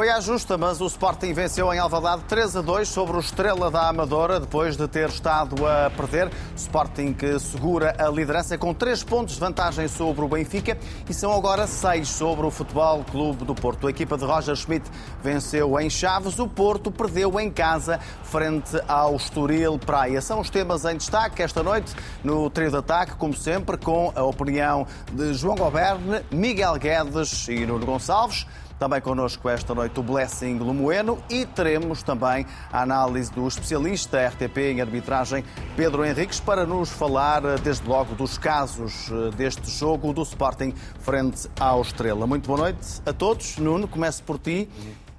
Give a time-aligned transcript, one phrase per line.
[0.00, 3.70] Foi à justa, mas o Sporting venceu em Alvalade 3 a 2 sobre o Estrela
[3.70, 6.30] da Amadora, depois de ter estado a perder.
[6.56, 11.34] Sporting que segura a liderança com 3 pontos de vantagem sobre o Benfica e são
[11.34, 13.88] agora 6 sobre o Futebol Clube do Porto.
[13.88, 14.90] A equipa de Roger Schmidt
[15.22, 20.22] venceu em Chaves, o Porto perdeu em casa frente ao Estoril Praia.
[20.22, 21.94] São os temas em destaque esta noite
[22.24, 27.66] no trio de ataque, como sempre, com a opinião de João Goberne, Miguel Guedes e
[27.66, 28.46] Nuno Gonçalves.
[28.80, 34.56] Também connosco esta noite o Blessing Lumoeno e teremos também a análise do especialista RTP
[34.56, 35.44] em arbitragem
[35.76, 41.46] Pedro Henriques para nos falar desde logo dos casos eh, deste jogo do Sporting frente
[41.60, 42.26] ao Estrela.
[42.26, 43.58] Muito boa noite a todos.
[43.58, 44.66] Nuno, começo por ti.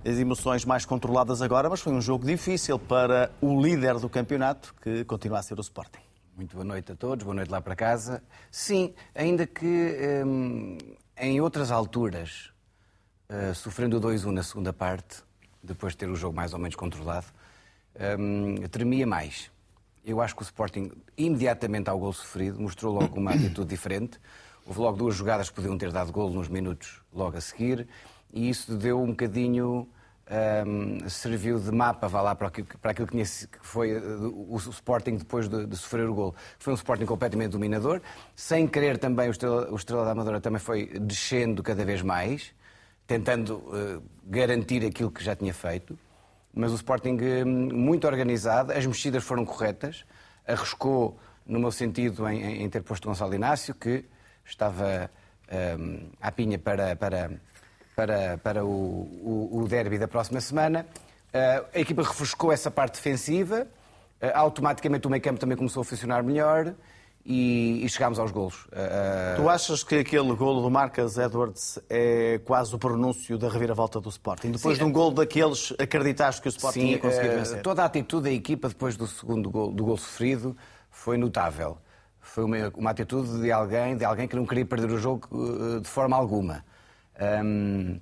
[0.03, 4.73] As emoções mais controladas agora, mas foi um jogo difícil para o líder do campeonato,
[4.81, 6.01] que continua a ser o Sporting.
[6.35, 8.23] Muito boa noite a todos, boa noite lá para casa.
[8.49, 10.79] Sim, ainda que hum,
[11.15, 12.50] em outras alturas
[13.31, 15.23] uh, sofrendo 2-1 na segunda parte,
[15.63, 17.27] depois de ter o jogo mais ou menos controlado,
[18.19, 19.49] um, tremia mais.
[20.03, 24.19] Eu acho que o Sporting, imediatamente ao gol sofrido, mostrou logo uma atitude diferente.
[24.65, 27.87] Houve logo duas jogadas que podiam ter dado gol nos minutos logo a seguir,
[28.33, 29.87] e isso deu um bocadinho.
[30.65, 33.21] Um, serviu de mapa, vá lá, para aquilo, para aquilo que,
[33.61, 36.33] foi uh, o, Sporting depois de, de, sofrer o gol.
[36.57, 38.01] Foi um Sporting completamente dominador,
[38.33, 42.53] sem querer também o Estrela, o Estrela da Amadora também foi descendo cada vez mais
[43.07, 45.97] tentando uh, garantir aquilo que já tinha feito.
[46.53, 50.05] Mas o Sporting uh, muito organizado, as mexidas foram corretas,
[50.47, 54.05] arriscou, no meu sentido, em, em ter posto Gonçalo Inácio, que
[54.45, 55.09] estava
[55.79, 57.31] um, à pinha para, para,
[57.95, 60.85] para, para o, o, o derby da próxima semana.
[61.33, 63.67] Uh, a equipa refrescou essa parte defensiva,
[64.35, 66.75] automaticamente o meio campo também começou a funcionar melhor
[67.25, 68.65] e, e chegámos aos golos.
[68.65, 69.35] Uh...
[69.37, 74.09] Tu achas que aquele golo do Marcas Edwards é quase o pronúncio da reviravolta do
[74.09, 74.51] Sporting?
[74.51, 77.61] Depois Sim, de um golo daqueles, acreditaste que o Sporting Sim, ia conseguir uh, vencer?
[77.61, 80.55] Toda a atitude da equipa depois do segundo gol, do gol sofrido
[80.89, 81.77] foi notável.
[82.19, 85.81] Foi uma, uma, atitude de alguém, de alguém que não queria perder o jogo uh,
[85.81, 86.63] de forma alguma.
[87.43, 87.99] Um,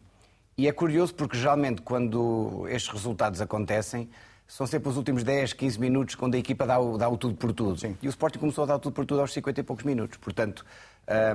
[0.58, 4.10] e é curioso porque geralmente quando estes resultados acontecem,
[4.50, 7.36] são sempre os últimos 10, 15 minutos quando a equipa dá o, dá o tudo
[7.36, 7.80] por tudo.
[7.80, 7.96] Sim.
[8.02, 10.18] E o Sporting começou a dar o tudo por tudo aos 50 e poucos minutos.
[10.18, 10.66] Portanto,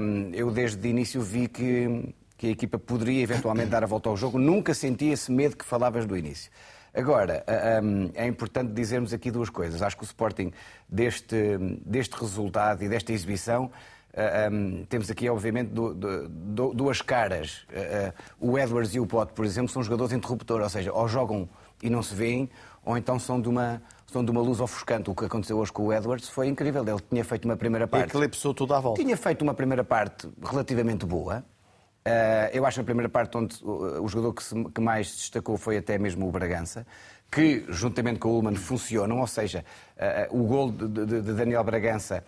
[0.00, 4.08] um, eu desde o início vi que, que a equipa poderia eventualmente dar a volta
[4.08, 4.36] ao jogo.
[4.36, 6.50] Nunca senti esse medo que falavas do início.
[6.92, 7.44] Agora,
[7.84, 9.80] um, é importante dizermos aqui duas coisas.
[9.80, 10.52] Acho que o Sporting,
[10.88, 13.70] deste, deste resultado e desta exibição,
[14.52, 17.64] um, temos aqui, obviamente, duas caras.
[17.70, 21.48] Uh, o Edwards e o Pote, por exemplo, são jogadores interruptores, ou seja, ou jogam
[21.82, 22.48] e não se veem,
[22.84, 25.10] ou então são de uma, são de uma luz ofuscante.
[25.10, 26.82] O que aconteceu hoje com o Edwards foi incrível.
[26.86, 28.10] Ele tinha feito uma primeira parte.
[28.16, 29.02] Eclipsou tudo à volta.
[29.02, 31.44] Tinha feito uma primeira parte relativamente boa.
[32.06, 35.78] Uh, eu acho que na primeira parte onde o jogador que, mais se destacou foi
[35.78, 36.86] até mesmo o Bragança,
[37.30, 39.64] que juntamente com o Ullman funcionam, ou seja,
[39.96, 42.22] uh, o gol de, Daniel Bragança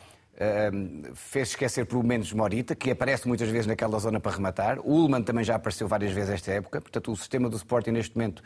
[1.14, 4.78] fez esquecer pelo menos Morita, que aparece muitas vezes naquela zona para rematar.
[4.80, 8.14] O Ullman também já apareceu várias vezes esta época, portanto o sistema do Sporting neste
[8.14, 8.42] momento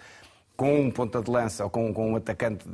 [0.61, 2.67] com um ponta de lança ou com, com um atacante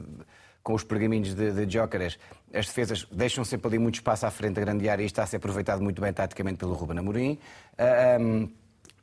[0.60, 4.60] com os pergaminhos de, de as defesas deixam sempre ali muito espaço à frente da
[4.62, 7.38] grande área e está a ser aproveitado muito bem taticamente pelo Ruben Amorim.
[8.20, 8.48] Um,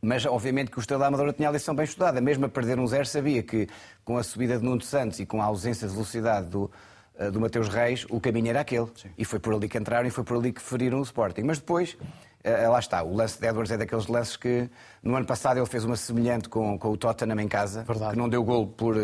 [0.02, 2.20] mas, obviamente, que o Estrela Amadora tinha a lição bem estudada.
[2.20, 3.70] Mesmo a perder um zero, sabia que,
[4.04, 6.70] com a subida de Nuno Santos e com a ausência de velocidade do,
[7.18, 8.88] uh, do Mateus Reis, o caminho era aquele.
[8.98, 9.12] Sim.
[9.18, 11.44] E foi por ali que entraram e foi por ali que feriram o Sporting.
[11.44, 11.96] Mas depois,
[12.44, 14.70] lá está, o lance de Edwards é daqueles lances que,
[15.02, 18.12] no ano passado, ele fez uma semelhante com, com o Tottenham em casa, Verdade.
[18.12, 18.96] que não deu gol por,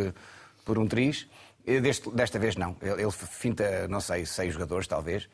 [0.65, 1.27] por um triz.
[1.65, 2.75] Deste, desta vez não.
[2.81, 5.29] Ele, ele finta, não sei, seis jogadores talvez.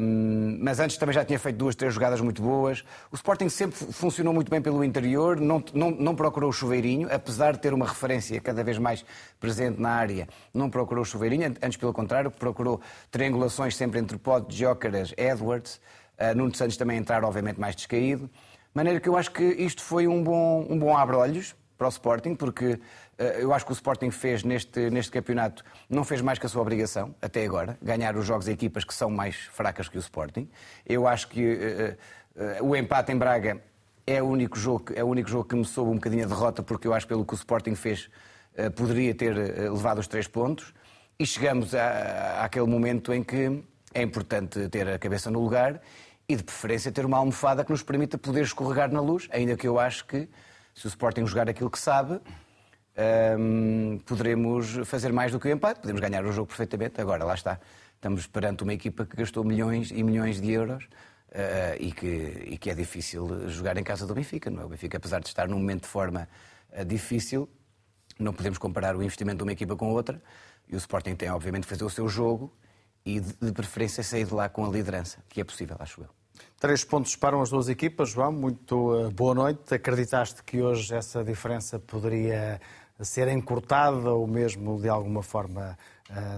[0.00, 2.84] Um, mas antes também já tinha feito duas, três jogadas muito boas.
[3.10, 7.54] O Sporting sempre funcionou muito bem pelo interior, não, não, não procurou o chuveirinho, apesar
[7.54, 9.04] de ter uma referência cada vez mais
[9.40, 12.80] presente na área, não procurou o chuveirinho, antes pelo contrário, procurou
[13.10, 15.80] triangulações sempre entre Pote, Jócaras, Edwards.
[16.18, 18.26] Uh, Nuno Santos também entrar, obviamente, mais descaído.
[18.26, 21.90] De maneira que eu acho que isto foi um bom, um bom abre-olhos para o
[21.90, 22.78] Sporting, porque
[23.18, 26.48] eh, eu acho que o Sporting fez neste, neste campeonato, não fez mais que a
[26.48, 30.00] sua obrigação, até agora, ganhar os jogos a equipas que são mais fracas que o
[30.00, 30.48] Sporting.
[30.86, 33.60] Eu acho que uh, uh, o empate em Braga
[34.06, 36.62] é o, único jogo, é o único jogo que me soube um bocadinho a derrota,
[36.62, 38.10] porque eu acho que pelo que o Sporting fez,
[38.58, 40.74] uh, poderia ter levado os três pontos.
[41.16, 41.72] E chegamos
[42.40, 43.62] àquele momento em que
[43.94, 45.80] é importante ter a cabeça no lugar
[46.28, 49.68] e, de preferência, ter uma almofada que nos permita poder escorregar na luz, ainda que
[49.68, 50.28] eu acho que,
[50.74, 52.20] se o Sporting jogar aquilo que sabe,
[53.38, 57.00] um, poderemos fazer mais do que o empate, podemos ganhar o jogo perfeitamente.
[57.00, 57.60] Agora, lá está,
[57.94, 62.06] estamos perante uma equipa que gastou milhões e milhões de euros uh, e, que,
[62.46, 64.50] e, que, é difícil jogar em casa do Benfica.
[64.50, 64.64] Não é?
[64.64, 66.28] O Benfica, apesar de estar num momento de forma
[66.70, 67.48] uh, difícil,
[68.18, 70.22] não podemos comparar o investimento de uma equipa com outra.
[70.68, 72.52] E o Sporting tem, obviamente, de fazer o seu jogo
[73.04, 76.08] e, de preferência, sair de lá com a liderança, que é possível, acho eu.
[76.58, 78.10] Três pontos separam as duas equipas.
[78.10, 79.74] João, muito boa noite.
[79.74, 82.60] Acreditaste que hoje essa diferença poderia
[83.00, 85.76] ser encurtada ou mesmo, de alguma forma,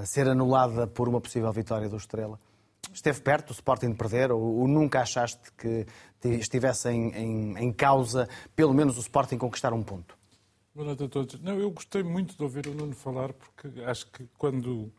[0.05, 2.41] ser anulada por uma possível vitória do Estrela?
[2.93, 5.87] Esteve perto o Sporting de perder ou, nunca achaste que
[6.25, 10.17] estivesse em, em, em causa, pelo menos, o Sporting conquistar um ponto?
[10.75, 11.41] Boa noite a todos.
[11.41, 14.93] Não, eu gostei muito de ouvir o Nuno falar, porque acho que quando,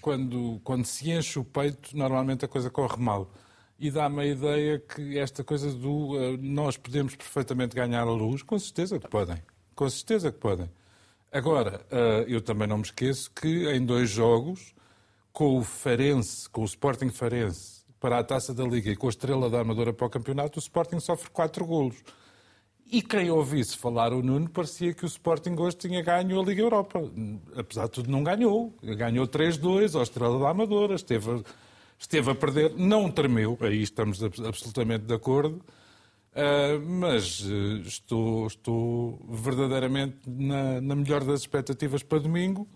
[0.00, 3.30] quando, quando se enche o peito, normalmente a coisa corre mal.
[3.78, 8.42] E dá-me a ideia que esta coisa do uh, nós podemos perfeitamente ganhar a luz,
[8.42, 9.42] com certeza que podem.
[9.74, 10.70] Com certeza que podem.
[11.32, 14.72] Agora, uh, eu também não me esqueço que em dois jogos,
[15.32, 19.10] com o Farense, com o Sporting Farense, para a Taça da Liga e com a
[19.10, 21.96] Estrela da Amadora para o campeonato, o Sporting sofre quatro golos.
[22.90, 26.62] E quem ouvisse falar o Nuno parecia que o Sporting hoje tinha ganho a Liga
[26.62, 27.00] Europa.
[27.56, 28.74] Apesar de tudo, não ganhou.
[28.82, 31.42] Ganhou 3-2 ao Estrela da Amadora, esteve,
[31.98, 35.62] esteve a perder, não tremeu, aí estamos absolutamente de acordo.
[36.34, 42.68] Uh, mas uh, estou, estou verdadeiramente na, na melhor das expectativas para domingo,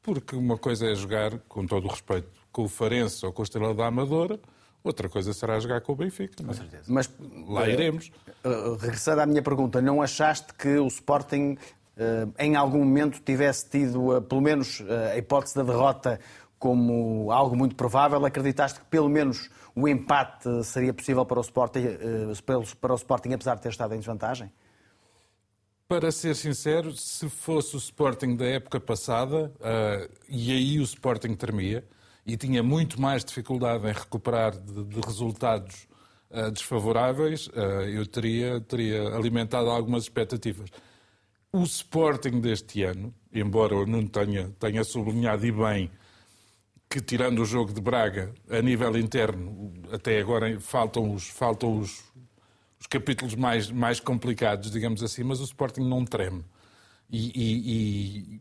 [0.00, 3.44] porque uma coisa é jogar, com todo o respeito, com o Farense ou com a
[3.44, 4.38] Estrela da Amadora,
[4.84, 6.44] Outra coisa será jogar com o Benfica.
[6.44, 6.54] Com é?
[6.54, 6.84] certeza.
[6.88, 7.10] Mas
[7.48, 8.12] lá iremos.
[8.44, 11.56] Uh, regressando à minha pergunta, não achaste que o Sporting
[11.96, 16.20] uh, em algum momento tivesse tido, uh, pelo menos, a hipótese da derrota
[16.58, 18.26] como algo muito provável?
[18.26, 21.82] Acreditaste que pelo menos o empate seria possível para o Sporting,
[22.78, 24.52] para o Sporting apesar de ter estado em desvantagem?
[25.88, 29.52] Para ser sincero, se fosse o Sporting da época passada,
[30.26, 31.84] e aí o Sporting termia,
[32.26, 35.86] e tinha muito mais dificuldade em recuperar de, de resultados
[36.30, 40.70] uh, desfavoráveis, uh, eu teria, teria alimentado algumas expectativas.
[41.52, 45.90] O Sporting deste ano, embora eu não tenha, tenha sublinhado e bem
[46.88, 52.04] que, tirando o jogo de Braga, a nível interno, até agora faltam os, faltam os,
[52.80, 56.44] os capítulos mais, mais complicados, digamos assim, mas o Sporting não treme.
[57.10, 58.40] E, e,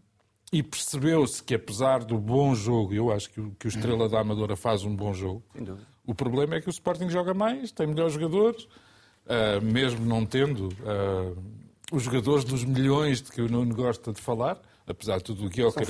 [0.54, 4.20] e percebeu-se que, apesar do bom jogo, eu acho que o, que o Estrela da
[4.20, 5.42] Amadora faz um bom jogo.
[6.06, 10.68] O problema é que o Sporting joga mais, tem melhores jogadores, uh, mesmo não tendo
[10.68, 11.36] uh,
[11.92, 15.50] os jogadores dos milhões de que o Nuno gosta de falar, apesar de tudo o
[15.50, 15.90] Guiócares,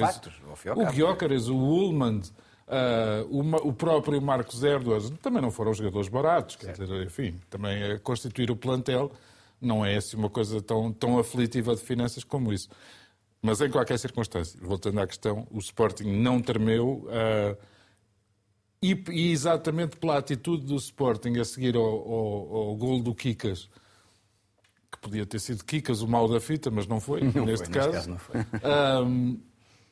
[0.78, 6.56] o Guiócares, o Ullmann, uh, o, o, próprio Marcos Erdoas, também não foram jogadores baratos,
[6.56, 9.12] quer dizer, enfim, também constituir o plantel
[9.64, 12.70] não é assim uma coisa tão, tão aflitiva de finanças como isso.
[13.44, 17.06] Mas em qualquer circunstância, voltando à questão, o Sporting não tremeu.
[17.10, 17.58] Uh,
[18.82, 23.70] e, e, exatamente pela atitude do Sporting a seguir ao, ao, ao gol do Kikas,
[24.90, 27.74] que podia ter sido Kikas o mal da fita, mas não foi, não neste foi,
[27.74, 28.12] caso.
[28.12, 28.42] Neste caso foi.
[28.42, 29.40] Uh,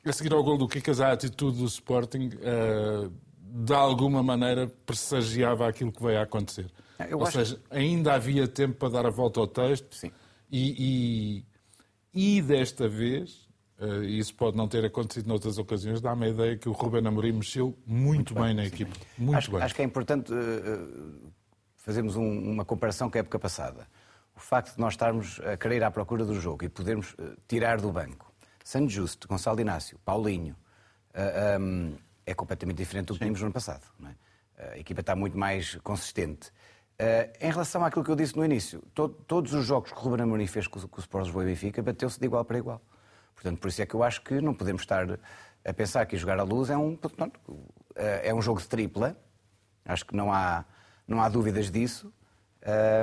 [0.06, 5.68] a seguir ao gol do Kikas, a atitude do Sporting, uh, de alguma maneira, pressagiava
[5.68, 6.72] aquilo que veio a acontecer.
[7.10, 10.12] Eu Ou seja, ainda havia tempo para dar a volta ao texto Sim.
[10.50, 11.44] e,
[12.14, 13.41] e desta vez,
[13.82, 17.34] uh, isso pode não ter acontecido noutras ocasiões, dá-me a ideia que o Ruben Amorim
[17.34, 18.96] mexeu muito, muito bem, bem, na equipa.
[19.18, 19.62] Muito acho, bem.
[19.62, 21.32] Acho que é importante uh,
[21.76, 23.88] fazermos um, uma comparação com a época passada.
[24.36, 27.36] O facto de nós estarmos a querer ir à procura do jogo e podermos uh,
[27.48, 28.32] tirar do banco
[28.64, 30.56] Santo Justo, Gonçalo Inácio, Paulinho,
[31.60, 31.96] um,
[32.26, 33.84] é completamente diferente do que tínhamos no ano passado.
[34.58, 34.74] É?
[34.74, 36.52] A equipa está muito mais consistente.
[37.40, 40.22] Em relação àquilo que eu disse no início, to todos os jogos que o Ruben
[40.22, 42.80] Amorim fez com, com o Sport Lisboa e Benfica bateu-se de igual para igual.
[43.42, 45.20] Portanto, por isso é que eu acho que não podemos estar
[45.66, 46.96] a pensar que jogar à luz é um,
[47.96, 49.18] eh, é um jogo de tripla.
[49.84, 50.64] Acho que não há,
[51.08, 52.14] não há dúvidas disso.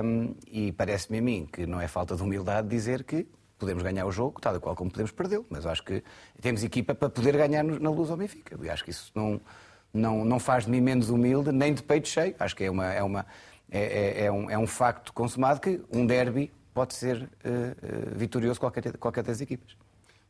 [0.05, 3.27] Um, e parece-me a mim que não é falta de humildade dizer que
[3.59, 5.45] podemos ganhar o jogo, tal e qual como podemos perdê-lo.
[5.51, 6.05] Mas acho que
[6.41, 8.57] temos equipa para poder ganhar na luz ao Benfica.
[8.63, 9.41] E acho que isso não,
[9.93, 12.37] não, não faz de mim menos humilde, nem de peito cheio.
[12.39, 13.27] Acho que é uma, é uma,
[13.69, 18.17] é, é, é, um, é um facto consumado que um derby pode ser uh, uh,
[18.17, 19.77] vitorioso qualquer, qualquer das equipas.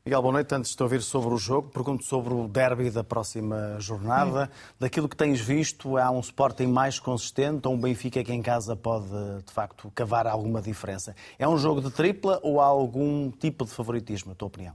[0.09, 0.55] Miguel, boa noite.
[0.55, 4.51] Antes de ouvir sobre o jogo, pergunto sobre o derby da próxima jornada.
[4.51, 4.75] Hum.
[4.81, 8.75] Daquilo que tens visto, há um Sporting mais consistente ou um Benfica que em casa
[8.75, 9.07] pode,
[9.45, 11.15] de facto, cavar alguma diferença?
[11.39, 14.75] É um jogo de tripla ou há algum tipo de favoritismo, na tua opinião?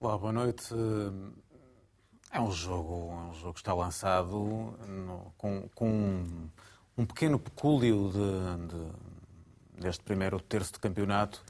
[0.00, 0.74] Olá, boa noite.
[2.32, 6.24] É um jogo, é um jogo que está lançado no, com, com
[6.98, 11.44] um pequeno pecúlio de, de, deste primeiro terço de campeonato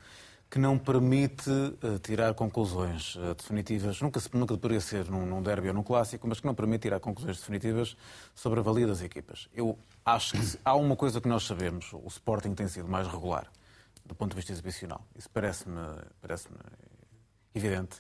[0.53, 5.69] que não permite uh, tirar conclusões uh, definitivas, nunca, nunca deveria ser num, num derby
[5.69, 7.97] ou num clássico, mas que não permite tirar conclusões definitivas
[8.35, 9.49] sobre a valia das equipas.
[9.55, 13.51] Eu acho que há uma coisa que nós sabemos, o Sporting tem sido mais regular
[14.05, 15.03] do ponto de vista exibicional.
[15.17, 15.81] Isso parece-me
[16.21, 16.49] parece
[17.55, 17.97] evidente.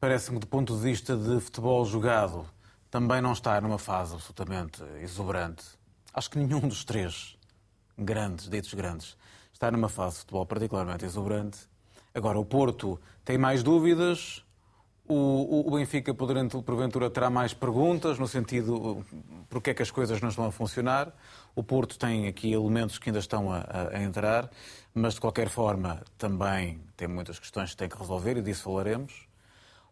[0.00, 2.46] Parece-me que, do ponto de vista de futebol jogado,
[2.90, 5.62] também não está numa fase absolutamente exuberante.
[6.14, 7.36] Acho que nenhum dos três
[7.98, 9.14] grandes, ditos grandes,
[9.56, 11.58] está numa fase de futebol particularmente exuberante.
[12.14, 14.44] Agora, o Porto tem mais dúvidas,
[15.08, 19.04] o, o Benfica, porventura, terá mais perguntas, no sentido
[19.48, 21.10] porque é que as coisas não estão a funcionar.
[21.54, 24.50] O Porto tem aqui elementos que ainda estão a, a, entrar,
[24.92, 29.26] mas de qualquer forma também tem muitas questões que tem que resolver e disso falaremos.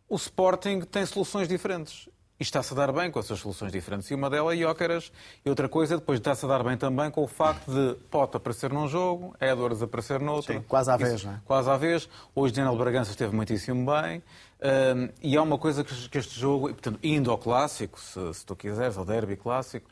[0.08, 2.08] O Sporting tem soluções diferentes.
[2.38, 4.10] E está-se a dar bem com essas soluções diferentes.
[4.10, 5.12] E uma delas é Iócaras.
[5.44, 8.72] E outra coisa, depois está-se a dar bem também com o facto de Pote aparecer
[8.72, 10.52] num jogo, Edwards aparecer noutro.
[10.52, 11.40] Sim, quase à vez, Isso, não é?
[11.44, 12.08] Quase à vez.
[12.34, 14.20] Hoje Daniel Bragança esteve muitíssimo bem.
[14.60, 18.56] Um, e há uma coisa que, este jogo, portanto, indo ao clássico, se, se tu
[18.56, 19.88] quiseres, ao derby clássico,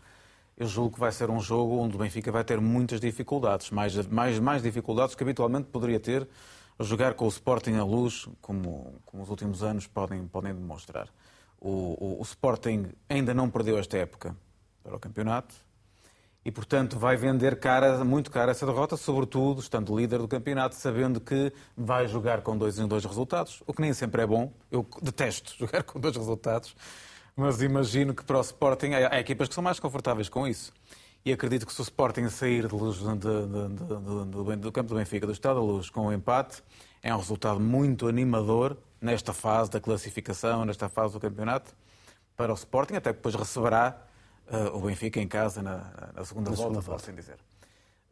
[0.56, 3.94] eu julgo que vai ser um jogo onde o Benfica vai ter muitas dificuldades, mais,
[4.06, 6.26] mais, mais dificuldades que habitualmente poderia ter
[6.78, 11.08] a jogar com o Sporting à luz, como, como os últimos anos podem, podem demonstrar.
[11.64, 14.36] O, o, o, Sporting ainda não perdeu esta época
[14.82, 15.54] para o campeonato
[16.44, 21.20] e, portanto, vai vender cara, muito cara essa derrota, sobretudo estando líder do campeonato, sabendo
[21.20, 24.52] que vai jogar com dois em dois resultados, o que nem sempre é bom.
[24.72, 26.74] Eu detesto jogar com dois resultados,
[27.36, 30.72] mas imagino que para o Sporting há, equipas que são mais confortáveis com isso.
[31.24, 35.24] E acredito que se o Sporting sair de luz de, de, do campo do Benfica,
[35.24, 36.60] do Estado da Luz, com o um empate,
[37.02, 41.74] é um resultado muito animador nesta fase da classificação, nesta fase do campeonato,
[42.36, 44.00] para o Sporting, até que depois receberá
[44.48, 47.36] uh, o Benfica em casa na, na segunda na volta, por assim dizer.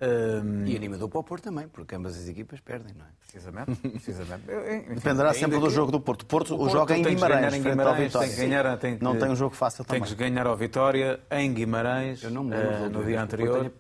[0.03, 0.67] Um...
[0.67, 3.09] E animador para o Porto também, porque ambas as equipas perdem, não é?
[3.21, 3.77] Precisamente.
[3.77, 4.45] precisamente.
[4.51, 6.25] Enfim, Dependerá sempre do jogo do Porto.
[6.25, 9.31] Porto, o, Porto joga em Guimarães, em Guimarães tem que ganhar, tem que, não tem
[9.31, 10.09] um jogo fácil tem também.
[10.09, 13.71] Tem que ganhar ao Vitória em Guimarães Eu não me lembro, uh, no dia anterior.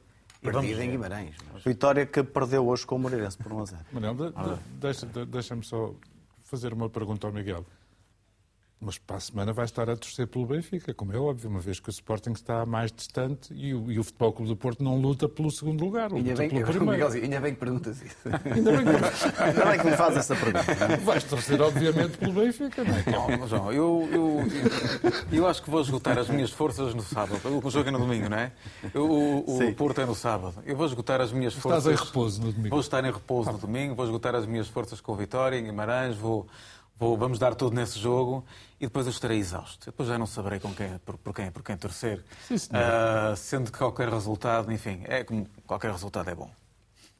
[0.41, 1.37] Perdido em Guimarães.
[1.53, 1.63] Mas...
[1.65, 3.81] Vitória que perdeu hoje com o Moreirense por 1 a 0.
[3.93, 5.95] Manuel, de, de, deixa-me só
[6.45, 7.65] fazer uma pergunta ao Miguel.
[8.83, 11.79] Mas para a semana vai estar a torcer pelo Benfica, como é óbvio, uma vez
[11.79, 14.99] que o Sporting está mais distante e o, e o Futebol Clube do Porto não
[14.99, 16.91] luta pelo segundo lugar, luta bem, pelo primeiro.
[16.91, 18.17] Miguel, ainda bem que perguntas isso.
[18.25, 20.97] ainda, bem que, ainda bem que me faz essa pergunta.
[21.05, 23.37] Vais torcer, obviamente, pelo Benfica, não é?
[23.37, 24.39] Não, João, eu, eu,
[25.31, 27.39] eu, acho que vou esgotar as minhas forças no sábado.
[27.63, 28.51] O jogo é no domingo, não é?
[28.95, 30.55] Eu, o, o Porto é no sábado.
[30.65, 31.85] Eu vou esgotar as minhas forças...
[31.85, 32.71] Estás em repouso no domingo.
[32.71, 35.65] Vou estar em repouso no domingo, vou esgotar as minhas forças com o Vitória, em
[35.65, 36.47] Guimarães, vou
[37.01, 38.45] Vou, vamos dar tudo nesse jogo
[38.81, 39.87] e depois eu estarei exausto.
[39.87, 42.25] Depois já não saberei com quem, por, por quem, por quem torcer.
[42.49, 46.51] Sim, uh, sendo que qualquer resultado, enfim, é como qualquer resultado é bom.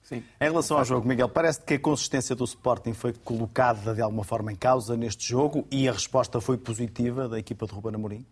[0.03, 0.25] Sim.
[0.41, 4.25] Em relação ao jogo, Miguel, parece que a consistência do Sporting foi colocada de alguma
[4.25, 8.27] forma em causa neste jogo e a resposta foi positiva da equipa de Ruben Amorim?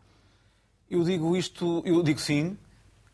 [0.90, 2.56] Eu digo isto, eu digo sim,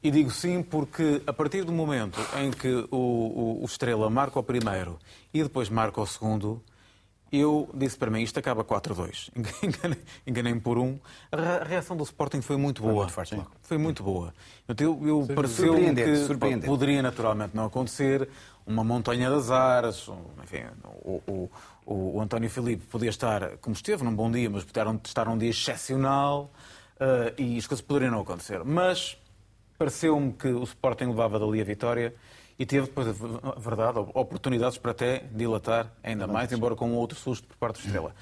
[0.02, 4.38] e digo sim porque a partir do momento em que o, o, o Estrela marca
[4.38, 4.98] o primeiro
[5.32, 6.62] e depois marca o segundo,
[7.38, 9.30] eu disse para mim, isto acaba 4-2.
[10.26, 10.98] Enganei-me por um.
[11.32, 13.08] A reação do Sporting foi muito boa.
[13.08, 14.34] Foi muito, forte, foi muito boa.
[14.78, 18.28] Eu, eu pareceu que poderia naturalmente não acontecer.
[18.66, 20.08] Uma montanha de azares.
[20.42, 20.64] Enfim,
[21.04, 21.50] o, o,
[21.86, 25.36] o, o António Filipe podia estar, como esteve, num bom dia, mas podia estar um
[25.36, 26.50] dia excepcional
[26.96, 28.64] uh, e as coisas poderiam não acontecer.
[28.64, 29.18] Mas
[29.78, 32.14] pareceu-me que o Sporting levava dali a vitória
[32.58, 37.18] e teve, depois, a verdade, oportunidades para até dilatar ainda mais, embora com um outro
[37.18, 38.14] susto por parte do Estrela.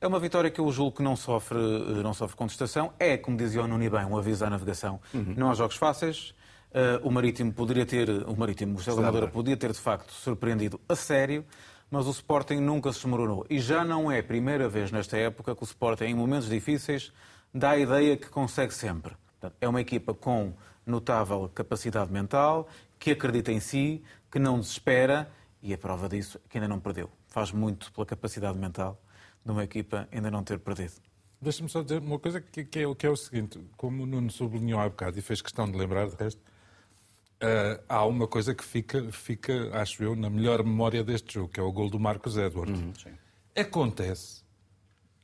[0.00, 2.92] É uma vitória que eu julgo que não sofre, eh, não sofre contestação.
[2.98, 5.00] É, como dizia o Nuni bem, um aviso à navegação.
[5.12, 5.34] Uhum.
[5.36, 6.34] Não há jogos fáceis.
[6.70, 10.94] Uh, o Marítimo poderia ter, o Marítimo, o Amadora, podia ter de facto surpreendido a
[10.94, 11.42] sério,
[11.90, 13.46] mas o Sporting nunca se desmoronou.
[13.48, 17.12] E já não é a primeira vez nesta época que o Sporting, em momentos difíceis,
[17.54, 19.14] dá a ideia que consegue sempre.
[19.40, 20.52] Portanto, é uma equipa com
[20.84, 25.30] notável capacidade mental, que acredita em si, que não desespera
[25.62, 27.10] e a prova disso é que ainda não perdeu.
[27.28, 29.00] Faz muito pela capacidade mental
[29.44, 30.94] de uma equipa ainda não ter perdido.
[31.40, 34.30] Deixa-me só dizer uma coisa que, que, é, que, é, o seguinte: como o Nuno
[34.30, 38.64] sublinhou há bocado e fez questão de lembrar de resto, uh, há uma coisa que
[38.64, 42.36] fica, fica, acho eu, na melhor memória deste jogo, que é o gol do Marcos
[42.36, 42.80] Edwards.
[42.80, 43.12] Uhum,
[43.54, 44.44] Acontece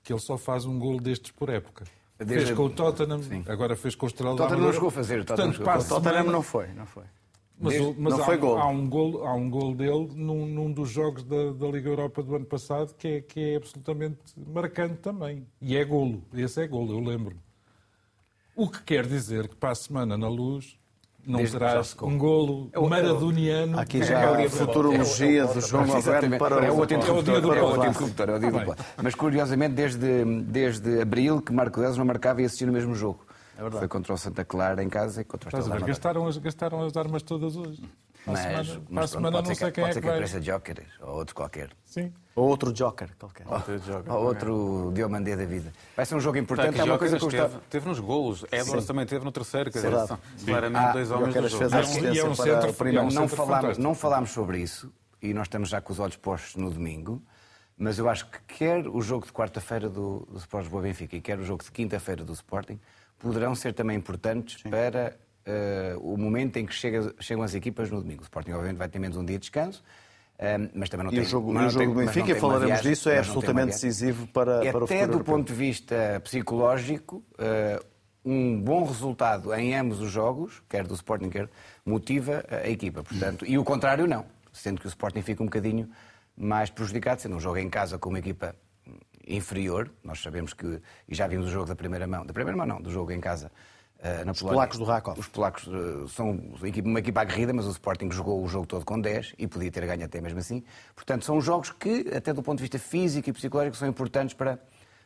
[0.02, 1.85] que ele só faz um gol destes por época.
[2.19, 2.47] Desde...
[2.47, 3.45] Fez com o Tottenham, sim.
[3.49, 6.25] agora fez com o Estrela Tottenham não chegou a fazer, o Tottenham, Portanto, o Tottenham
[6.25, 7.05] não foi, não foi.
[7.62, 8.59] Mas, Desde, mas não há, foi gol.
[8.59, 12.21] Há um gol, há um gol dele num, num dos jogos da, da, Liga Europa
[12.21, 15.47] do ano passado que é, que é absolutamente marcante também.
[15.61, 16.25] E é golo.
[16.35, 17.37] Esse é golo, eu lembro.
[18.57, 20.76] O que quer dizer que para a semana na luz
[21.25, 23.78] não Desde terás um golo eu, maradoniano.
[23.78, 28.28] Aqui já é a futurologia do João Alberto para é o interruptor.
[28.28, 32.45] É o dia do Mas curiosamente, desde, desde abril que Marco Deus não marcava e
[32.45, 33.25] assistia no mesmo jogo.
[33.56, 36.26] É foi contra o Santa Clara em casa e contra o Estás a ver, gastaram
[36.26, 37.82] as, gastaram as armas todas hoje.
[38.25, 40.06] Mas, semana, mas semana pode não ser sei que, quem pode é ser que que
[40.06, 40.16] vai.
[40.16, 41.71] apareça Joker ou outro qualquer.
[41.85, 42.12] Sim.
[42.37, 43.44] Ou outro Joker qualquer.
[44.09, 45.73] Ou outro Diomandé da vida.
[45.97, 46.76] Vai ser um jogo importante.
[46.76, 48.44] Tá, é uma coisa que teve, teve nos golos.
[48.52, 49.73] Edwards também teve no terceiro.
[49.73, 51.68] Quer dizer, são claramente Ah, dois homens do jogo.
[51.68, 51.80] fez a
[52.12, 53.06] E é um para centro- primeiro.
[53.06, 56.16] é um não, falámos, não falámos sobre isso e nós estamos já com os olhos
[56.16, 57.21] postos no domingo,
[57.76, 61.21] mas eu acho que quer o jogo de quarta-feira do, do Sport Boa Benfica e
[61.21, 62.78] quer o jogo de quinta-feira do Sporting
[63.23, 68.00] poderão ser também importantes para eh, o momento em que chega- chegam as equipas no
[68.00, 68.21] domingo.
[68.21, 69.83] O Sporting, obviamente, vai ter menos um dia de descanso.
[70.38, 72.67] eh, mas também não E tem o jogo, mas o jogo tem- do Benfica, falaremos
[72.67, 75.35] viagem, disso, é absolutamente decisivo para, E para o até futuro do europeu.
[75.37, 77.81] ponto de vista psicológico, eh,
[78.25, 81.49] um bom resultado em ambos os jogos, quer do Sporting, quer
[81.87, 83.02] motiva a equipa.
[83.05, 85.88] Portanto, e o contrário não, sendo que o Sporting fica um bocadinho
[86.37, 88.55] mais prejudicado, sendo um jogo em casa com uma equipa
[89.26, 89.91] inferior.
[90.02, 92.81] Nós sabemos que, e já vimos o jogo da primeira mão, da primeira mão não,
[92.81, 93.50] do jogo em casa
[94.02, 94.57] eh, na Polónia.
[94.57, 95.19] polacos do Rakov.
[95.19, 96.31] Os polacos eh, são
[96.85, 99.87] uma equipa aguerrida, mas o Sporting jogou o jogo todo com 10 e podia ter
[99.87, 100.64] ganho até mesmo assim.
[100.95, 104.59] Portanto, são jogos que, até do ponto de vista físico e psicológico, são importantes para,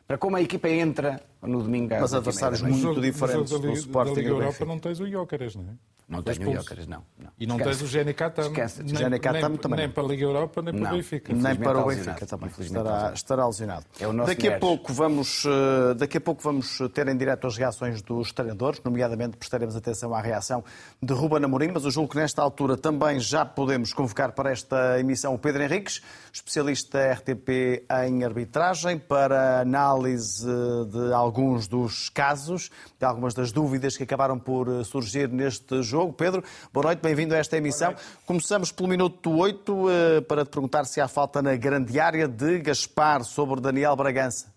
[0.07, 1.93] para como a equipa entra no domingo.
[1.93, 5.96] às Mas adversários muito diferentes do Sporting do Europa não tens o Jóqueres, não é?
[6.07, 6.53] Não Foi tenho o
[6.87, 7.03] não.
[7.19, 7.31] não.
[7.37, 7.79] E não Esquece.
[7.79, 8.45] tens o Jenny Catam.
[8.45, 8.81] Esquece.
[8.81, 11.33] nem- Jenny Catam nem- também Nem para a Liga Europa, nem para o Benfica.
[11.33, 11.85] Nem para o.
[11.85, 12.49] Benfica também.
[12.59, 13.85] Estará, estará lesionado.
[13.99, 17.45] É o nosso daqui, a pouco vamos, eh, daqui a pouco vamos ter em direto
[17.45, 20.63] as reações dos treinadores, nomeadamente prestaremos atenção à reação
[21.03, 24.97] de Ruben Amorim, mas eu julgo que nesta altura também já podemos convocar para esta
[25.01, 26.01] emissão o Pedro Henriques,
[26.37, 34.03] especialista RTP em arbitragem, para análise de alguns dos casos, de algumas das dúvidas que
[34.03, 36.13] acabaram por surgir neste jogo.
[36.13, 37.95] Pedro, boa noite, bem-vindo a esta emissão.
[38.25, 42.59] Começamos pelo minuto 8 eh, para te perguntar se há falta na grande área de
[42.59, 44.56] Gaspar sobre Daniel Bragança.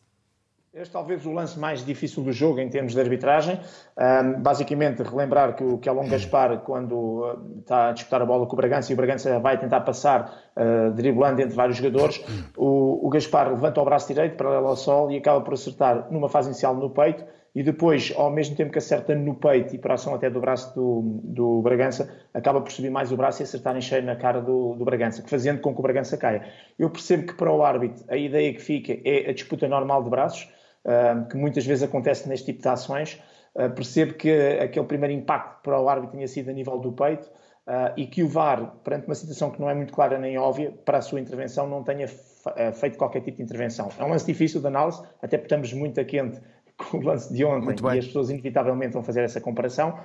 [0.73, 3.59] Este talvez o lance mais difícil do jogo em termos de arbitragem.
[3.97, 8.53] Ahm, basicamente, relembrar que o Kelon Gaspar, quando ah, está a disputar a bola com
[8.53, 12.25] o Bragança e o Bragança vai tentar passar, ah, driblando entre vários jogadores,
[12.57, 16.29] o, o Gaspar levanta o braço direito, paralelo ao sol, e acaba por acertar numa
[16.29, 19.91] fase inicial no peito, e depois, ao mesmo tempo que acerta no peito e por
[19.91, 23.77] ação até do braço do, do Bragança, acaba por subir mais o braço e acertar
[23.77, 26.45] em cheio na cara do, do Bragança, fazendo com que o Bragança caia.
[26.79, 30.11] Eu percebo que para o árbitro a ideia que fica é a disputa normal de
[30.11, 30.49] braços,
[30.85, 33.21] ah, que muitas vezes acontece neste tipo de ações.
[33.57, 37.29] Ah, percebo que aquele primeiro impacto para o árbitro tenha sido a nível do peito
[37.67, 40.73] ah, e que o VAR, perante uma situação que não é muito clara nem óbvia,
[40.85, 42.07] para a sua intervenção não tenha
[42.47, 43.89] ah, feito qualquer tipo de intervenção.
[43.99, 46.41] É um lance difícil de análise, até porque estamos muito a quente
[46.79, 49.99] com o lance de ontem e as pessoas inevitavelmente vão fazer essa comparação.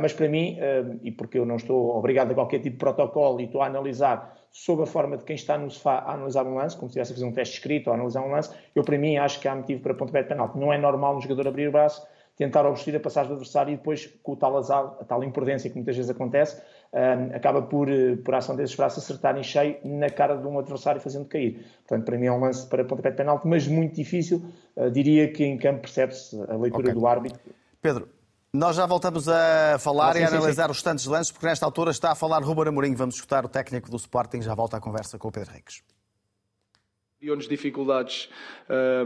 [0.00, 0.56] Mas para mim,
[1.02, 4.37] e porque eu não estou obrigado a qualquer tipo de protocolo e estou a analisar
[4.50, 7.12] sob a forma de quem está no sofá a analisar um lance, como se estivesse
[7.12, 9.48] a fazer um teste escrito ou a analisar um lance, eu para mim acho que
[9.48, 10.58] há motivo para pontapé de penalti.
[10.58, 12.06] Não é normal um jogador abrir o braço,
[12.36, 15.68] tentar obstruir a passagem do adversário e depois, com o tal azar, a tal imprudência
[15.68, 19.76] que muitas vezes acontece, ah, acaba por, eh, por ação desses braços, acertar em cheio
[19.84, 21.66] na cara de um adversário fazendo cair.
[21.86, 24.42] Portanto, para mim é um lance para pontapé de penalti, mas muito difícil.
[24.76, 26.94] Ah, diria que em campo percebe-se a leitura Ok.
[26.94, 27.40] do árbitro.
[27.82, 28.08] Pedro,
[28.52, 30.70] nós já voltamos a falar Ah, sim, e a sim, analisar sim.
[30.72, 32.94] os tantos lances, porque nesta altura está a falar Ruben Amorim.
[32.94, 35.82] Vamos escutar o técnico do Sporting, já volta à conversa com o Pedro Henriques.
[37.18, 38.28] Criou-nos dificuldades,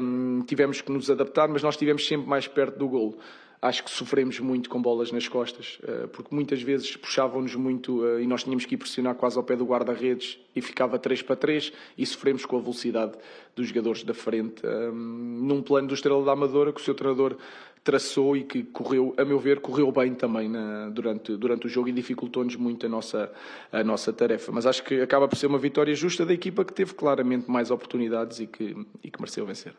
[0.01, 3.19] hum, tivemos que nos adaptar, mas nós estivemos sempre mais perto do golo.
[3.61, 8.23] Acho que sofremos muito com bolas nas costas, eh, porque muitas vezes puxavam-nos muito eh,
[8.23, 11.37] e nós tínhamos que ir pressionar quase ao pé do guarda-redes e ficava 3 para
[11.37, 13.13] 3 e sofremos com a velocidade
[13.55, 14.67] dos jogadores da frente.
[14.67, 17.37] hum, num plano do Estrela da Amadora que o seu treinador
[17.85, 21.89] traçou e que correu, a meu ver, correu bem também na- durante, durante o jogo
[21.89, 23.31] e dificultou-nos muito a nossa,
[23.73, 24.53] a nossa tarefa.
[24.53, 27.71] Mas acho que acaba por ser uma vitória justa da equipa que teve claramente mais
[27.71, 29.75] oportunidades e que, e que mereceu vencer.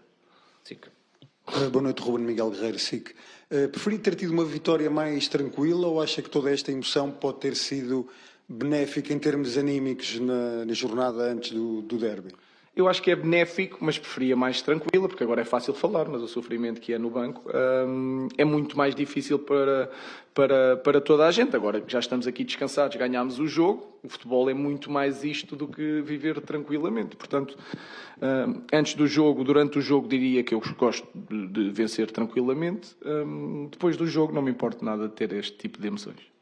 [0.64, 0.78] Sim.
[1.48, 3.12] Uh, Boa noite, Ruben Miguel Guerreiro, SIC.
[3.52, 7.40] Uh, Preferi ter tido uma vitória mais tranquila ou acha que toda esta emoção pode
[7.40, 8.08] ter sido
[8.48, 12.34] benéfica em termos anímicos na, na jornada antes do, do derby?
[12.76, 16.24] Eu acho que é benéfico, mas preferia mais tranquila, porque agora é fácil falar, mas
[16.24, 17.48] o sofrimento que é no banco
[17.88, 19.92] hum, é muito mais difícil para,
[20.34, 21.56] para, para toda a gente.
[21.56, 25.56] Agora que já estamos aqui descansados, ganhámos o jogo, o futebol é muito mais isto
[25.56, 27.16] do que viver tranquilamente.
[27.16, 27.56] Portanto,
[28.20, 32.96] hum, antes do jogo, durante o jogo, diria que eu gosto de, de vencer tranquilamente.
[33.06, 36.34] Hum, depois do jogo, não me importa nada ter este tipo de emoções.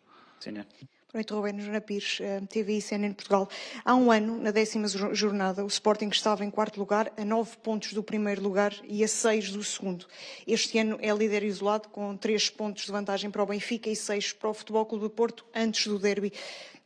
[0.87, 3.49] Boa noite, Roberto Joana Pires, eh, TV e CNN Portugal.
[3.83, 7.57] Há um ano, na décima jo- jornada, o Sporting estava em quarto lugar, a nove
[7.57, 10.05] pontos do primeiro lugar e a seis do segundo.
[10.47, 14.31] Este ano é líder isolado, com três pontos de vantagem para o Benfica e seis
[14.31, 16.31] para o Futebol Clube do Porto, antes do derby.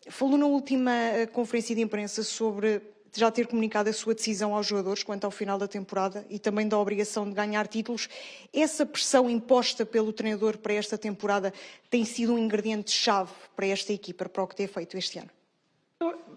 [0.10, 2.82] Falou na última eh, conferência de imprensa sobre
[3.20, 6.68] já ter comunicado a sua decisão aos jogadores quanto ao final da temporada e também
[6.68, 8.10] da obrigação de ganhar títulos.
[8.54, 11.54] Essa pressão imposta pelo treinador para esta temporada
[11.90, 15.30] tem sido um ingrediente-chave para esta equipa, para o que tem feito este ano?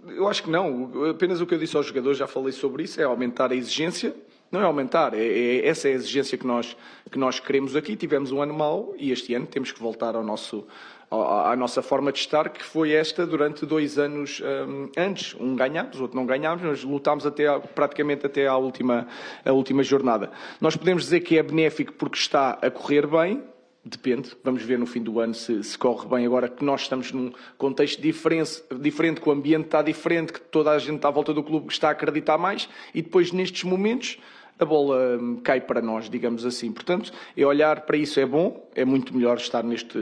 [0.06, 1.10] Eu acho que não.
[1.10, 4.14] Apenas o que eu disse aos jogadores, já falei sobre isso, é aumentar a exigência.
[4.50, 6.74] Não é aumentar, é, é, essa é a exigência que nós,
[7.10, 7.96] que nós queremos aqui.
[7.96, 10.66] Tivemos um ano mau e este ano temos que voltar ao nosso,
[11.10, 15.34] à nossa forma de estar, que foi esta durante dois anos um, antes.
[15.40, 19.08] Um ganhámos, outro não ganhámos, mas lutámos até, praticamente até à última,
[19.44, 20.30] à última jornada.
[20.60, 23.42] Nós podemos dizer que é benéfico porque está a correr bem,
[23.84, 26.26] Depende, vamos ver no fim do ano se, se, corre bem.
[26.26, 30.72] Agora que nós estamos num contexto diferente, diferente, que o ambiente está diferente, que toda
[30.72, 34.18] a gente à volta do clube está a acreditar mais, e depois nestes momentos
[34.58, 36.72] a bola hum, cai para nós, digamos assim.
[36.72, 39.98] Portanto, é olhar para isso é bom, é muito melhor estar neste,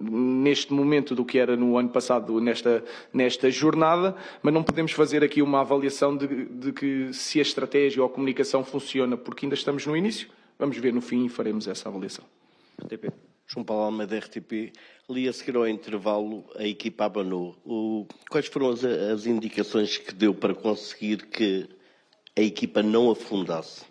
[0.00, 5.24] neste momento do que era no ano passado, nesta, nesta jornada, mas não podemos fazer
[5.24, 9.54] aqui uma avaliação de, de que se a estratégia ou a comunicação funciona, porque ainda
[9.54, 10.28] estamos no início.
[10.58, 12.24] Vamos ver no fim e faremos essa avaliação.
[12.82, 13.12] RTP.
[13.46, 14.72] João Paulo Alma da RTP.
[15.08, 17.54] Ali a seguir ao intervalo, a equipa abanou.
[17.64, 21.68] O, quais foram as, as indicações que deu para conseguir que
[22.36, 23.84] a equipa não afundasse?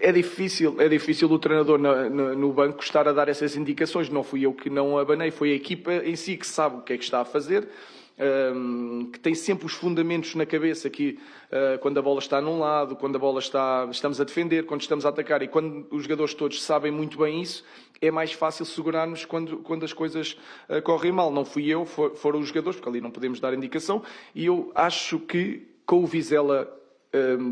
[0.00, 4.08] É difícil, é difícil o treinador no banco estar a dar essas indicações.
[4.08, 6.92] Não fui eu que não abanei, foi a equipa em si que sabe o que
[6.92, 7.68] é que está a fazer.
[8.16, 11.18] Um, que tem sempre os fundamentos na cabeça que
[11.50, 14.82] uh, quando a bola está num lado, quando a bola está, estamos a defender, quando
[14.82, 17.64] estamos a atacar e quando os jogadores todos sabem muito bem isso,
[18.00, 20.36] é mais fácil segurar-nos quando, quando as coisas
[20.68, 21.32] uh, correm mal.
[21.32, 24.70] Não fui eu, for, foram os jogadores, porque ali não podemos dar indicação e eu
[24.76, 26.83] acho que com o Vizela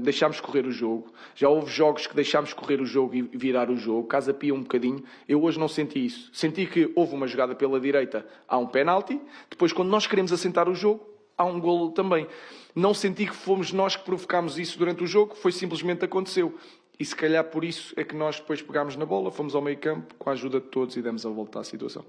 [0.00, 1.12] deixámos correr o jogo.
[1.34, 4.06] Já houve jogos que deixámos correr o jogo e virar o jogo.
[4.08, 5.02] Casa Pia um bocadinho.
[5.28, 6.30] Eu hoje não senti isso.
[6.32, 9.20] Senti que houve uma jogada pela direita, há um penalti.
[9.48, 12.26] Depois, quando nós queremos assentar o jogo, há um golo também.
[12.74, 16.58] Não senti que fomos nós que provocámos isso durante o jogo, foi simplesmente aconteceu.
[16.98, 19.78] E se calhar por isso é que nós depois pegámos na bola, fomos ao meio
[19.78, 22.04] campo com a ajuda de todos e demos a volta à situação.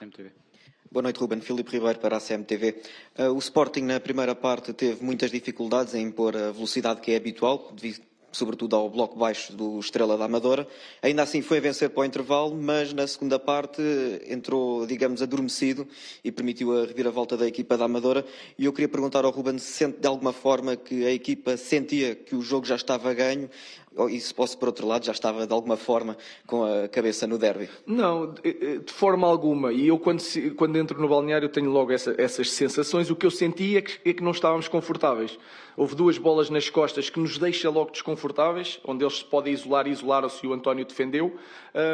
[0.00, 0.30] MTV.
[0.96, 1.42] Boa noite, Ruben.
[1.42, 2.80] Filipe Ribeiro para a CMTV.
[3.18, 7.16] Uh, o Sporting, na primeira parte, teve muitas dificuldades em impor a velocidade que é
[7.16, 8.00] habitual, devido
[8.32, 10.66] sobretudo ao bloco baixo do Estrela da Amadora.
[11.02, 13.82] Ainda assim foi a vencer para o intervalo, mas na segunda parte
[14.28, 15.86] entrou, digamos, adormecido
[16.22, 18.24] e permitiu a reviravolta da equipa da Amadora.
[18.58, 22.14] E eu queria perguntar ao Ruben se sente de alguma forma que a equipa sentia
[22.14, 23.48] que o jogo já estava ganho
[24.10, 27.38] e se posso, por outro lado, já estava de alguma forma com a cabeça no
[27.38, 27.68] derby?
[27.86, 29.72] Não, de, forma alguma.
[29.72, 30.22] E eu, quando,
[30.54, 33.10] quando entro no balneário, tenho logo essa, essas sensações.
[33.10, 35.38] O que eu senti é que, é que não estávamos confortáveis.
[35.74, 39.86] Houve duas bolas nas costas que nos deixa logo desconfortáveis, onde eles se podem isolar
[39.86, 41.34] e isolaram-se o António defendeu.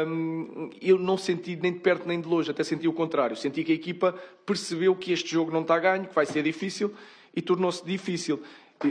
[0.07, 3.35] Hum, eu não senti nem de perto nem de longe, até senti o contrário.
[3.37, 4.13] Senti que a equipa
[4.45, 6.93] percebeu que este jogo não está a ganho, que vai ser difícil
[7.35, 8.41] e tornou-se difícil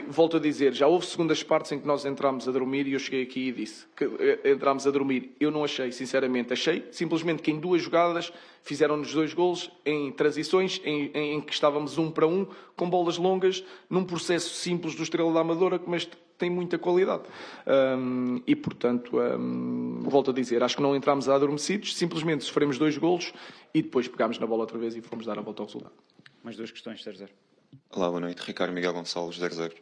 [0.08, 2.98] volto a dizer, já houve segundas partes em que nós entramos a dormir e eu
[2.98, 5.34] cheguei aqui e disse que eh, entramos a dormir.
[5.38, 6.52] Eu não achei, sinceramente.
[6.52, 11.98] Achei simplesmente que em duas jogadas fizeram-nos dois golos em transições em, em, que estávamos
[11.98, 16.50] um para um, com bolas longas, num processo simples do Estrela da Amadora, mas tem
[16.50, 17.24] muita qualidade.
[17.66, 22.96] Um, e, portanto, um, volto a dizer, acho que não entramos adormecidos, simplesmente sofremos dois
[22.96, 23.32] golos
[23.74, 25.94] e depois pegámos na bola outra vez e fomos dar a volta ao resultado.
[26.42, 27.51] Mais duas questões, 0
[27.94, 28.40] Olá, boa noite.
[28.40, 29.74] Ricardo Miguel Gonçalves, 00.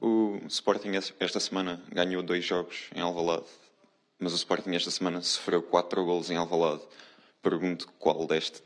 [0.00, 3.46] O Sporting esta semana ganhou dois jogos em Alvalade,
[4.18, 6.82] mas o Sporting esta semana sofreu quatro golos em Alvalade.
[7.42, 8.62] Pergunto qual deste,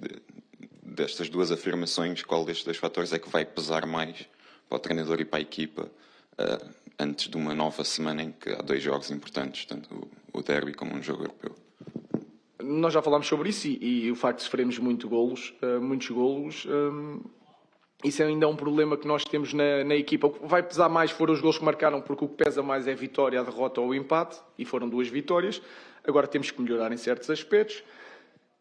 [0.82, 4.26] destas duas afirmações, qual destes dois fatores é que vai pesar mais
[4.68, 5.90] para o treinador e para a equipa
[6.38, 10.74] uh, antes de uma nova semana em que há dois jogos importantes, tanto o, derby
[10.74, 11.54] como um jogo europeu.
[12.62, 16.08] Nós já falámos sobre isso e, e o facto de sofrermos muito golos, uh, muitos
[16.10, 17.20] golos, um,
[18.04, 20.26] isso ainda é um problema que nós temos na, na equipa.
[20.26, 22.86] O que vai pesar mais foram os gols que marcaram, porque o que pesa mais
[22.86, 25.62] é a vitória, a derrota ou o empate, e foram duas vitórias.
[26.04, 27.82] Agora temos que melhorar em certos aspectos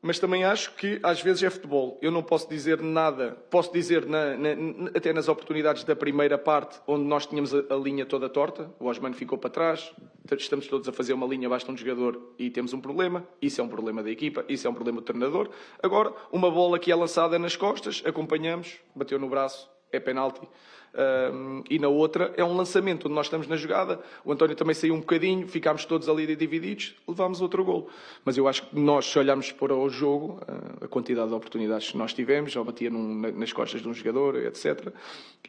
[0.02, 2.00] mas também acho que às vezes é futebol.
[2.02, 4.50] Eu não posso dizer nada, posso dizer na, na,
[4.96, 8.88] até nas oportunidades da primeira parte, onde nós tínhamos a, a, linha toda torta, o
[8.88, 9.94] Osman ficou para trás,
[10.38, 13.28] estamos todos a fazer uma linha, basta um jogador e temos um problema.
[13.42, 15.50] Isso é um problema da equipa, isso é um problema do treinador.
[15.82, 20.47] Agora, uma bola que é lançada nas costas, acompanhamos, bateu no braço, é penalti.
[20.93, 24.01] Um, e na outra é um lançamento onde nós estamos na jogada.
[24.25, 27.89] O António também saiu um bocadinho, ficámos todos ali divididos, levámos outro gol.
[28.25, 30.41] Mas eu acho que nós, se olharmos para o jogo,
[30.82, 34.36] a quantidade de oportunidades que nós tivemos, já batia num, nas costas de um jogador,
[34.36, 34.93] etc.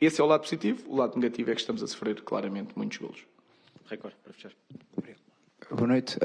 [0.01, 0.85] Esse é o lado positivo.
[0.87, 3.27] O lado negativo é que estamos a sofrer claramente muitos golos.
[3.89, 4.53] Record, para fechar.
[5.75, 6.19] Boa noite.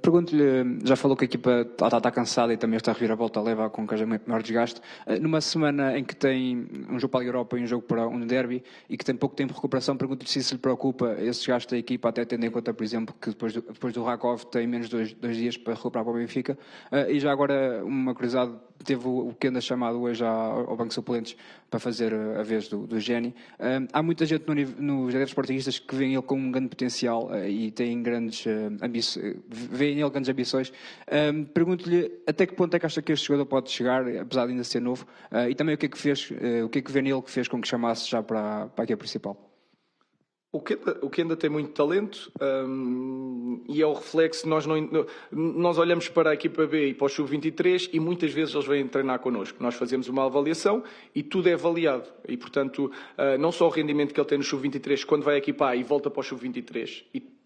[0.00, 3.18] Pergunto-lhe, já falou que a equipa está, está cansada e também está a revirar a
[3.18, 4.80] volta leva com haja maior desgaste.
[5.04, 8.06] Uh, numa semana em que tem um jogo para a Europa e um jogo para
[8.06, 11.40] um derby e que tem pouco tempo de recuperação, pergunto-lhe se isso lhe preocupa esse
[11.40, 13.52] desgaste da equipa, até tendo em conta, por exemplo, que depois
[13.92, 16.56] do, Rakov tem menos dois, dois dias para recuperar para o Benfica.
[16.92, 18.52] Uh, e já agora, uma curiosidade,
[18.84, 21.36] teve o Kenda chamado hoje ao Banco Suplentes
[21.68, 23.32] para fazer a vez do, do Geni.
[23.92, 27.70] há muita gente no, nos adeptos portuguistas que vêem ele com um grande potencial e
[27.70, 28.44] tem grandes
[29.48, 30.72] vê nele grandes ambições.
[31.10, 34.52] Um, Pergunto-lhe até que ponto é que acha que este jogador pode chegar, apesar de
[34.52, 36.82] ainda ser novo, uh, e também o que é que fez, uh, o que é
[36.82, 39.52] que vê nele que fez com que chamasse já para, para a equipa principal?
[40.54, 44.46] O Kenda, o Kenda tem muito talento um, e é o reflexo.
[44.46, 44.76] Nós, não,
[45.32, 48.86] nós olhamos para a equipa B e para o Sub-23 e muitas vezes eles vêm
[48.86, 49.62] treinar connosco.
[49.62, 52.06] Nós fazemos uma avaliação e tudo é avaliado.
[52.28, 55.38] E, portanto, uh, não só o rendimento que ele tem no Sub-23 quando vai à
[55.38, 57.02] equipa A e volta para o Sub-23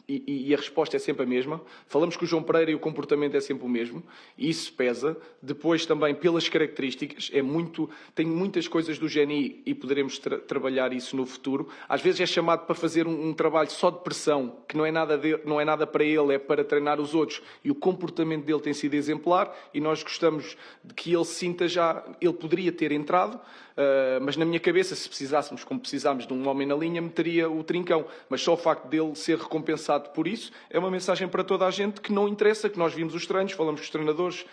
[0.08, 1.60] e e, a resposta é sempre a mesma.
[1.86, 4.02] Falamos com o João Pereira e o comportamento é sempre o mesmo,
[4.38, 5.16] e isso pesa.
[5.42, 10.92] Depois também pelas características, é muito, tem muitas coisas do GNI e poderemos tra trabalhar
[10.92, 11.68] isso no futuro.
[11.88, 14.92] Às vezes é chamado para fazer um, um trabalho só de pressão, que não é,
[14.92, 17.42] nada de, não é nada para ele, é para treinar os outros.
[17.64, 22.04] E o comportamento dele tem sido exemplar e nós gostamos de que ele sinta já,
[22.20, 23.40] ele poderia ter entrado,
[23.76, 27.50] Uh, mas na minha cabeça, se precisássemos, como precisámos de um homem na linha, meteria
[27.50, 28.06] o trincão.
[28.28, 31.70] Mas só o facto dele ser recompensado por isso é uma mensagem para toda a
[31.70, 34.46] gente que não interessa, que nós vimos os treinos, falamos com os treinadores,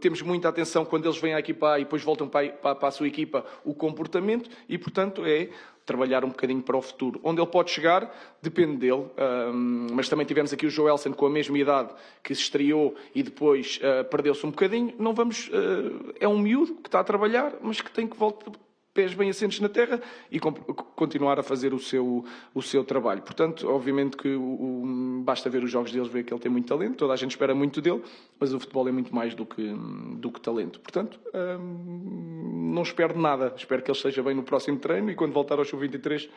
[0.00, 2.90] temos muita atenção quando eles vêm à equipa e depois voltam para, para, para a
[2.90, 5.48] sua equipa, o comportamento, e portanto é
[5.86, 7.20] trabalhar um bocadinho para o futuro.
[7.22, 9.06] Onde ele pode chegar, depende dele.
[9.16, 11.90] Um, mas também tivemos aqui o Joelson com a mesma idade
[12.22, 14.92] que se estreou e depois uh, perdeu-se um bocadinho.
[14.98, 15.48] Não vamos.
[15.48, 18.50] Uh, é um miúdo que está a trabalhar, mas que tem que voltar,
[18.96, 20.00] pés bem assentes na terra
[20.32, 23.20] e continuar a fazer o seu, o seu trabalho.
[23.20, 26.66] Portanto, obviamente que o, o, basta ver os jogos deles, ver que ele tem muito
[26.66, 28.02] talento, toda a gente espera muito dele,
[28.40, 29.74] mas o futebol é muito mais do que,
[30.16, 30.80] do que talento.
[30.80, 33.52] Portanto, hum, não espero nada.
[33.54, 36.28] Espero que ele esteja bem no próximo treino e quando voltar ao Sub-23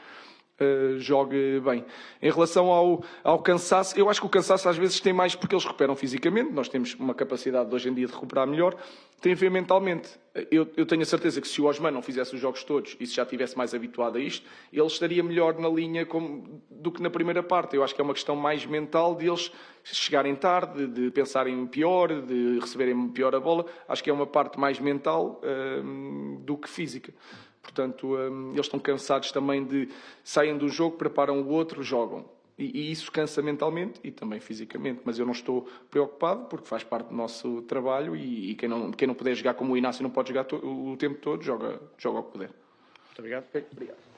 [0.60, 1.86] uh, jogue bem.
[2.22, 5.56] Em relação ao, ao cansaço, eu acho que o cansaço às vezes tem mais porque
[5.56, 8.76] eles recuperam fisicamente, nós temos uma capacidade hoje em dia de recuperar melhor,
[9.22, 10.10] tem a ver mentalmente.
[10.50, 13.06] Eu, eu tenho a certeza que se o Osman não fizesse os jogos todos e
[13.06, 17.02] se já estivesse mais habituado a isto, ele estaria melhor na linha como, do que
[17.02, 17.76] na primeira parte.
[17.76, 19.52] Eu acho que é uma questão mais mental de eles
[19.84, 23.66] chegarem tarde, de pensarem pior, de receberem pior a bola.
[23.88, 27.14] Acho que é uma parte mais mental uh, do que física.
[27.62, 29.90] Portanto, um, eles estão cansados também de
[30.24, 32.26] saem do jogo, preparam o outro, jogam.
[32.58, 35.02] E, e, isso cansa mentalmente e também fisicamente.
[35.06, 38.92] Mas eu não estou preocupado porque faz parte do nosso trabalho e, e quem, não,
[38.92, 41.80] quem não puder jogar como o Inácio não pode jogar o, o tempo todo, joga,
[41.98, 42.50] joga o que puder.
[42.50, 43.46] Muito obrigado.
[43.72, 44.09] Obrigado.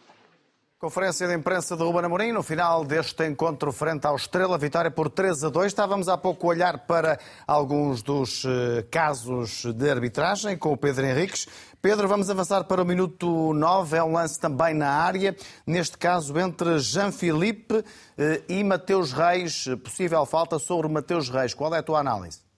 [0.82, 5.12] Conferência de imprensa de Ruben Amorim no final deste encontro frente ao Estrela, vitória por
[5.12, 5.68] 3 a 2.
[5.68, 11.06] Estávamos há pouco a olhar para alguns dos eh, casos de arbitragem com o Pedro
[11.06, 11.48] Henriques.
[11.84, 13.96] Pedro, vamos avançar para o minuto 9.
[13.96, 15.36] É um lance também na área,
[15.68, 17.86] neste caso entre Jean-Philippe
[18.18, 19.66] eh, e Mateus Reis.
[19.84, 21.54] Possível falta sobre Mateus Reis.
[21.54, 22.51] Qual é a tua análise?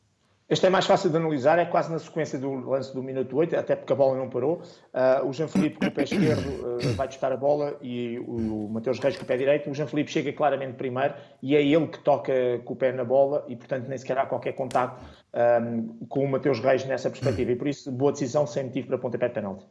[0.54, 3.56] Este é mais fácil de analisar, é quase na sequência do lance do minuto 8,
[3.58, 4.62] até porque a bola não parou.
[4.94, 8.70] Uh, o Jean-Philippe com o pé esquerdo uh, vai testar a bola e o, o
[8.72, 9.68] Mateus Reis com o pé direito.
[9.68, 12.32] O Jean-Philippe chega claramente primeiro e é ele que toca
[12.66, 16.30] com o pé na bola e, portanto, nem sequer há qualquer contacto um, com o
[16.30, 17.52] Mateus Reis nessa perspectiva.
[17.52, 19.66] E por isso, boa decisão sem motivo para pontapé de penalti.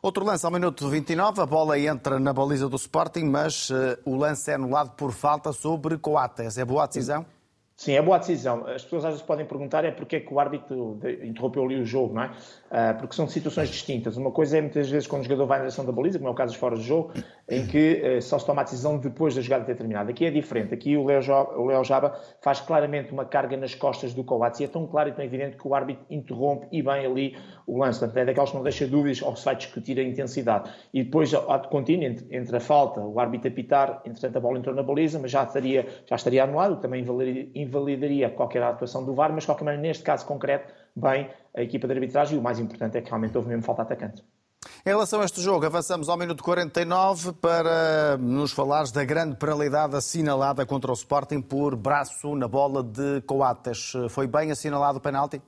[0.00, 4.16] Outro lance ao minuto 29, a bola entra na baliza do Sporting, mas uh, o
[4.16, 6.56] lance é anulado por falta sobre Coates.
[6.56, 7.20] É boa a decisão?
[7.20, 7.43] Sim,
[7.88, 8.66] é boa decisão.
[8.66, 11.84] As pessoas às vezes podem perguntar é porque é que o árbitro interrompeu ali o
[11.84, 12.30] jogo, não é?
[12.76, 14.16] Ah, porque são situações distintas.
[14.16, 16.32] Uma coisa é muitas vezes quando o jogador vai na direção da baliza, como é
[16.32, 17.12] o caso dos fora de jogo,
[17.48, 20.10] em que eh, só se toma a decisão depois da jogada ter terminado.
[20.10, 20.74] Aqui é diferente.
[20.74, 24.88] Aqui o Léo Jaba faz claramente uma carga nas costas do Coates e é tão
[24.88, 28.00] claro e tão evidente que o árbitro interrompe e bem ali o lance.
[28.00, 30.68] Portanto, é daqueles que não deixa dúvidas ou se vai discutir a intensidade.
[30.92, 34.74] E depois, ato contínuo, entre, entre a falta, o árbitro apitar, entretanto a bola entrou
[34.74, 37.06] na baliza, mas já estaria, já estaria anulado, também
[37.54, 41.86] invalidaria qualquer atuação do VAR, mas de qualquer maneira, neste caso concreto, bem a equipa
[41.86, 44.22] de arbitragem e o mais importante é que realmente houve mesmo falta atacante.
[44.86, 49.96] Em relação a este jogo, avançamos ao minuto 49 para nos falares da grande penalidade
[49.96, 53.92] assinalada contra o Sporting por braço na bola de Coates.
[54.10, 55.40] Foi bem assinalado o penalti?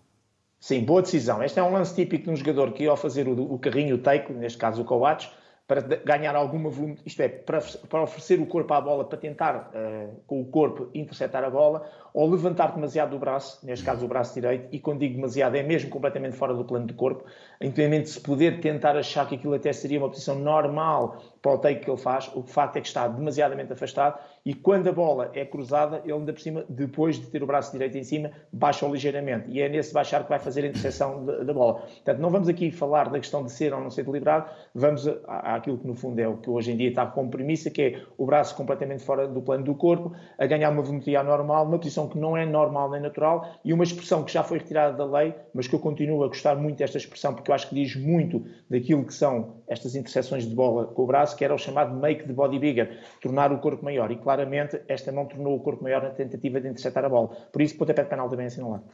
[0.58, 1.42] Sim, boa decisão.
[1.42, 3.98] Este é um lance típico de um jogador que, ao fazer o, o carrinho, o
[3.98, 5.30] take, neste caso o Coates,
[5.66, 9.70] para ganhar alguma volume, isto é, para, para, oferecer o corpo à bola, para tentar,
[9.74, 14.09] uh, com o corpo, interceptar a bola, ou levantar demasiado o braço, neste caso o
[14.09, 17.24] braço direito, e quando digo demasiado é mesmo completamente fora do plano de corpo,
[17.61, 21.59] independentemente de se poder tentar achar que aquilo até seria uma posição normal para o
[21.59, 25.31] take que ele faz, o facto é que está demasiadamente afastado e quando a bola
[25.35, 28.87] é cruzada, ele ainda por cima, depois de ter o braço direito em cima, baixa
[28.87, 29.50] ligeiramente.
[29.50, 31.81] E é nesse baixar que vai fazer a interseção da bola.
[31.81, 35.76] Portanto, não vamos aqui falar da questão de ser ou não ser deliberado, vamos àquilo
[35.76, 38.24] que no fundo é o que hoje em dia está como premissa, que é o
[38.24, 42.18] braço completamente fora do plano do corpo, a ganhar uma volumetria normal, uma posição que
[42.18, 45.66] não é normal nem natural e uma expressão que já foi retirada da lei, mas
[45.66, 49.04] que eu continuo a gostar muito desta expressão porque eu acho que diz muito daquilo
[49.04, 52.32] que são estas interseções de bola com o braço, que era o chamado make the
[52.32, 54.10] body bigger, tornar o corpo maior.
[54.10, 57.28] E claramente esta não tornou o corpo maior na tentativa de interceptar a bola.
[57.52, 58.84] Por isso, pontapé de penal bem assinalado.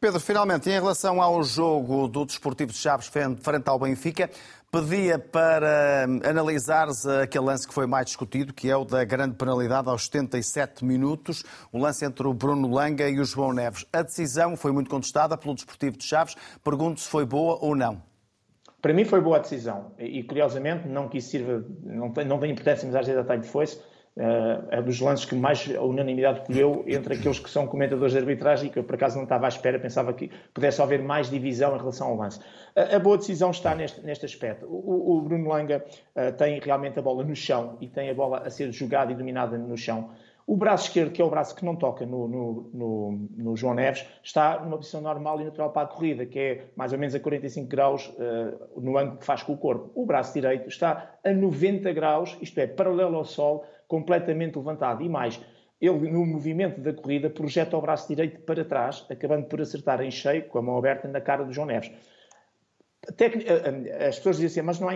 [0.00, 4.30] Pedro, finalmente, em relação ao jogo do Desportivo de Chaves frente ao Benfica,
[4.70, 9.34] pedia para hum, analisares aquele lance que foi mais discutido, que é o da grande
[9.34, 13.84] penalidade aos 77 minutos, o lance entre o Bruno Langa e o João Neves.
[13.92, 16.36] A decisão foi muito contestada pelo Desportivo de Chaves.
[16.62, 18.00] Pergunto se foi boa ou não.
[18.80, 22.38] Para mim foi boa a decisão e, curiosamente, não que isso sirva, não tem, não
[22.38, 23.78] tem importância, mas às vezes até foi-se,
[24.16, 28.18] Uh, é dos lances que mais a unanimidade colheu entre aqueles que são comentadores de
[28.18, 31.30] arbitragem e que eu por acaso não estava à espera, pensava que pudesse haver mais
[31.30, 32.40] divisão em relação ao lance.
[32.74, 34.66] A boa decisão está neste, neste aspecto.
[34.66, 35.84] O, o Bruno Langa
[36.16, 39.14] uh, tem realmente a bola no chão e tem a bola a ser jogada e
[39.14, 40.10] dominada no chão.
[40.50, 43.72] O braço esquerdo, que é o braço que não toca no, no, no, no, João
[43.72, 47.14] Neves, está numa posição normal e natural para a corrida, que é mais ou menos
[47.14, 49.92] a 45 graus uh, no ângulo que faz com o corpo.
[49.94, 55.02] O braço direito está a 90 graus, isto é, paralelo ao sol, completamente levantado.
[55.02, 55.40] E mais,
[55.80, 60.12] ele, no movimento da corrida, projeta o braço direito para trás, acabando por acertar em
[60.12, 61.90] cheio, com a mão aberta, na cara do João Neves.
[64.06, 64.92] As pessoas dizem assim, mas não há,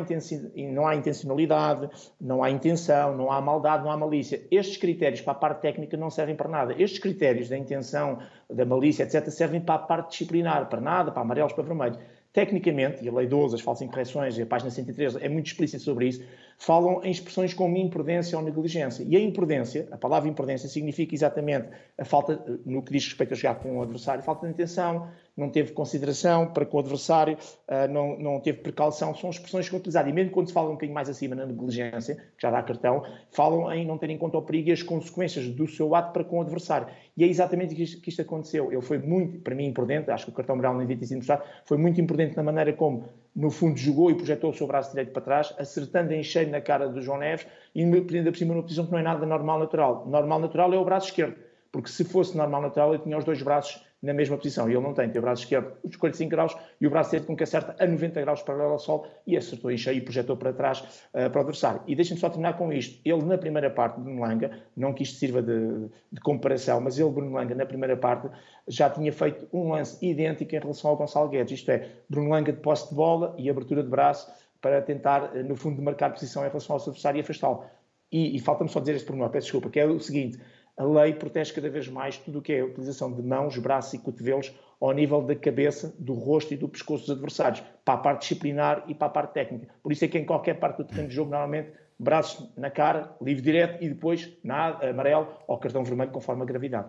[0.70, 1.88] não há intencionalidade,
[2.20, 4.46] não há intenção, não há maldade, não há malícia.
[4.50, 6.74] Estes critérios para a parte técnica não servem para nada.
[6.80, 11.22] Estes critérios da intenção, da malícia, etc., servem para a parte disciplinar, para nada, para
[11.22, 11.98] amarelos, para vermelhos.
[12.32, 15.82] Tecnicamente, e a Lei 12, as falsas incorreções, e a página 113 é muito explícita
[15.82, 16.22] sobre isso,
[16.58, 19.04] falam em expressões como imprudência ou negligência.
[19.06, 23.36] E a imprudência, a palavra imprudência significa exatamente a falta, no que diz respeito a
[23.36, 27.36] jogar com o adversário, falta de intenção, não teve consideração para com o adversário,
[27.66, 30.10] ah, não, não teve precaução, são expressões que são utilizadas.
[30.10, 33.04] E mesmo quando se fala um bocadinho mais acima na negligência, que já dá cartão,
[33.30, 36.24] falam em não ter em conta o perigo e as consequências do seu ato para
[36.24, 36.86] com o adversário.
[37.16, 38.72] E é exatamente isto que isto aconteceu.
[38.72, 41.18] Ele foi muito, para mim, imprudente, acho que o cartão moral nem devia ter sido
[41.18, 44.90] mostrado, foi muito imprudente na maneira como, no fundo, jogou e projetou o seu braço
[44.90, 48.54] direito para trás, acertando em cheio na cara do João Neves e ainda por cima
[48.54, 50.06] numa posição que não é nada normal natural.
[50.06, 51.36] Normal natural é o braço esquerdo,
[51.72, 54.68] porque se fosse normal natural ele tinha os dois braços na mesma posição.
[54.68, 57.26] E ele não tem, tem o braço esquerdo os 45 graus e o braço direito
[57.26, 60.36] com que acerta a 90 graus paralelo ao sol e acertou em cheio e projetou
[60.36, 61.80] para trás uh, para o adversário.
[61.86, 63.00] E deixem-me só terminar com isto.
[63.04, 67.10] Ele, na primeira parte, Bruno Langa, não que isto sirva de, de comparação, mas ele,
[67.10, 68.28] Bruno Langa, na primeira parte,
[68.68, 71.58] já tinha feito um lance idêntico em relação ao Gonçalo Guedes.
[71.58, 75.42] Isto é, Bruno Langa de posse de bola e abertura de braço para tentar, eh,
[75.42, 77.64] no fundo, marcar posição em relação ao adversário e afastá-lo.
[78.10, 80.38] E, e falta-me só dizer este pormenor, peço desculpa, que é o seguinte,
[80.76, 83.94] a lei protege cada vez mais tudo o que é a utilização de mãos, braços
[83.94, 87.98] e cotovelos ao nível da cabeça, do rosto e do pescoço dos adversários, para a
[87.98, 89.68] parte disciplinar e para a parte técnica.
[89.82, 93.14] Por isso é que em qualquer parte do terreno de jogo, normalmente, braços na cara,
[93.22, 96.88] livre direto e depois na amarelo ou cartão vermelho conforme a gravidade.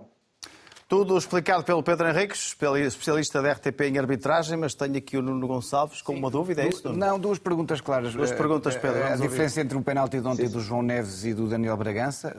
[0.88, 2.56] Tudo explicado pelo Pedro Henriques,
[2.88, 6.20] especialista da RTP em arbitragem, mas tenho aqui o Nuno Gonçalves com Sim.
[6.20, 6.94] uma dúvida, é isso?
[6.94, 8.14] Não, duas perguntas claras.
[8.14, 9.04] Duas perguntas, Pedro.
[9.04, 12.36] A, a diferença entre o penalti de ontem do João Neves e do Daniel Bragança.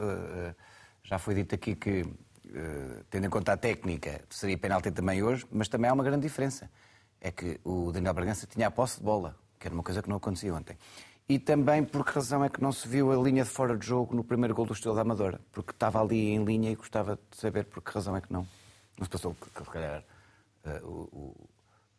[1.07, 2.05] Já foi dito aqui que,
[2.53, 6.23] eh, tendo em conta a técnica, seria penalti também hoje, mas também há uma grande
[6.23, 6.69] diferença.
[7.21, 10.09] É que o Daniel Bragança tinha a posse de bola, que era uma coisa que
[10.09, 10.77] não acontecia ontem.
[11.29, 13.87] E também por que razão é que não se viu a linha de fora de
[13.87, 15.40] jogo no primeiro gol do Estrela da Amadora?
[15.53, 18.45] Porque estava ali em linha e gostava de saber por que razão é que não.
[18.99, 20.03] Não se passou, que, se calhar,
[20.64, 21.49] uh, o,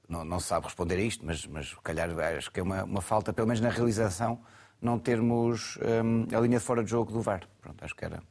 [0.10, 3.02] não, não, se sabe responder a isto, mas, mas calhar acho que é uma, uma
[3.02, 4.41] falta, pelo menos na realização,
[4.82, 7.48] não termos um, eh, a linha de fora de jogo do VAR.
[7.62, 8.22] Pronto, acho que era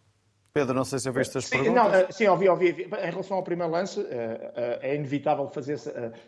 [0.56, 1.74] Pedro, não sei se ouviste as sim, perguntas.
[1.74, 2.88] Não, eh, sim, ouvi, ouvi.
[2.90, 5.78] Em relação ao primeiro lance, eh, eh, é inevitável fazer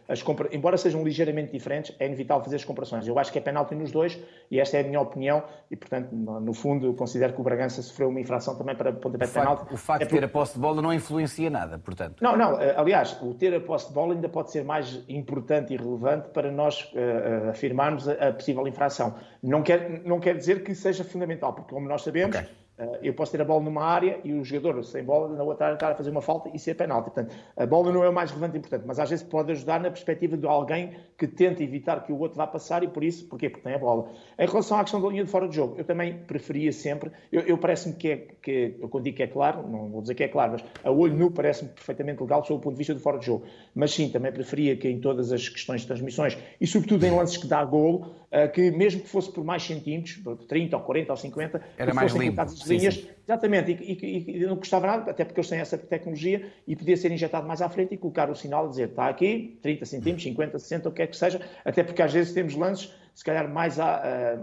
[0.07, 3.09] as comparações, embora sejam ligeiramente diferentes, é inevitável fazer as comparações.
[3.09, 4.19] Eu acho que é penalti nos dois
[4.51, 8.11] e esta é a minha opinião e, portanto, no fundo, considero que o Bragança sofreu
[8.11, 9.73] uma infração também para pontapé de penalti.
[9.73, 12.23] O facto é de ter a posse de bola não influencia nada, portanto.
[12.23, 12.59] Não, não.
[12.77, 16.53] Aliás, o ter a posse de bola ainda pode ser mais importante e relevante para
[16.53, 19.15] nós uh, afirmarmos a, a, possível infração.
[19.43, 22.37] Não quer, não quer dizer que seja fundamental, porque, como nós sabemos...
[22.37, 22.68] Okay
[23.03, 25.75] eu posso ter a bola numa área e o jogador sem bola na outra área
[25.75, 27.11] estar a fazer uma falta e ser penalti.
[27.11, 29.81] Portanto, a bola não é o mais relevante e importante, mas às vezes pode ajudar
[29.81, 33.27] na perspectiva de alguém que tenta evitar que o outro vá passar e por isso,
[33.27, 33.51] porquê?
[33.51, 34.11] Porque tem a bola.
[34.39, 37.41] Em relação à questão da linha de fora de jogo, eu também preferia sempre, eu,
[37.43, 40.23] eu parece-me que é, que, eu quando digo que é claro, não vou dizer que
[40.23, 43.01] é claro, mas a olho nu parece-me perfeitamente legal sob o ponto de vista de
[43.01, 43.45] fora de jogo.
[43.75, 47.37] Mas sim, também preferia que em todas as questões de transmissões e sobretudo em lances
[47.37, 51.13] que dá golo, eh, que mesmo que fosse por mais centímetros, por 30 ou 40
[51.13, 52.41] ou 50, era mais limpo.
[52.69, 53.09] Sim, sim.
[53.29, 56.97] Exatamente, e, e, e, não custava nada, até porque eles têm essa tecnologia e podia
[56.97, 60.25] ser injetado mais à frente e colocar o sinal a dizer está aqui, 30 centímetros,
[60.25, 63.47] 50, 60, o que é que seja, até porque às vezes temos lances, se calhar
[63.47, 63.97] mais a,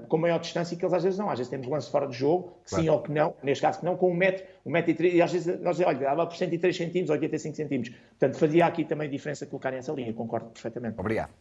[0.04, 1.30] uh, com maior distância que eles às vezes não.
[1.30, 2.84] Às vezes temos lances fora de jogo, que claro.
[2.84, 5.14] sim ou que não, neste caso que não, com um metro, um metro e três,
[5.16, 7.96] e às vezes nós dizemos, olha, dava por 103 centímetros, 85 centímetros.
[8.20, 11.00] Portanto, fazia aqui também diferença colocarem essa linha, concordo perfeitamente.
[11.00, 11.32] Obrigado.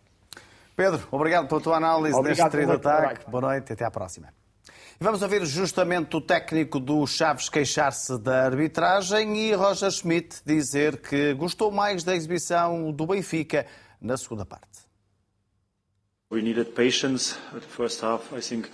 [0.76, 3.28] Pedro, obrigado pela tua análise obrigado, deste trio de ataque.
[3.28, 4.43] Boa noite e até à próxima.
[5.01, 11.34] Vamos ouvir justamente o técnico do Chaves queixar-se da arbitragem e Roger Schmidt dizer que
[11.34, 13.66] gostou mais da exibição do Benfica
[14.01, 14.84] na segunda parte.
[16.30, 18.32] We needed patience at the first half.
[18.32, 18.70] I think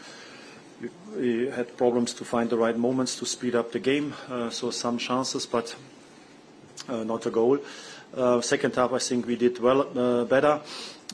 [1.16, 4.12] we had problems to find the right moments to speed up the game.
[4.28, 5.74] Uh, so some chances, but
[6.88, 7.58] uh, not a goal.
[8.14, 10.60] Uh, second half, I think we did well, uh, better.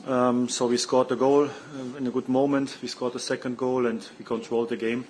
[0.05, 1.49] Um, so we scored a goal
[1.97, 2.77] in a good moment.
[2.81, 5.05] We scored a second goal and we controlled the game.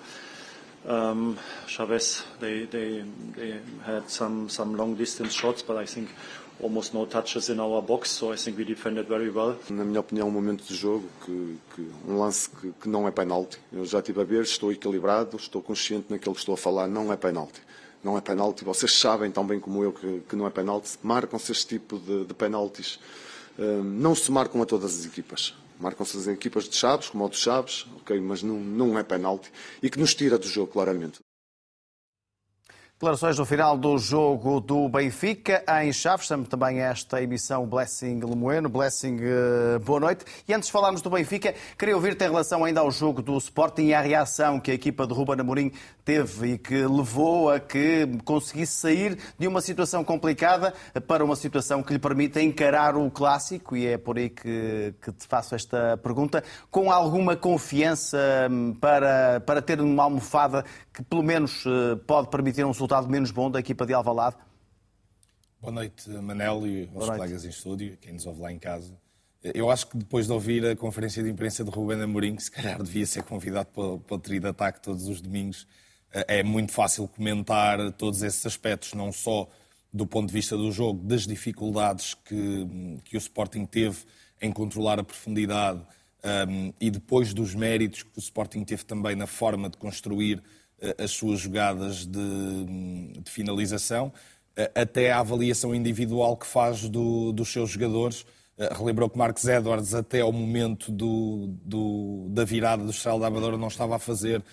[0.88, 3.04] Um, Chavez, they, they,
[3.36, 6.10] they had some, some long distance shots, but I think
[6.62, 9.58] almost no touches in our box, so I think we defended very well.
[9.70, 13.12] Na minha opinião, um momento de jogo, que, que um lance que, que, não é
[13.12, 13.60] penalti.
[13.72, 17.12] Eu já estive a ver, estou equilibrado, estou consciente naquilo que estou a falar, não
[17.12, 17.62] é penalti.
[18.04, 18.64] Não é penalti.
[18.64, 20.98] Vocês sabem tão bem como eu que, que não é penalti.
[21.04, 23.00] Marcam-se este tipo de, de penaltis
[23.58, 25.54] não se marcam a todas as equipas.
[25.80, 29.52] Marcam-se as equipas de Chaves, como o de Chaves, ok, mas não, não é penalti
[29.82, 31.20] e que nos tira do jogo claramente.
[33.00, 38.68] Declarações no final do jogo do Benfica em Chaves, também esta emissão Blessing Lemoeno.
[38.68, 40.26] Blessing, eh, boa noite.
[40.48, 43.84] E antes de falarmos do Benfica, queria ouvir-te em relação ainda ao jogo do Sporting
[43.84, 45.72] e à reação que a equipa de Ruben Amorim
[46.08, 50.74] teve e que levou a que conseguisse sair de uma situação complicada
[51.06, 55.12] para uma situação que lhe permita encarar o clássico, e é por aí que, que
[55.12, 56.42] te faço esta pergunta,
[56.72, 58.18] com alguma confiança
[58.50, 63.30] hum, para, para ter uma almofada que pelo menos eh, pode permitir um resultado menos
[63.30, 64.38] bom da equipa de Alvalade?
[65.60, 68.98] Boa noite, Manel e aos colegas em estúdio, quem nos ouve lá em casa.
[69.44, 72.52] Eu acho que depois de ouvir a conferência de imprensa de Rubén Amorim, que se
[72.52, 76.44] calhar devia ser convidado para, para o trio de ataque todos os domingos, eh, é
[76.44, 79.50] muito fácil comentar todos esses aspectos, não só
[79.92, 84.00] do ponto de vista do jogo, das dificuldades que, que o Sporting teve
[84.42, 85.82] em controlar a profundidade
[86.50, 90.42] um, e depois dos méritos que o Sporting teve também na forma de construir
[90.80, 94.12] eh, as suas jogadas de, de finalização,
[94.56, 98.26] eh, até a avaliação individual que faz do, dos seus jogadores.
[98.58, 103.28] Eh, relembrou que Marcos Edwards, até ao momento do, do, da virada do Estrela da
[103.28, 104.44] Amadora, não estava a fazer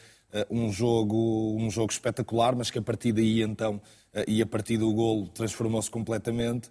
[0.50, 3.80] um jogo, um jogo espetacular, mas que a partir daí, então,
[4.26, 6.70] e a partir do golo, transformou-se completamente.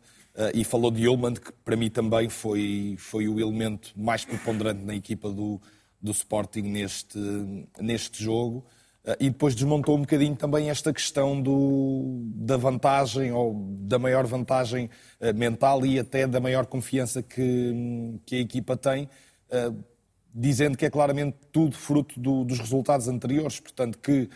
[0.56, 4.96] E falou de Ullmann, que para mim também foi, foi o elemento mais preponderante na
[4.96, 5.62] equipa do,
[6.02, 7.20] do Sporting neste,
[7.80, 8.66] neste jogo.
[9.06, 14.26] Eh, e depois desmontou um bocadinho também esta questão do, da vantagem ou da maior
[14.26, 14.90] vantagem
[15.20, 19.10] eh, mental e até da maior confiança que, que a equipa tem,
[19.50, 19.72] eh,
[20.34, 23.60] dizendo que é claramente tudo fruto do, dos resultados anteriores.
[23.60, 24.30] Portanto, que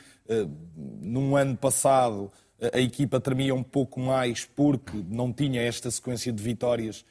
[0.76, 2.32] num ano passado
[2.74, 7.06] a equipa tremia um pouco mais porque não tinha esta sequência de vitórias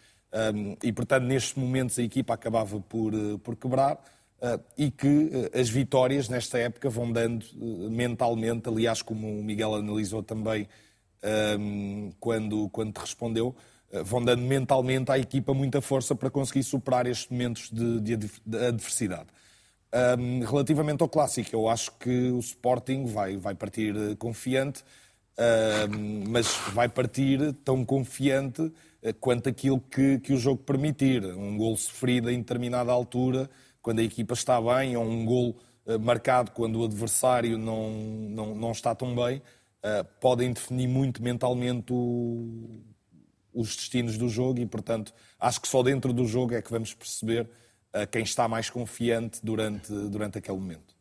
[0.82, 3.12] e, portanto, nestes momentos a equipa acabava por,
[3.42, 3.98] por quebrar.
[4.36, 9.42] Uh, e que uh, as vitórias nesta época vão dando uh, mentalmente, aliás, como o
[9.42, 10.68] Miguel analisou também
[12.20, 13.56] quando, quando te respondeu,
[14.04, 18.58] vão dando mentalmente à equipa muita força para conseguir superar estes momentos de, de, de
[18.58, 19.26] adversidade.
[20.48, 24.84] relativamente ao clássico, eu acho que o Sporting vai, vai partir confiante,
[26.28, 28.72] mas vai partir tão confiante
[29.20, 31.24] quanto aquilo que, que o jogo permitir.
[31.24, 33.48] Um gol sofrido em determinada altura
[33.80, 35.56] quando a equipa está bem, ou um gol
[36.00, 41.92] marcado quando o adversário não, não, não está tão bem, uh, podem definir muito mentalmente
[41.92, 42.80] o,
[43.56, 46.92] os destinos do jogo e, portanto, acho que só dentro do jogo é que vamos
[46.92, 47.48] perceber
[47.94, 50.95] uh, quem está mais confiante durante, durante aquele momento.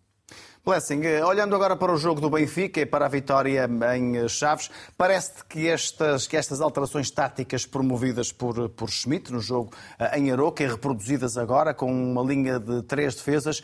[0.66, 4.28] Blessing, eh, olhando agora para o jogo do Benfica e para a vitória em eh,
[4.28, 10.18] Chaves, parece-te que estas, que estas alterações táticas promovidas por, por Schmidt no jogo eh,
[10.18, 13.62] em Aroca e reproduzidas agora com uma linha de três defesas,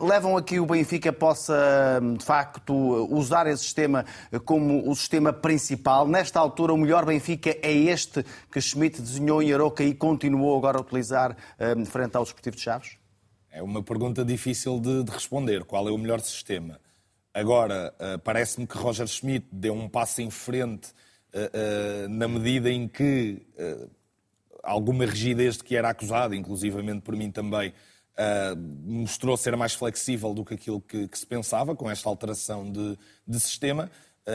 [0.00, 1.54] levam a que o Benfica possa,
[2.18, 2.74] de facto,
[3.08, 4.04] usar esse sistema
[4.44, 6.08] como o sistema principal.
[6.08, 10.76] Nesta altura, o melhor Benfica é este que Schmidt desenhou em Aroca e continuou agora
[10.76, 11.36] a utilizar
[11.86, 13.01] frente ao Desportivo de Chaves?
[13.52, 15.62] É uma pergunta difícil de, de responder.
[15.64, 16.80] Qual é o melhor sistema?
[17.34, 20.88] Agora, uh, parece-me que Roger Schmidt deu um passo em frente
[21.34, 23.42] uh, uh, na medida em que
[24.62, 27.74] alguma rigidez de que era acusado, inclusivamente por mim também,
[28.84, 32.96] mostrou ser mais flexível do que aquilo que, que se pensava com esta alteração de,
[33.26, 33.90] de sistema.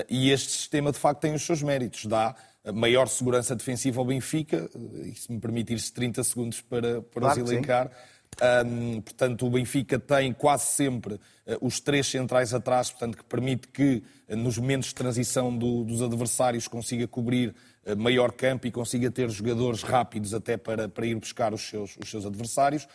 [0.10, 2.06] e este sistema, de facto, tem os seus méritos.
[2.06, 2.36] Dá
[2.74, 4.70] maior segurança defensiva ao Benfica,
[5.06, 7.88] e se me permitir 30 segundos para, para claro os elencar.
[7.88, 8.17] Sim
[8.66, 11.20] um, portanto, o Benfica tem quase sempre uh,
[11.60, 16.04] os três centrais atrás, portanto, que permite que, uh, nos momentos de transição do, dos
[16.04, 17.56] adversários, consiga cobrir
[17.86, 21.98] uh, maior campo e consiga ter jogadores rápidos até para, para ir buscar os seus,
[21.98, 22.88] os seus adversários.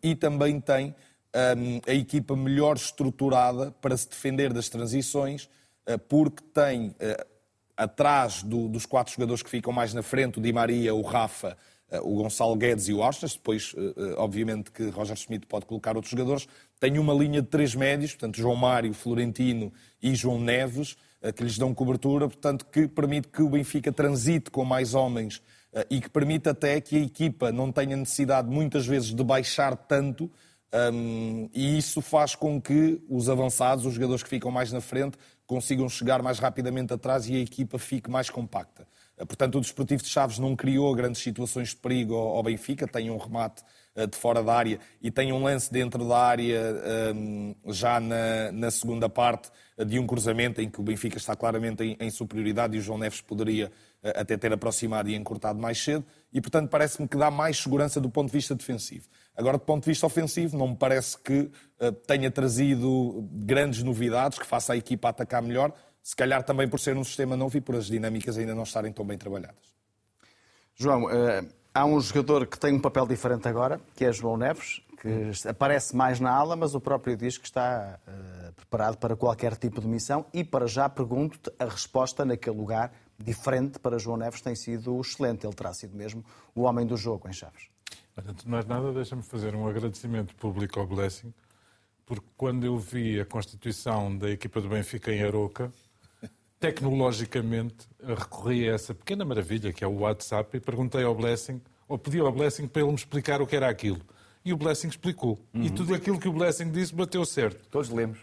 [0.00, 0.94] e também tem
[1.34, 5.48] um, a equipa melhor estruturada para se defender das transições,
[6.08, 6.94] porque tem
[7.76, 11.56] atrás do, dos quatro jogadores que ficam mais na frente, o Di Maria, o Rafa
[12.02, 15.96] o Gonçalo Guedes e o Austas, depois, eh, eh, obviamente, que Roger Schmidt pode colocar
[15.96, 16.48] outros jogadores,
[16.80, 19.72] tem uma linha de três médios, portanto, João Mário, Florentino
[20.02, 20.96] e João Neves,
[21.34, 25.40] que lhes dão cobertura, portanto, que permite que o Benfica transite com mais homens
[25.88, 30.30] e que permite até que a equipa não tenha necessidade, muitas vezes, de baixar tanto,
[30.92, 35.16] um, e isso faz com que os avançados, os jogadores que ficam mais na frente,
[35.46, 38.84] consigam chegar mais rapidamente atrás e a equipa fique mais compacta.
[39.16, 43.10] Eh, portanto, o Desportivo de Chaves não criou grandes situações de perigo ao Benfica, tem
[43.10, 43.62] um remate
[43.94, 48.50] eh, de fora da área e tem um lance dentro da área ehm, já na,
[48.52, 52.10] na segunda parte eh, de um cruzamento em que o Benfica está claramente em, em
[52.10, 53.70] superioridade e o João Neves poderia
[54.16, 58.10] até ter aproximado e encurtado mais cedo e, portanto, parece-me que dá mais segurança do
[58.10, 59.08] ponto de vista defensivo.
[59.34, 61.50] Agora, do ponto de vista ofensivo, não me parece que
[62.06, 65.72] tenha trazido grandes novidades que faça a equipa atacar melhor,
[66.04, 68.92] se calhar também por ser um sistema novo e por as dinâmicas ainda não estarem
[68.92, 69.74] tão bem trabalhadas.
[70.76, 71.42] João, eh,
[71.72, 75.96] há um jogador que tem um papel diferente agora, que é João Neves, que aparece
[75.96, 79.86] mais na ala, mas o próprio diz que está uh, preparado para qualquer tipo de
[79.86, 85.00] missão e para já pergunto-te a resposta naquele lugar diferente para João Neves tem sido
[85.00, 85.46] excelente.
[85.46, 86.24] Ele terá sido mesmo
[86.54, 87.68] o homem do jogo em Chaves.
[88.16, 91.34] Antes de mais nada, deixa-me fazer um agradecimento público ao Blessing,
[92.06, 95.70] porque quando eu vi a constituição da equipa do Benfica em Aroca,
[96.60, 101.98] tecnologicamente recorri a essa pequena maravilha que é o WhatsApp e perguntei ao Blessing, ou
[101.98, 104.00] pedi ao Blessing para ele me explicar o que era aquilo.
[104.44, 105.38] E o Blessing explicou.
[105.54, 105.62] Uhum.
[105.62, 107.66] E tudo aquilo que o Blessing disse bateu certo.
[107.70, 108.18] Todos lemos.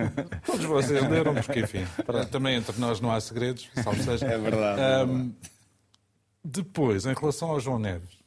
[0.46, 1.84] Todos vocês leram, porque enfim,
[2.30, 4.26] também entre nós não há segredos, salve seja.
[4.26, 5.10] É verdade.
[5.10, 5.34] Um,
[6.42, 8.25] depois, em relação ao João Neves,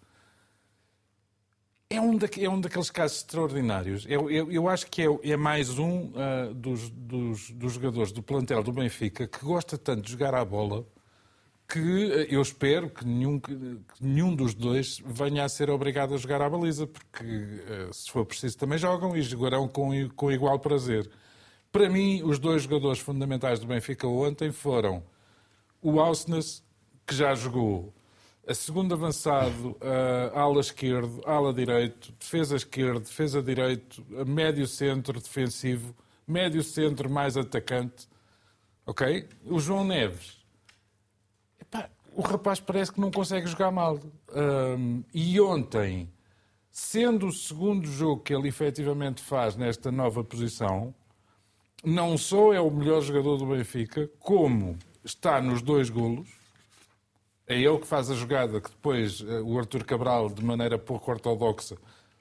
[1.91, 4.05] é um, é um daqueles casos extraordinários.
[4.07, 8.21] Eu, eu, eu acho que é, é mais um uh, dos, dos, dos, jogadores do
[8.21, 10.85] plantel do Benfica que gosta tanto de jogar à bola
[11.67, 16.17] que uh, eu espero que nenhum, que nenhum dos dois venha a ser obrigado a
[16.17, 20.59] jogar à baliza, porque uh, se for preciso também jogam e jogarão com, com igual
[20.59, 21.09] prazer.
[21.71, 25.03] Para mim, os dois jogadores fundamentais do Benfica ontem foram
[25.81, 26.63] o Ausnes,
[27.07, 27.91] que já jogou
[28.49, 29.77] a segundo avançado,
[30.33, 35.95] a ala esquerdo, ala direito, defesa esquerdo, defesa direito, médio centro defensivo,
[36.27, 38.07] médio centro mais atacante.
[38.87, 39.29] Ok?
[39.45, 40.43] O João Neves.
[41.61, 43.99] Epá, o rapaz parece que não consegue jogar mal.
[44.33, 46.11] Um, e ontem,
[46.71, 50.91] sendo o segundo jogo que ele efetivamente faz nesta nova posição,
[51.83, 56.38] não só é o melhor jogador do Benfica, como está nos dois golos
[57.49, 61.09] é ele que faz a jogada que depois eh, o Arthur Cabral, de maneira pouco
[61.09, 61.75] ortodoxa,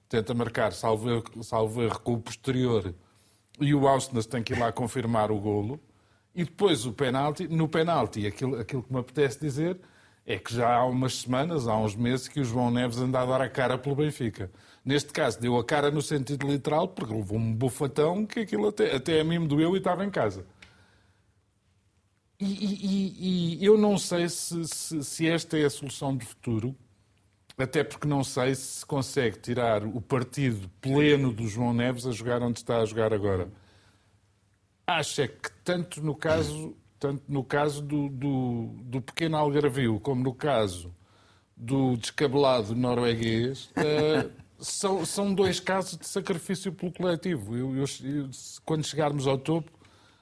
[0.08, 2.94] tenta marcar, salvo, erro, com o posterior,
[3.60, 5.78] e o Austin tem que ir lá confirmar o golo.
[6.34, 7.46] E depois o penalti.
[7.48, 9.78] No penalti, aquilo, aquilo que me apetece dizer
[10.24, 13.26] é que já há umas semanas, há uns meses, que o João Neves anda a
[13.26, 14.50] dar a cara pelo Benfica.
[14.84, 18.94] Neste caso, deu a cara no sentido literal, porque levou um bufatão que aquilo até,
[18.94, 20.46] até a mim me doeu e estava em casa.
[22.40, 26.76] E, e, e, eu não sei se, se, se, esta é a solução do futuro,
[27.56, 32.40] até porque não sei se consegue tirar o partido pleno do João Neves a jogar
[32.40, 33.50] onde está a jogar agora.
[34.86, 40.22] Acho é que tanto no caso, tanto no caso do, do, do pequeno Algarvio como
[40.22, 40.94] no caso
[41.56, 44.30] do descabelado norueguês, uh,
[44.60, 47.56] são, são dois casos de sacrifício pelo coletivo.
[47.56, 48.30] Eu, eu, eu,
[48.64, 49.77] quando chegarmos ao topo,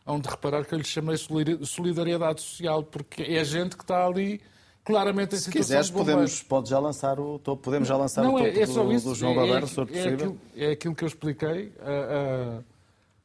[0.07, 4.41] hão de reparar que eu lhe chamei solidariedade social, porque é gente que está ali
[4.85, 8.37] claramente em se quiseres, de podemos, pode já lançar o topo, podemos já lançar não,
[8.37, 9.09] o topo é, é só do, isso.
[9.09, 10.15] do João é, é, se for é possível.
[10.15, 11.67] aquilo, é aquilo que eu expliquei.
[11.67, 12.65] Uh, uh,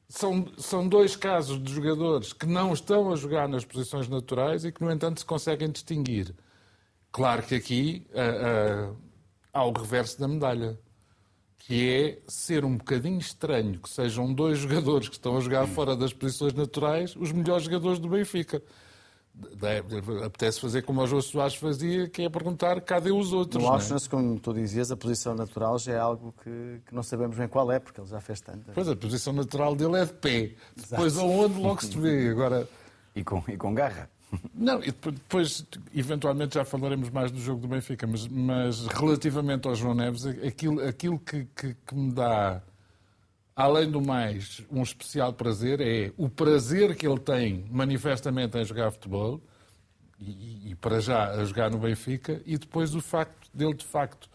[0.09, 4.71] são, são dois casos de jogadores que não estão a jogar nas posições naturais e
[4.71, 6.33] que, no entanto, se conseguem distinguir.
[7.11, 8.95] Claro que aqui uh,
[9.53, 10.79] há o reverso da medalha,
[11.65, 15.95] que é ser um bocadinho estranho que sejam dois jogadores que estão a jogar fora
[15.95, 18.61] das posições naturais os melhores jogadores do Benfica.
[20.25, 23.63] Apetece fazer como o João Soares fazia, que é perguntar cadê os outros.
[23.63, 23.79] No não é?
[23.79, 27.47] Auschwitz, como tu dizias, a posição natural já é algo que, que não sabemos bem
[27.47, 28.71] qual é, porque ele já fez tanto.
[28.73, 30.51] Pois a posição natural dele é de pé.
[30.75, 32.29] Depois aonde logo se vê.
[32.29, 32.67] Agora...
[33.15, 34.09] E com, e com garra.
[34.53, 39.75] Não, e depois, eventualmente, já falaremos mais do jogo do Benfica, mas, mas relativamente ao
[39.75, 42.61] João Neves, aquilo, aquilo que, que, que me dá,
[43.55, 48.91] além do mais, um especial prazer é o prazer que ele tem manifestamente em jogar
[48.91, 49.41] futebol,
[50.19, 54.29] e, e para já a jogar no Benfica, e depois o facto dele, de facto,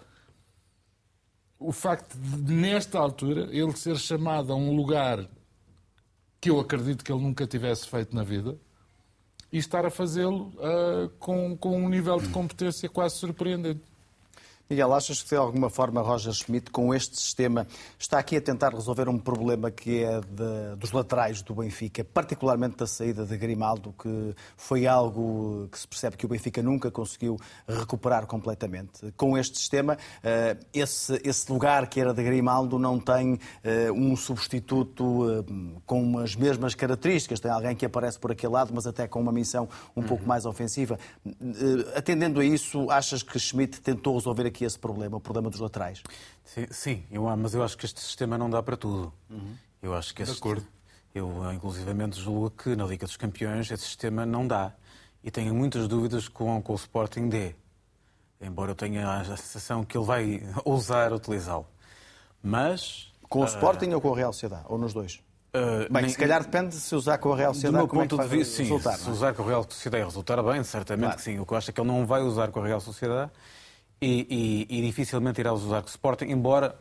[1.58, 5.26] o facto de, nesta altura, ele ser chamado a um lugar
[6.40, 8.58] que eu acredito que ele nunca tivesse feito na vida,
[9.52, 13.82] e estar a fazê-lo uh, com, com um nível de competência quase surpreendente.
[14.68, 18.74] Miguel, achas que de alguma forma Roger Schmidt, com este sistema, está aqui a tentar
[18.74, 23.94] resolver um problema que é de, dos laterais do Benfica, particularmente da saída de Grimaldo,
[23.96, 27.38] que foi algo que se percebe que o Benfica nunca conseguiu
[27.68, 29.12] recuperar completamente.
[29.16, 34.16] Com este sistema, eh, esse, esse lugar que era de Grimaldo não tem eh, um
[34.16, 35.44] substituto eh,
[35.86, 37.38] com as mesmas características.
[37.38, 40.08] Tem alguém que aparece por aquele lado, mas até com uma missão um uhum.
[40.08, 40.98] pouco mais ofensiva.
[41.94, 45.60] Atendendo a isso, achas que Schmidt tentou resolver aqui aqui esse problema, o problema dos
[45.60, 46.02] laterais.
[46.42, 49.12] Sim, sim eu, mas eu acho que este sistema não dá para tudo.
[49.28, 49.54] Uhum.
[49.82, 50.66] Eu acho que este, De acordo.
[51.14, 54.72] Eu, inclusivamente, julgo que na Liga dos Campeões esse sistema não dá.
[55.22, 57.54] E tenho muitas dúvidas com, com o Sporting D.
[58.40, 61.66] Embora eu tenha a sensação que ele vai ousar utilizá-lo.
[62.42, 63.12] Mas.
[63.28, 63.46] Com o uh...
[63.46, 64.64] Sporting ou com a Real Sociedade?
[64.68, 65.22] Ou nos dois?
[65.54, 66.10] Uh, Bem, nem...
[66.10, 67.86] se calhar depende se usar com a Real Sociedade.
[67.86, 68.64] Do meu ponto é de vista, sim.
[68.64, 69.12] Resultar, se é?
[69.12, 71.16] usar com a Real Sociedade resultar bem, certamente claro.
[71.16, 71.38] que sim.
[71.38, 73.30] O que eu acho é que ele não vai usar com a Real Sociedade
[74.00, 76.76] e, e, e dificilmente irá usar o Sporting, embora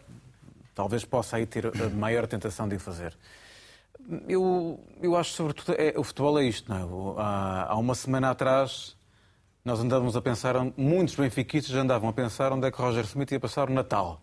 [0.73, 3.17] talvez possa aí ter a maior tentação de o fazer.
[4.27, 7.21] Eu, eu acho, sobretudo, é, o futebol é isto, não é?
[7.21, 8.95] Há, há uma semana atrás
[9.63, 13.39] nós andávamos a pensar, muitos benfiquistas andavam a pensar onde é que Roger Smith ia
[13.39, 14.21] passar o Natal.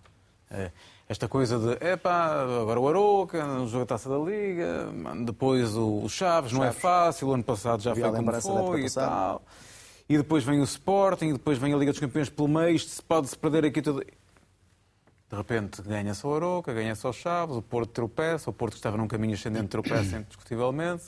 [0.48, 0.70] É,
[1.08, 4.86] esta coisa de, epá, agora o Aroca, o jogo da Taça da Liga,
[5.24, 9.42] depois o, Chaves, não é fácil, o ano passado já foi como foi e tal.
[10.08, 13.02] E depois vem o Sporting, e depois vem a Liga dos Campeões pelo meio, isto
[13.04, 14.04] pode-se perder aqui tudo.
[14.04, 18.96] De repente ganha-se o Aroca, ganha-se o Chaves, o Porto tropeça, o Porto que estava
[18.96, 21.04] num caminho ascendente tropeça indiscutivelmente,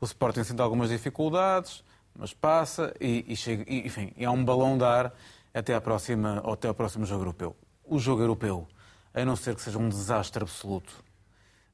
[0.00, 1.82] o Sporting sente algumas dificuldades,
[2.16, 5.12] mas passa e, e chega, e, enfim, há um balão de ar
[5.52, 7.56] até, à próxima, até ao próximo jogo europeu.
[7.84, 8.68] O jogo europeu,
[9.12, 11.03] a não ser que seja um desastre absoluto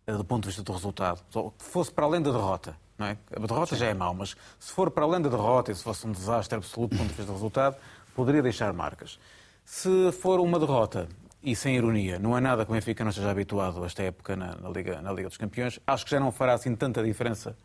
[0.07, 3.17] do ponto de vista do resultado, que fosse para além da derrota, não é?
[3.35, 3.81] A derrota Sim.
[3.81, 6.57] já é mau, mas se for para além da derrota e se fosse um desastre
[6.57, 7.77] absoluto do ponto de vista do resultado,
[8.15, 9.19] poderia deixar marcas.
[9.65, 11.09] Se for uma derrota,
[11.43, 14.37] e sem ironia, não é nada que o Benfica não esteja habituado a esta época
[14.37, 17.57] na, na, Liga, na Liga dos Campeões, acho que já não fará assim tanta diferença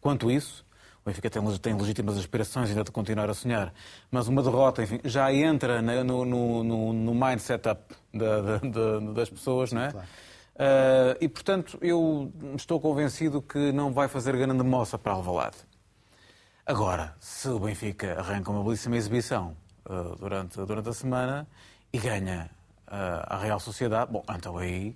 [0.00, 0.64] quanto isso.
[1.04, 3.72] O Benfica tem, tem legítimas aspirações ainda de continuar a sonhar,
[4.10, 9.30] mas uma derrota, enfim, já entra no, no, no, no mindset up da, da, das
[9.30, 9.92] pessoas, não é?
[9.92, 10.06] Claro.
[10.60, 15.56] Uh, e, portanto, eu estou convencido que não vai fazer grande moça para Alvalade.
[16.66, 19.56] Agora, se o Benfica arranca uma belíssima exibição
[19.86, 21.48] uh, durante, durante a semana
[21.90, 22.50] e ganha
[22.86, 24.94] uh, a Real Sociedade, bom, então aí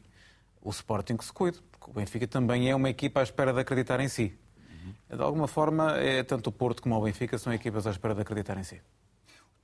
[0.61, 3.61] o Sporting que se cuide, porque o Benfica também é uma equipa à espera de
[3.61, 4.39] acreditar em si.
[4.69, 5.17] Uhum.
[5.17, 8.21] De alguma forma, é tanto o Porto como o Benfica são equipas à espera de
[8.21, 8.83] acreditar em si.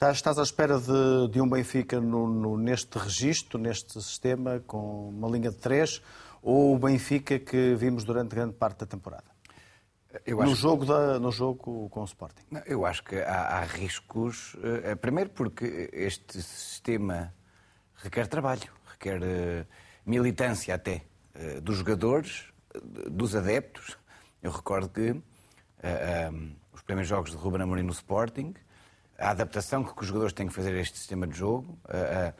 [0.02, 5.10] Estás, estás à espera de, de um Benfica no, no, neste registro, neste sistema, com
[5.10, 6.00] uma linha de três,
[6.40, 9.26] ou o Benfica que vimos durante grande parte da temporada?
[10.26, 12.42] no, jogo da, no jogo com o Sporting.
[12.64, 14.54] Eu acho que há, há riscos.
[14.54, 17.34] Uh, primeiro porque este sistema
[17.96, 19.66] requer trabalho, requer uh,
[20.06, 21.02] militância até
[21.34, 22.46] uh, dos jogadores,
[23.10, 23.98] dos adeptos.
[24.42, 25.22] Eu recordo que
[26.72, 28.54] os primeiros jogos de Ruben Amorim no Sporting
[29.20, 32.32] a adaptação que os jogadores têm que fazer a este sistema de jogo, a,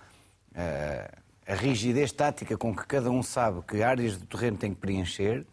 [0.59, 4.81] a, a, rigidez tática com que cada um sabe que áreas do terreno tem que
[4.81, 5.47] preencher,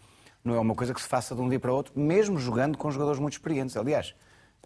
[0.43, 2.78] não é uma coisa que se faça de um dia para o outro, mesmo jogando
[2.78, 3.75] com jogadores muito experientes.
[3.75, 4.15] Aliás,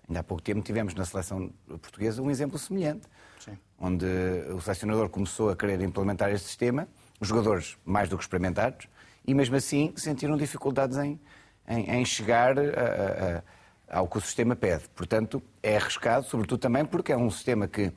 [0.08, 3.08] ainda há pouco tempo tivemos na seleção portuguesa um exemplo semelhante,
[3.40, 3.58] Sim.
[3.80, 4.06] onde
[4.54, 6.88] o selecionador começou a querer implementar este sistema
[7.20, 8.88] jogadores mais do que experimentados,
[9.26, 11.20] e mesmo assim sentiram dificuldades em,
[11.68, 13.44] em, em chegar a, a,
[13.92, 14.84] ao que o sistema pede.
[14.96, 17.92] Portanto, é arriscado, sobretudo também porque é um sistema que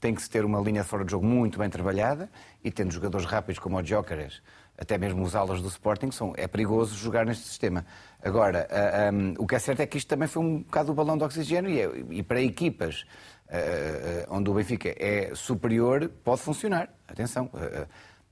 [0.00, 2.28] tem que se ter uma linha de fora de jogo muito bem trabalhada
[2.62, 4.42] e tendo jogadores rápidos como o Jóqueres,
[4.76, 7.86] até mesmo os alas do Sporting, são, é perigoso jogar neste sistema.
[8.22, 10.94] Agora, uh, um, o que é certo é que isto também foi um bocado o
[10.94, 13.06] balão de oxigênio e, é, e para equipas
[13.48, 16.90] uh, onde o Benfica é superior, pode funcionar.
[17.08, 17.46] Atenção.
[17.54, 17.86] Uh,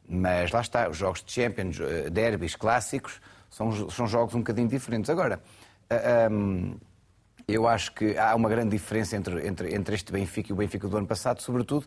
[0.06, 1.78] mas lá está, os jogos de Champions,
[2.12, 5.08] derbys clássicos, são, são jogos um bocadinho diferentes.
[5.08, 5.40] Agora,
[6.30, 6.76] um,
[7.46, 10.88] eu acho que há uma grande diferença entre, entre, entre este Benfica e o Benfica
[10.88, 11.86] do ano passado, sobretudo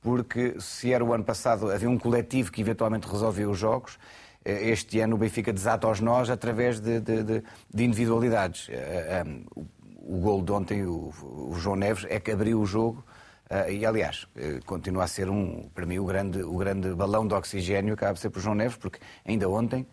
[0.00, 3.98] porque se era o ano passado havia um coletivo que eventualmente resolvia os jogos,
[4.44, 7.42] eh, este ano o Benfica desata aos nós através de, de, de,
[7.72, 8.68] de individualidades.
[8.70, 9.24] Eh, eh,
[9.96, 13.04] o gol de ontem, o, o, João Neves, é que abriu o jogo
[13.68, 14.26] e, aliás,
[14.64, 18.20] continua a ser, um, para mim, o grande, o grande balão de oxigênio, acaba de
[18.20, 19.86] ser por João Neves, porque ainda ontem,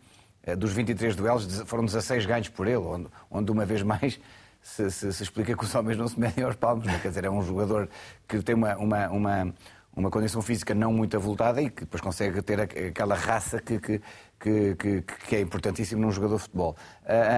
[0.57, 4.19] dos 23 duelos, foram 16 ganhos por ele, onde, onde uma vez mais
[4.65, 6.87] se, se, se, explica que os homens não se medem aos palmos.
[6.87, 6.97] Né?
[6.99, 7.87] Quer dizer, é um jogador
[8.27, 9.53] que tem uma, uma, uma,
[9.95, 14.01] uma condição física não muito avultada e que depois consegue ter aquela raça que, que,
[14.39, 16.75] que, que é importantíssimo num jogador de futebol.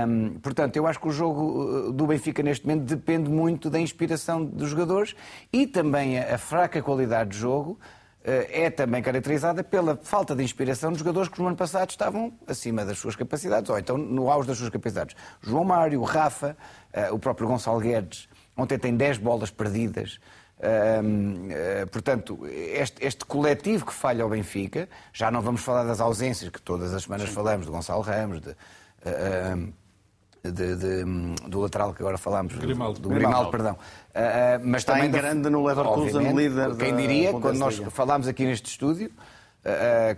[0.08, 3.78] Um, portanto, eu acho que o jogo uh, do Benfica neste momento depende muito da
[3.78, 5.14] inspiração dos jogadores
[5.52, 7.78] e também a, a fraca qualidade de jogo
[8.28, 12.84] é também caracterizada pela falta de inspiração dos jogadores que no ano passado estavam acima
[12.84, 15.16] das suas capacidades, ou então no auge das suas capacidades.
[15.42, 16.58] João Mário, Rafa,
[16.94, 20.20] uh, o próprio Gonçalo Guedes, ontem tem 10 bolas perdidas.
[20.58, 26.50] Uh, portanto, este, este, coletivo que falha ao Benfica, já não vamos falar das ausências
[26.50, 27.36] que todas as semanas Sim.
[27.36, 28.56] falamos, do Gonçalo Ramos, de,
[30.44, 31.06] de, de,
[31.48, 33.74] do lateral que agora falamos, Grimaldo, do, do Grimaldo, perdão.
[33.74, 38.70] Uh, mas Está também grande no Leverkusen, líder Quem diria, quando nós falámos aqui neste
[38.70, 39.12] estúdio,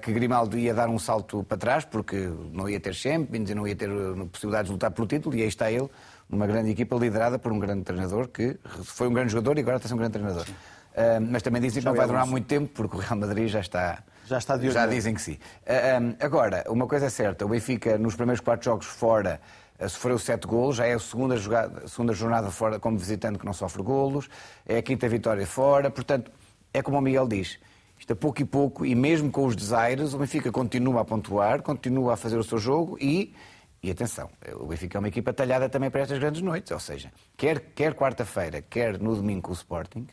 [0.03, 3.67] que Grimaldo ia dar um salto para trás, porque não ia ter Champions e não
[3.67, 3.89] ia ter
[4.31, 5.89] possibilidades de lutar pelo título, e aí está ele
[6.29, 9.77] numa grande equipa liderada por um grande treinador que foi um grande jogador e agora
[9.77, 10.45] está a ser um grande treinador.
[10.45, 13.59] Uh, mas também dizem que não vai durar muito tempo porque o Real Madrid já
[13.59, 14.03] está.
[14.25, 15.39] Já está de Já dizem que sim.
[15.65, 19.58] Uh, um, agora, uma coisa é certa: o Benfica, nos primeiros quatro jogos fora, uh,
[19.87, 20.77] sofreu sete golos.
[20.77, 24.29] Já é a segunda, jogada, segunda jornada fora como visitante que não sofre golos.
[24.65, 25.89] É a quinta vitória fora.
[25.89, 26.31] Portanto,
[26.73, 27.59] é como o Miguel diz:
[27.97, 31.61] isto a pouco e pouco, e mesmo com os desaires, o Benfica continua a pontuar,
[31.61, 33.33] continua a fazer o seu jogo e
[33.81, 37.09] e atenção, o Benfica é uma equipa talhada também para estas grandes noites, ou seja,
[37.37, 40.05] quer, quer quarta-feira, quer no domingo com o Sporting,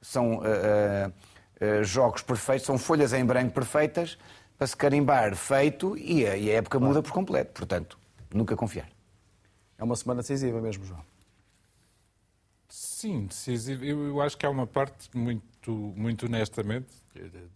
[0.00, 4.16] são uh, uh, jogos perfeitos, são folhas em branco perfeitas
[4.56, 7.52] para se carimbar feito e a, e a época muda por completo.
[7.52, 7.98] Portanto,
[8.32, 8.88] nunca confiar.
[9.80, 11.02] É uma semana decisiva mesmo, João.
[12.68, 13.84] Sim, decisiva.
[13.84, 17.00] Eu acho que há uma parte muito, muito honestamente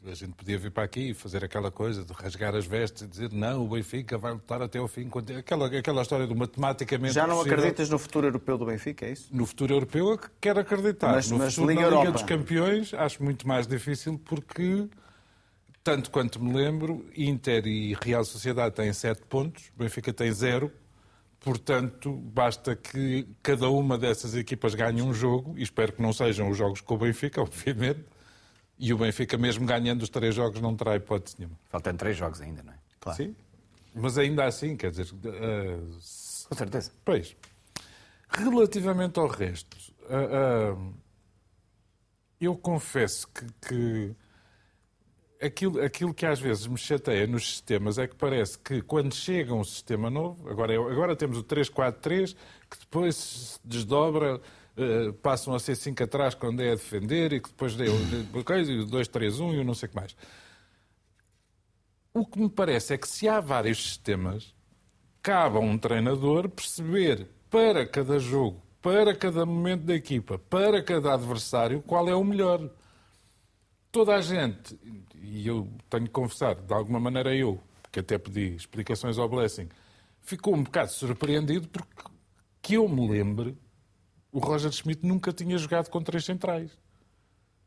[0.04, 3.06] a gente podia vir para aqui e fazer aquela coisa de rasgar as vestes e
[3.06, 5.08] dizer não, o Benfica vai lutar até ao fim.
[5.38, 7.14] Aquela, aquela história do matematicamente.
[7.14, 7.58] Já não possível.
[7.58, 9.28] acreditas no futuro europeu do Benfica, é isso?
[9.32, 11.12] No futuro europeu quero acreditar.
[11.12, 14.88] Mas, no mas futuro Liga, Liga dos Campeões acho muito mais difícil porque,
[15.84, 20.70] tanto quanto me lembro, Inter e Real Sociedade têm sete pontos, o Benfica tem zero.
[21.44, 26.48] Portanto, basta que cada uma dessas equipas ganhe um jogo, e espero que não sejam
[26.48, 28.02] os jogos com o Benfica, obviamente,
[28.78, 31.58] e o Benfica, mesmo ganhando os três jogos, não terá hipótese nenhuma.
[31.68, 32.76] Faltam três jogos ainda, não é?
[32.98, 33.18] Claro.
[33.18, 33.36] Sim.
[33.94, 35.06] Mas ainda assim, quer dizer.
[35.12, 35.98] Uh,
[36.48, 36.90] Com certeza.
[37.04, 37.36] Pois.
[38.30, 40.94] Relativamente ao resto, uh, uh,
[42.40, 44.16] eu confesso que, que
[45.44, 49.54] aquilo, aquilo que às vezes me chateia nos sistemas é que parece que quando chega
[49.54, 52.34] um sistema novo, agora, agora temos o 3-4-3,
[52.70, 54.40] que depois se desdobra
[54.76, 58.86] uh, passam a ser 5 atrás quando é a defender e que depois deu o
[58.86, 60.16] 2, 3, 1 e eu não sei o que mais.
[62.12, 64.54] O que me parece é que se há vários sistemas,
[65.22, 71.14] cabe a um treinador perceber para cada jogo, para cada momento da equipa, para cada
[71.14, 72.70] adversário, qual é o melhor.
[73.94, 74.76] Toda a gente,
[75.22, 77.60] e eu tenho que confessar, de alguma maneira eu,
[77.92, 79.68] que até pedi explicações ao Blessing,
[80.20, 82.02] ficou um bocado surpreendido porque
[82.60, 83.56] que eu me lembre,
[84.32, 86.72] o Roger Schmidt nunca tinha jogado com três centrais.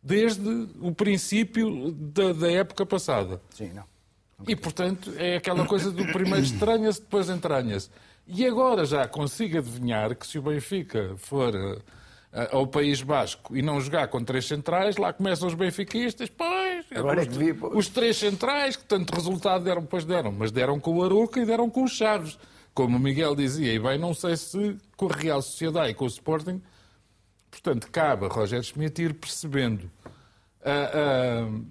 [0.03, 3.41] Desde o princípio da, da época passada.
[3.51, 3.85] Sim, não.
[4.45, 7.89] E, portanto, é aquela coisa do primeiro estranha-se, depois entranha-se.
[8.27, 11.81] E agora já consigo adivinhar que se o Benfica for uh,
[12.51, 17.21] ao País Basco e não jogar com três centrais, lá começam os benfiquistas, pois, agora
[17.21, 17.67] os, é que devia...
[17.67, 21.45] os três centrais, que tanto resultado deram, pois deram, mas deram com o Aruca e
[21.45, 22.37] deram com os Chaves
[22.77, 26.05] como o Miguel dizia, e bem, não sei se com a Real Sociedade e com
[26.05, 26.61] o Sporting,
[27.49, 29.89] portanto, cabe a Roger Schmidt ir percebendo
[30.61, 31.65] uh, uh,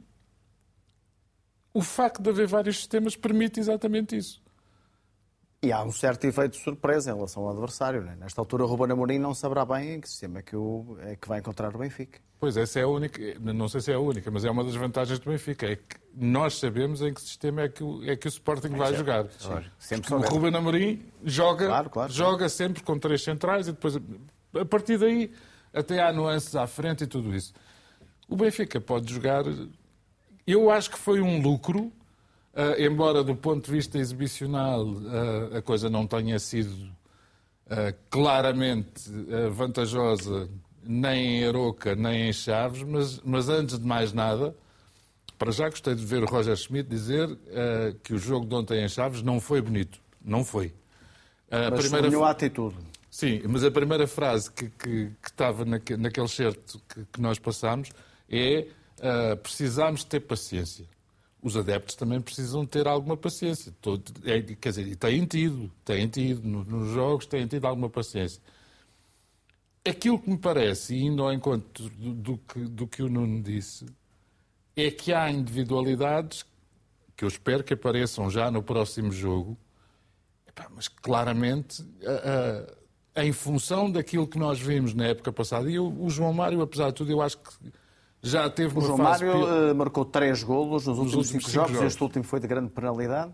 [1.73, 4.43] o facto de haver vários sistemas permite exatamente isso.
[5.63, 8.03] E há um certo efeito de surpresa em relação ao adversário.
[8.03, 8.17] Né?
[8.21, 11.17] Nesta altura, o Ruben Amorim não saberá bem em que sistema é que, o, é
[11.17, 12.21] que vai encontrar o Benfica.
[12.39, 14.75] Pois, essa é a única, não sei se é a única, mas é uma das
[14.75, 15.67] vantagens do Benfica.
[15.67, 18.93] É que nós sabemos em que sistema é que o, é que o Sporting vai
[18.93, 19.27] é, jogar.
[19.79, 23.99] Sempre o Ruben Amorim joga, claro, claro, joga sempre com três centrais e depois,
[24.55, 25.33] a partir daí,
[25.73, 27.55] até há nuances à frente e tudo isso.
[28.29, 29.45] O Benfica pode jogar.
[30.47, 31.91] Eu acho que foi um lucro
[32.57, 36.73] Uh, embora do ponto de vista exibicional uh, a coisa não tenha sido
[37.67, 39.11] uh, claramente
[39.51, 40.49] vantajosa
[40.83, 44.57] nem em Aroca nem em Chaves, mas, mas, antes de mais nada,
[45.37, 47.29] para já gostei de ver o Roger Schmidt dizer
[48.03, 49.99] que o jogo de ontem em Chaves não foi bonito.
[50.25, 50.73] Não foi.
[51.51, 52.25] A mas primeira...
[52.25, 52.77] a atitude.
[53.11, 57.39] Sim, mas a primeira frase que, que, que estava naque, naquele certo que, que, nós
[57.39, 57.91] passámos
[58.31, 58.69] é
[59.43, 60.87] precisamos ter paciência
[61.43, 63.73] os adeptos também precisam ter alguma paciência.
[63.81, 68.43] Todo, é, quer dizer, têm tido, têm tido, nos jogos têm tido alguma paciência.
[69.87, 73.41] Aquilo que me parece, e indo ao encontro do, do, que, do que o Nuno
[73.43, 73.87] disse,
[74.75, 76.45] é que há individualidades
[77.17, 79.57] que eu espero que apareçam já no próximo jogo,
[80.75, 81.85] mas claramente
[83.17, 86.95] em função daquilo que nós vimos na época passada, e o João Mário, apesar de
[86.95, 87.51] tudo, eu acho que
[88.27, 91.73] já teve o João Mário uh, marcou três golos nos, nos últimos, cinco, cinco jogos.
[91.73, 91.87] jogos.
[91.87, 93.33] Este último foi de grande penalidade.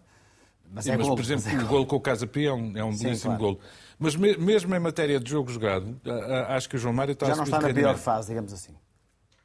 [0.71, 2.53] Mas, é mas golo, por exemplo, mas é o gol com o Casa Pia é
[2.53, 3.55] um, é um Sim, belíssimo claro.
[3.55, 3.61] gol.
[3.99, 6.01] Mas me, mesmo em matéria de jogo jogado,
[6.49, 8.75] acho que o João Mário está Já não está na pior fase, digamos assim.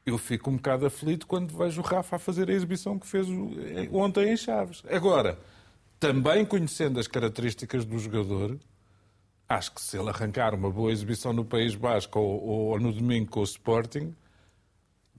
[0.06, 3.28] Eu fico um bocado aflito quando vejo o Rafa a fazer a exibição que fez
[3.92, 4.82] ontem em Chaves.
[4.90, 5.38] Agora,
[6.00, 8.58] também conhecendo as características do jogador,
[9.50, 13.30] acho que se ele arrancar uma boa exibição no País Basco ou, ou no domingo
[13.30, 14.16] com o Sporting,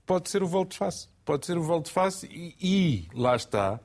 [0.09, 1.07] pode ser o volte-face.
[1.23, 3.79] Pode ser o volte-face e, e, lá está,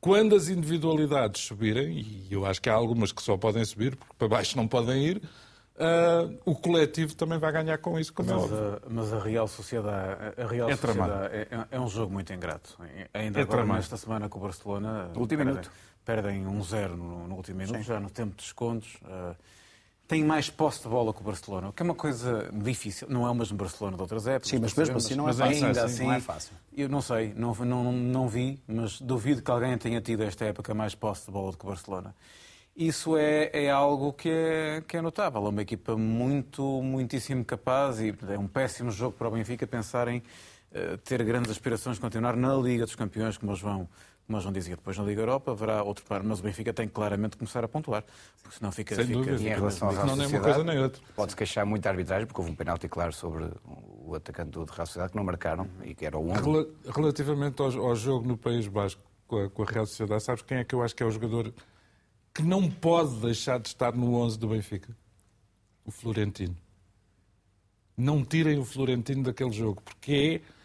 [0.00, 4.14] quando as individualidades subirem, e eu acho que há algumas que só podem subir, porque
[4.16, 8.34] para baixo não podem ir, uh, o coletivo também vai ganhar com isso, como é
[8.34, 8.58] mas, é óbvio.
[8.58, 12.78] A, mas a Real Sociedade, a Real é, Sociedade é, é, um jogo muito ingrato.
[13.12, 13.80] Ainda é agora, tramado.
[13.80, 15.60] nesta semana com o Barcelona, perdem,
[16.04, 17.82] perdem um zero no, no último minuto, Sim.
[17.82, 18.94] já no tempo de descontos.
[19.02, 19.34] Uh,
[20.10, 23.06] tem mais posse de bola que o Barcelona, o que é uma coisa difícil.
[23.08, 24.50] Não é o mesmo Barcelona de outras épocas.
[24.50, 25.66] Sim, mas mesmo assim não é fácil.
[25.66, 26.52] Ainda assim, não é fácil.
[26.76, 30.74] Eu não sei, não, não, não vi, mas duvido que alguém tenha tido esta época
[30.74, 32.12] mais posse de bola do que o Barcelona.
[32.74, 35.46] Isso é, é algo que é, que é notável.
[35.46, 40.08] É uma equipa muito, muitíssimo capaz e é um péssimo jogo para o Benfica pensar
[40.08, 43.88] em uh, ter grandes aspirações de continuar na Liga dos Campeões, como eles vão
[44.30, 47.32] mas não dizia depois na Liga Europa haverá outro par, mas o Benfica tem claramente
[47.32, 48.04] que começar a pontuar,
[48.42, 48.94] porque senão fica...
[48.94, 49.38] Sem fica, dúvida.
[49.38, 51.02] Fica, em relação à não é uma coisa nem outra.
[51.16, 54.86] Pode-se queixar muito da arbitragem, porque houve um penalti claro sobre o atacante do Real
[54.86, 56.68] Sociedade que não marcaram e que era o 11.
[56.94, 60.58] Relativamente ao, ao, jogo no País Basco com a, com a Real Sociedade, sabes quem
[60.58, 61.52] é que eu acho que é o jogador
[62.32, 64.96] que não pode deixar de estar no 11 do Benfica?
[65.84, 66.56] O Florentino.
[67.96, 70.59] Não tirem o Florentino daquele jogo, porque é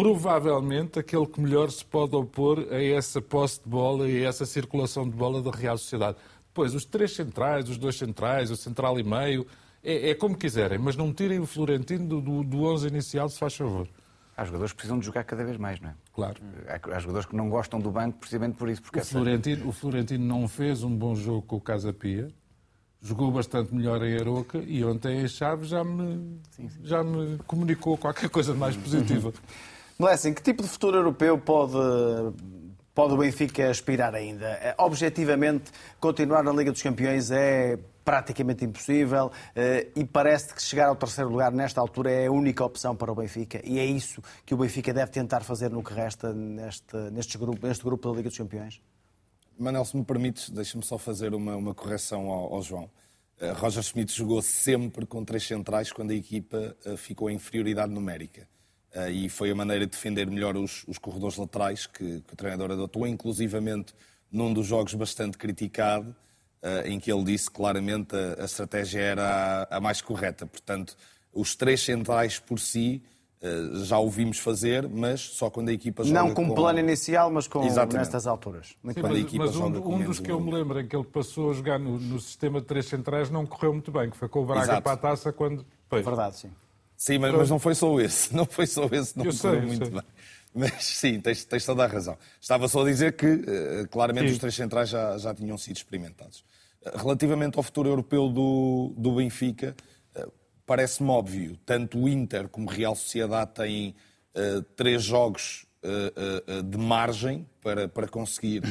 [0.00, 4.46] provavelmente aquele que melhor se pode opor a essa posse de bola e a essa
[4.46, 6.16] circulação de bola da Real Sociedade.
[6.48, 9.46] Depois, os três centrais, os dois centrais, o central e meio,
[9.84, 13.38] é, é como quiserem, mas não tirem o Florentino do, do, do 11 inicial, se
[13.38, 13.88] faz favor.
[14.36, 15.94] Há jogadores que precisam de jogar cada vez mais, não é?
[16.14, 16.36] Claro.
[16.66, 18.80] Há, há jogadores que não gostam do banco precisamente por isso.
[18.82, 22.32] Porque o, Florentino, o Florentino não fez um bom jogo com o Casa Pia,
[23.02, 26.80] jogou bastante melhor em Aroca e ontem em Chaves já me, sim, sim.
[26.82, 29.32] já me comunicou qualquer coisa mais positiva.
[30.00, 31.74] Blessing, que tipo de futuro europeu pode,
[32.94, 34.46] pode o Benfica aspirar ainda?
[34.46, 35.70] Eh, objetivamente,
[36.00, 41.28] continuar na Liga dos Campeões é praticamente impossível eh, e parece que chegar ao terceiro
[41.28, 44.56] lugar nesta altura é a única opção para o Benfica e é isso que o
[44.56, 48.38] Benfica deve tentar fazer no que resta neste, neste, grupo, neste grupo da Liga dos
[48.38, 48.80] Campeões?
[49.58, 52.90] Manel, se me permites, deixa-me só fazer uma, uma correção ao, ao João.
[53.38, 57.92] Uh, Roger Schmidt jogou sempre com três centrais quando a equipa uh, ficou em inferioridade
[57.92, 58.48] numérica.
[58.94, 62.36] Uh, e foi a maneira de defender melhor os, os corredores laterais que, que, o
[62.36, 63.94] treinador adotou, inclusivamente
[64.30, 66.14] num dos jogos bastante criticado,
[66.62, 70.44] uh, em que ele disse claramente a, a estratégia era a, a, mais correta.
[70.44, 70.96] Portanto,
[71.32, 73.00] os três centrais por si
[73.40, 76.54] uh, já o vimos fazer, mas só quando a equipa joga Não com, com...
[76.56, 77.98] plano inicial, mas com Exatamente.
[77.98, 78.74] nestas alturas.
[78.82, 79.02] Muito Sim,
[79.38, 81.78] mas, mas um, um dos que eu me lembro em que ele passou a jogar
[81.78, 84.62] no, no, sistema de três centrais não correu muito bem, que foi com o Braga
[84.62, 84.82] Exato.
[84.82, 85.64] para a taça quando...
[85.88, 86.04] Pois.
[86.04, 86.50] Verdade, sim.
[87.00, 88.32] Sim, mas, mas, não foi só esse.
[88.36, 89.94] Não foi só esse, não foi muito sei.
[89.94, 90.02] bem.
[90.54, 92.18] Mas sim, tens, tens toda a razão.
[92.38, 94.32] Estava só a dizer que, uh, claramente, sim.
[94.34, 96.44] os três centrais já, já tinham sido experimentados.
[96.84, 99.74] Uh, relativamente ao futuro europeu do, do Benfica,
[100.14, 100.30] uh,
[100.66, 103.94] parece-me óbvio, tanto o Inter como Real Sociedade têm
[104.76, 108.62] três jogos uh, uh, de margem para, para conseguir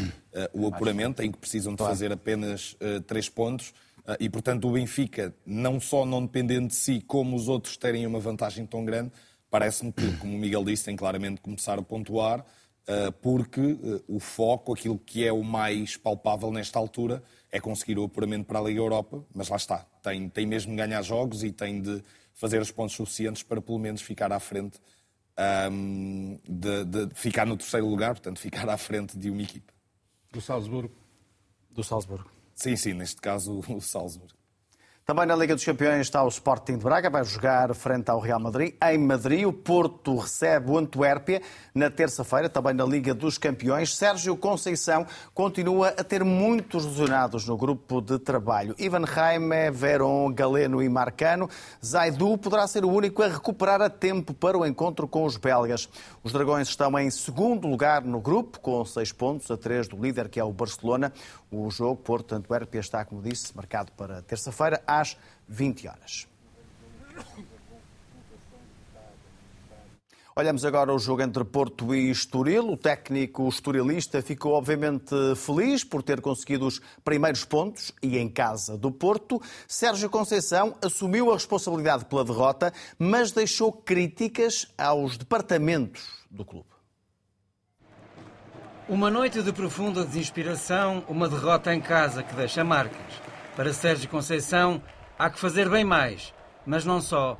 [0.53, 2.75] o apuramento, em que precisam de fazer apenas
[3.07, 3.73] três pontos.
[4.20, 8.20] E, portanto, o Benfica, não só não dependendo de si, como os outros terem uma
[8.20, 9.12] vantagem tão grande,
[9.49, 12.45] parece-me que, como o Miguel disse, tem claramente começar a pontuar,
[13.22, 18.45] porque o foco, aquilo que é o mais palpável nesta altura, é conseguir o apuramento
[18.45, 21.82] para a Liga Europa, mas lá está, tem, tem mesmo de ganhar jogos e tem
[21.82, 22.03] de
[22.34, 24.80] fazer os pontos suficientes para pelo menos ficar à frente,
[25.72, 29.74] um, de, de, ficar no terceiro lugar, portanto, ficar à frente de uma equipa.
[30.32, 30.95] Do Salzburgo.
[31.70, 32.39] Do Salzburgo.
[32.62, 34.39] Sim, sim, neste caso o Salzburgo.
[35.10, 38.39] Também na Liga dos Campeões está o Sporting de Braga, vai jogar frente ao Real
[38.39, 38.76] Madrid.
[38.80, 41.41] Em Madrid, o Porto recebe o Antuérpia
[41.74, 43.97] na terça-feira, também na Liga dos Campeões.
[43.97, 48.76] Sérgio Conceição continua a ter muitos lesionados no grupo de trabalho.
[48.78, 51.49] Ivan Jaime, Veron, Galeno e Marcano.
[51.84, 55.89] Zaidu poderá ser o único a recuperar a tempo para o encontro com os belgas.
[56.24, 60.30] Os Dragões estão em segundo lugar no grupo, com seis pontos, a três do líder,
[60.30, 61.12] que é o Barcelona.
[61.51, 66.28] O jogo Porto-Antuérpia está, como disse, marcado para terça-feira, às 20 horas.
[70.39, 72.70] Olhamos agora o jogo entre Porto e Estoril.
[72.70, 78.78] O técnico estorilista ficou obviamente feliz por ter conseguido os primeiros pontos e em casa
[78.78, 79.41] do Porto.
[79.68, 86.70] Sérgio Conceição assumiu a responsabilidade pela derrota, mas deixou críticas aos departamentos do clube.
[88.88, 93.30] Uma noite de profunda desinspiração, uma derrota em casa que deixa marcas.
[93.60, 94.82] Para Sérgio Conceição,
[95.18, 96.34] há que fazer bem mais,
[96.66, 97.38] mas não só,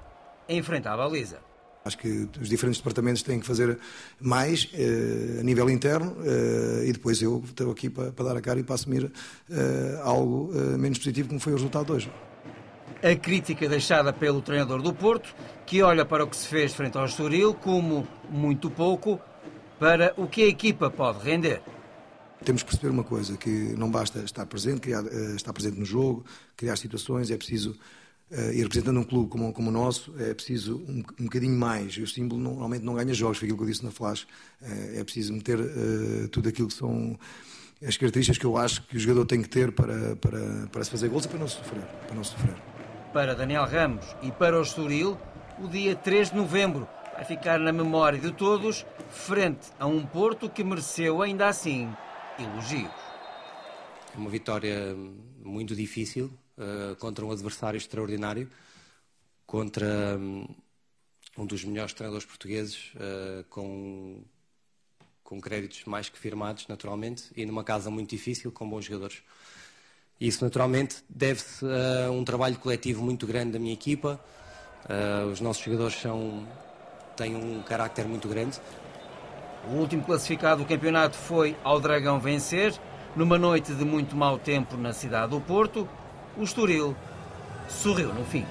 [0.49, 1.39] em frente à baliza.
[1.86, 3.80] Acho que os diferentes departamentos têm que fazer
[4.20, 8.41] mais eh, a nível interno eh, e depois eu estou aqui para, para, dar a
[8.41, 9.09] cara e para assumir
[9.49, 12.11] eh, algo eh, menos positivo como foi o resultado de hoje.
[13.01, 15.34] A crítica deixada pelo treinador do Porto,
[15.65, 19.22] que olha para o que se fez frente ao Estoril como muito pouco
[19.80, 21.61] para o que a equipa pode render.
[22.43, 25.85] Temos que perceber uma coisa, que não basta estar presente, criar, eh, estar presente no
[25.85, 26.25] jogo,
[26.55, 27.77] criar situações, é preciso,
[28.31, 31.93] e representando um clube como, como o nosso, é preciso um, um bocadinho mais.
[31.93, 34.23] E o símbolo normalmente não ganha jogos, foi aquilo que eu disse na Flash.
[34.61, 37.17] Uh, é preciso meter uh, tudo aquilo que são
[37.85, 40.91] as características que eu acho que o jogador tem que ter para, para, para se
[40.91, 41.81] fazer gols e para não sofrer.
[41.81, 42.55] Para, não sofrer.
[43.13, 45.17] para Daniel Ramos e para o Estoril,
[45.57, 50.49] o dia 3 de novembro vai ficar na memória de todos, frente a um Porto
[50.49, 51.89] que mereceu ainda assim
[52.39, 52.91] elogios.
[54.13, 54.95] É uma vitória
[55.43, 58.49] muito difícil uh, contra um adversário extraordinário,
[59.45, 60.47] contra um,
[61.37, 64.23] um dos melhores treinadores portugueses, uh, com,
[65.23, 69.21] com créditos mais que firmados, naturalmente, e numa casa muito difícil, com bons jogadores.
[70.19, 71.65] Isso, naturalmente, deve-se
[72.05, 74.19] a um trabalho coletivo muito grande da minha equipa.
[74.85, 76.47] Uh, os nossos jogadores são,
[77.15, 78.59] têm um carácter muito grande
[79.68, 82.74] o último classificado do campeonato foi ao Dragão vencer,
[83.16, 85.88] numa noite de muito mau tempo na cidade do Porto.
[86.38, 86.95] O Estoril
[87.68, 88.45] sorriu no fim.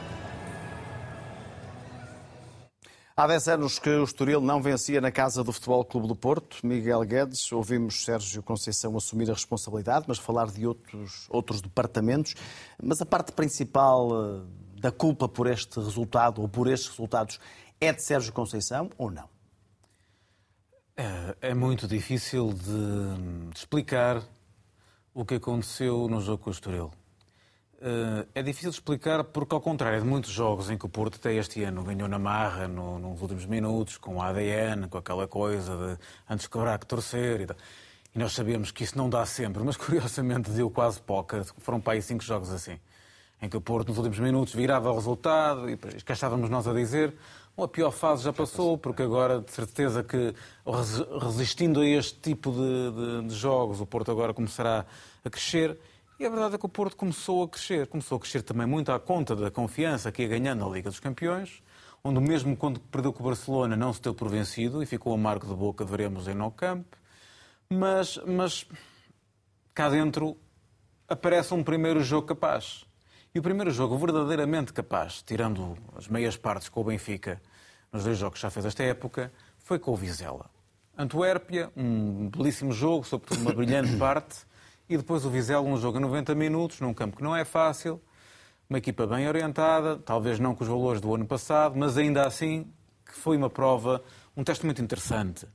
[3.17, 6.65] Há 10 anos que o Estoril não vencia na casa do Futebol Clube do Porto.
[6.65, 12.37] Miguel Guedes, ouvimos Sérgio Conceição assumir a responsabilidade, mas falar de outros, outros departamentos.
[12.81, 17.41] Mas a parte principal eh, da culpa por este resultado ou por estes resultados
[17.81, 19.38] é de Sérgio Conceição ou não?
[21.01, 24.21] É, é muito difícil de, de, explicar
[25.15, 26.91] o que aconteceu no jogo com o Estoril.
[27.81, 31.15] Eh, é difícil de explicar porque, ao contrário de muitos jogos em que o Porto
[31.15, 35.29] até este ano ganhou na marra, no, nos últimos minutos, com o ADN, com aquela
[35.29, 37.57] coisa de antes de cobrar que torcer e tal.
[38.13, 41.45] E nós sabemos que isso não dá sempre, mas curiosamente deu quase pouca.
[41.59, 42.77] Foram para aí cinco jogos assim.
[43.41, 46.15] Em que o Porto, nos últimos minutos, virava o resultado e cá
[46.51, 47.15] nós a dizer
[47.65, 50.35] a pior fase já passou, porque agora, de certeza que,
[51.21, 54.87] resistindo a este tipo de, de, de, jogos, o Porto agora começará
[55.25, 55.79] a crescer.
[56.19, 57.87] E a verdade é que o Porto começou a crescer.
[57.87, 61.01] Começou a crescer também muito à conta da confiança que ia ganhando na Liga dos
[61.01, 61.63] Campeões,
[62.03, 65.47] onde mesmo quando perdeu com o Barcelona não se deu por vencido e ficou amargo
[65.47, 66.87] de boca veremos em No Camp.
[67.71, 68.67] Mas, mas
[69.75, 70.37] cá dentro
[71.09, 72.88] aparece um primeiro jogo capaz.
[73.39, 77.41] E o primeiro jogo verdadeiramente capaz, tirando as meias partes com o Benfica,
[77.93, 80.51] nos dois jogos que já fez esta época, foi com o Vizela.
[80.99, 84.39] Antuérpia, um belíssimo jogo, sobretudo uma brilhante parte,
[84.89, 88.03] e depois o Vizela, um jogo a 90 minutos, num campo que não é fácil,
[88.69, 92.67] uma equipa bem orientada, talvez não com os valores do ano passado, mas ainda assim
[93.07, 94.03] que foi uma prova,
[94.37, 95.47] um teste muito interessante.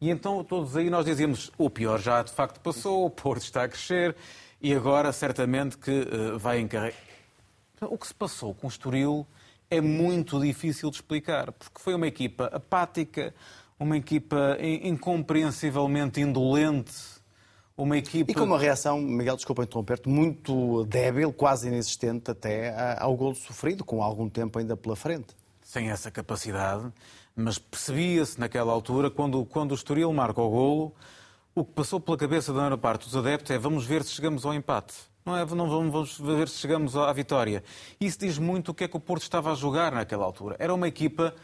[0.00, 3.64] E então todos aí nós dizíamos, o pior já de facto passou, o Porto está
[3.64, 4.14] a crescer,
[4.62, 7.07] e agora certamente que uh, vai encarregar.
[7.82, 9.26] O que se passou com o Estoril
[9.70, 13.34] é muito difícil de explicar, porque foi uma equipa apática,
[13.78, 16.92] uma equipa incompreensivelmente indolente,
[17.76, 18.32] uma equipa...
[18.32, 23.84] E com uma reação, Miguel, desculpa interromper-te, muito débil, quase inexistente até ao golo sofrido,
[23.84, 25.28] com algum tempo ainda pela frente.
[25.62, 26.90] Sem essa capacidade,
[27.36, 30.94] mas percebia-se naquela altura, quando, quando o Estoril marca o golo,
[31.54, 34.44] o que passou pela cabeça da maior parte dos adeptos é vamos ver se chegamos
[34.46, 34.94] ao empate.
[35.28, 35.44] Não é?
[35.44, 37.62] Não vamos ver se chegamos à vitória.
[38.00, 40.56] Isso diz muito o que é que o Porto estava a jogar naquela altura.
[40.58, 41.34] Era uma equipa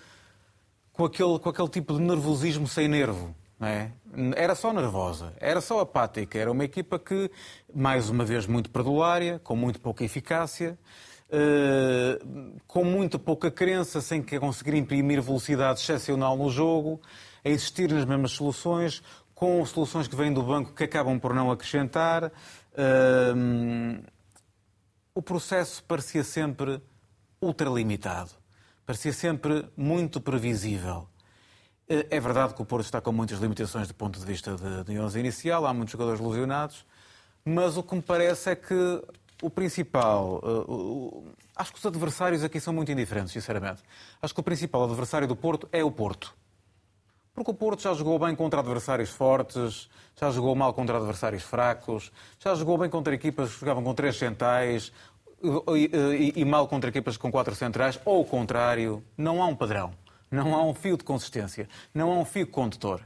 [0.90, 3.34] com aquele, com aquele tipo de nervosismo sem nervo.
[3.60, 3.90] É?
[4.36, 6.38] Era só nervosa, era só apática.
[6.38, 7.30] Era uma equipa que,
[7.74, 10.78] mais uma vez, muito perdulária, com muito pouca eficácia,
[11.28, 17.02] uh, com muito pouca crença, sem conseguir imprimir velocidade excepcional no jogo,
[17.44, 19.02] a existir nas mesmas soluções,
[19.34, 22.26] com soluções que vêm do banco que acabam por não acrescentar.
[22.26, 24.02] Uh,
[25.14, 26.80] o processo parecia sempre
[27.40, 28.30] ultralimitado,
[28.84, 31.08] parecia sempre muito previsível.
[31.86, 34.98] É verdade que o Porto está com muitas limitações do ponto de vista de, de
[34.98, 36.86] 11 inicial, há muitos jogadores lesionados,
[37.44, 39.02] mas o que me parece é que
[39.42, 40.40] o principal.
[40.42, 43.82] Uh, uh, acho que os adversários aqui são muito indiferentes, sinceramente.
[44.22, 46.34] Acho que o principal adversário do Porto é o Porto.
[47.34, 52.12] Porque o Porto já jogou bem contra adversários fortes, já jogou mal contra adversários fracos,
[52.38, 54.92] já jogou bem contra equipas que jogavam com três centrais
[55.74, 55.90] e,
[56.36, 59.02] e, e mal contra equipas com quatro centrais, ou o contrário.
[59.18, 59.92] Não há um padrão,
[60.30, 63.00] não há um fio de consistência, não há um fio condutor.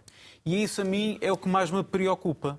[0.45, 2.59] E isso a mim é o que mais me preocupa.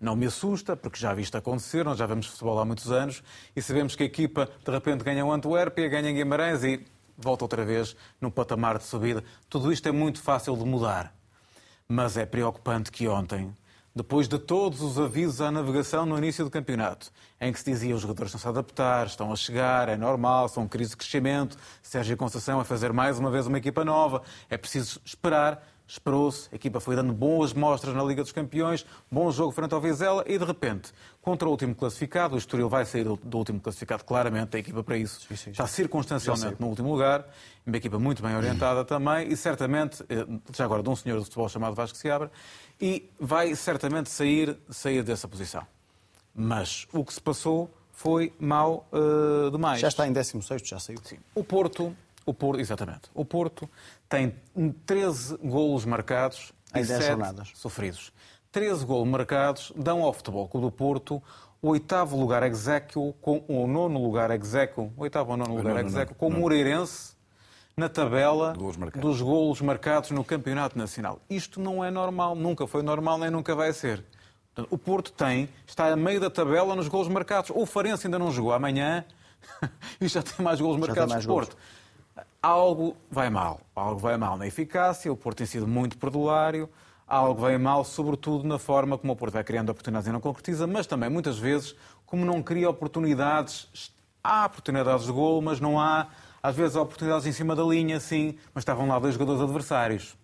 [0.00, 3.22] Não me assusta, porque já vi acontecer, nós já vemos futebol há muitos anos
[3.56, 6.86] e sabemos que a equipa de repente ganha o Antuérpia, ganha Guimarães e
[7.18, 9.24] volta outra vez no patamar de subida.
[9.48, 11.12] Tudo isto é muito fácil de mudar.
[11.88, 13.54] Mas é preocupante que ontem,
[13.94, 17.10] depois de todos os avisos à navegação no início do campeonato,
[17.40, 20.68] em que se dizia os jogadores estão-se a adaptar, estão a chegar, é normal, são
[20.68, 25.00] crise de crescimento, Sérgio Conceição a fazer mais uma vez uma equipa nova, é preciso
[25.04, 29.72] esperar, esperou-se, a equipa foi dando boas mostras na Liga dos Campeões, bom jogo frente
[29.72, 33.58] ao Vizela e de repente, contra o último classificado, o Estoril vai sair do último
[33.58, 37.26] classificado, claramente, a equipa para isso sim, sim, está circunstancialmente no último lugar,
[37.66, 41.24] uma equipa muito bem orientada também e certamente, eh, já agora de um senhor do
[41.24, 42.30] futebol chamado Vasco Seabra,
[42.78, 45.66] e vai certamente sair, sair dessa posição.
[46.34, 49.80] Mas o que se passou foi mal uh, demais.
[49.80, 51.00] Já está em 16, já saiu.
[51.02, 51.18] Sim.
[51.34, 51.96] O Porto
[52.28, 53.10] o Porto, exatamente.
[53.14, 53.68] O Porto
[54.08, 54.34] tem
[54.84, 57.52] 13 golos marcados em e 10 7 jornadas.
[57.54, 58.12] sofridos.
[58.52, 61.22] 13 golos marcados dão ao Futebol Clube do Porto
[61.60, 66.14] o oitavo lugar exequo, com o nono lugar exequo, o oitavo ou nono lugar exequo,
[66.14, 67.16] com o Moreirense
[67.76, 68.52] na tabela
[68.94, 71.20] dos golos marcados no Campeonato Nacional.
[71.28, 74.04] Isto não é normal, nunca foi normal nem nunca vai ser.
[74.70, 77.50] O Porto tem, está a meio da tabela nos golos marcados.
[77.54, 79.04] O Farense ainda não jogou amanhã
[80.00, 81.56] e já tem mais golos marcados que o Porto.
[81.56, 81.77] Golos
[82.42, 83.60] algo vai mal.
[83.74, 86.68] Algo vai mal na eficácia, o Porto tem sido muito perdulário,
[87.06, 90.66] algo vai mal, sobretudo na forma como o Porto vai criando oportunidades e não concretiza,
[90.66, 91.74] mas também, muitas vezes,
[92.06, 93.92] como não cria oportunidades.
[94.22, 96.08] Há oportunidades de gol, mas não há,
[96.42, 100.16] às vezes, oportunidades em cima da linha, sim, mas estavam lá dois jogadores adversários.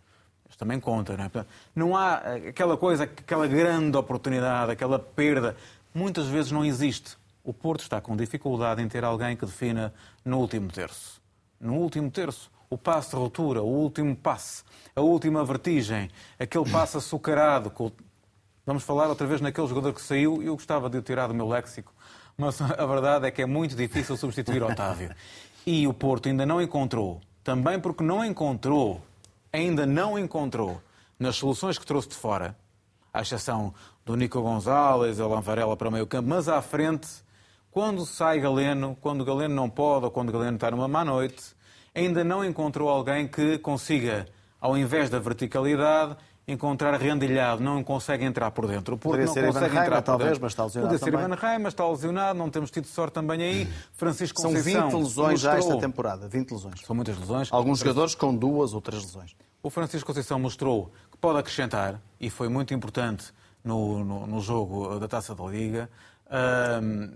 [0.48, 1.46] Isto também conta, não é?
[1.74, 2.14] Não há
[2.48, 5.56] aquela coisa, aquela grande oportunidade, aquela perda.
[5.92, 7.16] Muitas vezes não existe.
[7.42, 9.92] O Porto está com dificuldade em ter alguém que defina
[10.24, 11.23] no último terço
[11.64, 12.50] no último terço.
[12.68, 14.62] O passe de ruptura, o último passe,
[14.94, 17.70] a última vertigem, aquele passe açucarado.
[17.70, 17.90] Com...
[18.66, 21.48] Vamos falar outra vez naquele jogador que saiu eu gostava de o tirar do meu
[21.48, 21.92] léxico,
[22.36, 25.14] mas a verdade é que é muito difícil substituir Otávio.
[25.66, 29.00] E o Porto ainda não encontrou, também porque não encontrou,
[29.52, 30.80] ainda não encontrou,
[31.18, 32.56] nas soluções que trouxe de fora,
[33.12, 33.72] à exceção
[34.04, 37.08] do Nico Gonzalez, Alan Varela para o meio campo, mas à frente,
[37.74, 41.42] quando sai Galeno, quando Galeno não pode ou quando Galeno está numa má noite,
[41.92, 44.28] ainda não encontrou alguém que consiga,
[44.60, 46.16] ao invés da verticalidade,
[46.46, 48.94] encontrar rendilhado, não consegue entrar por dentro.
[48.94, 50.42] O Porto Poderia não ser consegue Ivan entrar por talvez, dentro.
[50.44, 51.12] mas está lesionado Podia ser.
[51.18, 53.68] Ivan mas está lesionado, não temos tido sorte também aí.
[53.94, 56.28] Francisco São Conceição 20 lesões já esta mostrou- temporada.
[56.28, 56.80] 20 lesões.
[56.86, 57.48] São muitas lesões.
[57.52, 59.34] Alguns jogadores com duas ou três lesões.
[59.60, 63.32] O Francisco Conceição mostrou que pode acrescentar, e foi muito importante
[63.64, 65.90] no, no, no jogo da Taça da Liga,
[66.30, 67.10] ahm,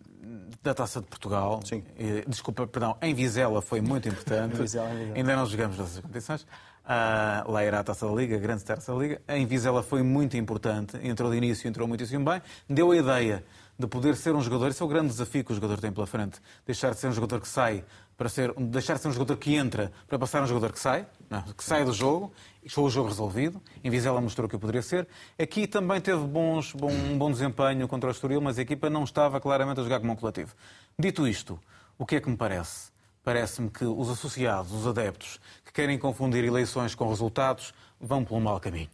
[0.62, 1.60] da Taça de Portugal.
[1.64, 1.82] Sim.
[2.26, 4.54] desculpa, perdão, em Vizela foi muito importante.
[4.58, 5.16] Em Vizela, em Vizela.
[5.16, 6.46] Ainda não jogamos nessas competições.
[6.84, 9.20] Ah, lá era a Taça da Liga, a grande Taça da Liga.
[9.28, 10.98] Em Vizela foi muito importante.
[11.02, 12.42] Entrou de início, entrou muitíssimo bem.
[12.68, 13.44] Deu a ideia
[13.78, 14.68] de poder ser um jogador.
[14.68, 16.40] Esse é o grande desafio que o jogador tem pela frente.
[16.66, 17.84] Deixar de ser um jogador que sai
[18.18, 21.06] para ser, deixar de ser um jogador que entra para passar um jogador que sai,
[21.30, 22.32] não, que sai do jogo,
[22.68, 23.62] foi o jogo resolvido.
[23.82, 25.06] Em Vizela mostrou que o poderia ser.
[25.40, 29.04] Aqui também teve bons, bom, um bom desempenho contra o Estoril, mas a equipa não
[29.04, 30.52] estava claramente a jogar como um coletivo.
[30.98, 31.60] Dito isto,
[31.96, 32.90] o que é que me parece?
[33.22, 38.58] Parece-me que os associados, os adeptos, que querem confundir eleições com resultados, vão pelo mau
[38.58, 38.90] caminho.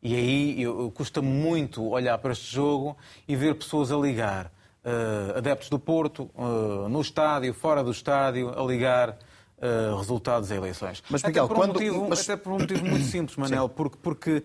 [0.00, 0.64] E aí
[0.94, 4.52] custa muito olhar para este jogo e ver pessoas a ligar,
[4.84, 10.56] uh, adeptos do Porto, uh, no estádio, fora do estádio, a ligar uh, resultados a
[10.56, 11.02] eleições.
[11.08, 11.72] Mas, Miguel, até, por um quando...
[11.74, 12.20] motivo, Mas...
[12.20, 14.42] até por um motivo muito simples, Manel, porque, porque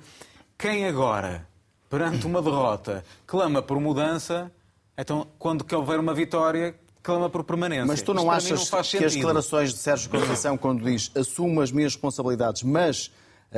[0.58, 1.48] quem agora,
[1.90, 4.52] perante uma derrota, clama por mudança,
[4.98, 7.86] então quando quer houver uma vitória, clama por permanência.
[7.86, 11.62] Mas tu não Isto achas não que as declarações de Sérgio Conceição, quando diz assumo
[11.62, 13.12] as minhas responsabilidades, mas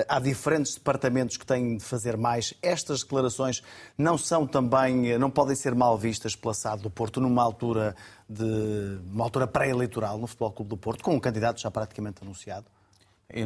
[0.08, 2.54] há diferentes departamentos que têm de fazer mais.
[2.62, 3.62] Estas declarações
[3.98, 7.96] não são também, eh, não podem ser mal vistas pela SAD do Porto numa altura
[8.28, 12.68] de uma altura pré-eleitoral no Futebol Clube do Porto, com um candidato já praticamente anunciado,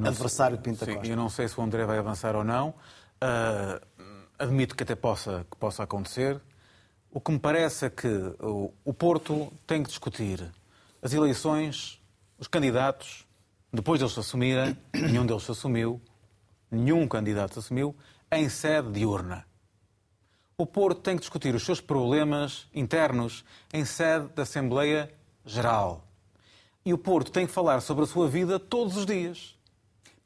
[0.06, 1.08] adversário de Pinta sim, Costa.
[1.08, 2.70] Eu não sei se o André vai avançar ou não.
[2.70, 3.80] Uh,
[4.38, 6.42] admito que até possa, que possa acontecer.
[7.10, 8.08] O que me parece é que
[8.40, 10.44] o, o Porto tem que discutir
[11.02, 12.02] as eleições,
[12.38, 13.26] os candidatos,
[13.72, 16.02] depois deles se assumirem, nenhum deles se assumiu,
[16.74, 17.96] nenhum candidato assumiu,
[18.32, 19.46] em sede de urna.
[20.58, 23.44] O Porto tem que discutir os seus problemas internos
[23.74, 25.12] em sede da Assembleia
[25.46, 26.08] Geral.
[26.86, 29.56] E o Porto tem que falar sobre a sua vida todos os dias.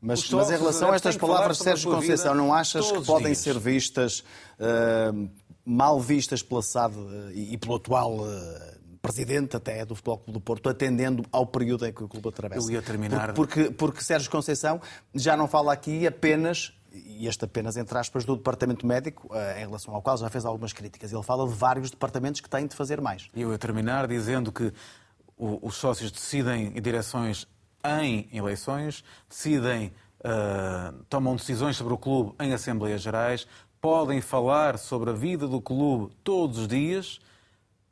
[0.02, 3.40] Mas, mas, em relação a estas palavras de Sérgio Conceição, não achas que podem dias.
[3.40, 4.20] ser vistas,
[4.60, 5.30] uh,
[5.66, 8.78] mal vistas pela SAD uh, e pelo atual uh,
[9.08, 12.68] presidente até do Futebol Clube do Porto, atendendo ao período em que o clube atravessa?
[12.68, 13.34] Eu ia terminar.
[13.34, 14.82] Porque, porque, porque Sérgio Conceição
[15.14, 19.94] já não fala aqui apenas e este apenas entre aspas, do Departamento Médico, em relação
[19.94, 21.12] ao qual já fez algumas críticas.
[21.12, 23.30] Ele fala de vários departamentos que têm de fazer mais.
[23.36, 24.74] Eu ia terminar dizendo que
[25.38, 27.48] os sócios decidem em direções
[27.86, 33.48] em eleições, decidem, uh, tomam decisões sobre o clube em Assembleias Gerais,
[33.80, 37.20] podem falar sobre a vida do clube todos os dias,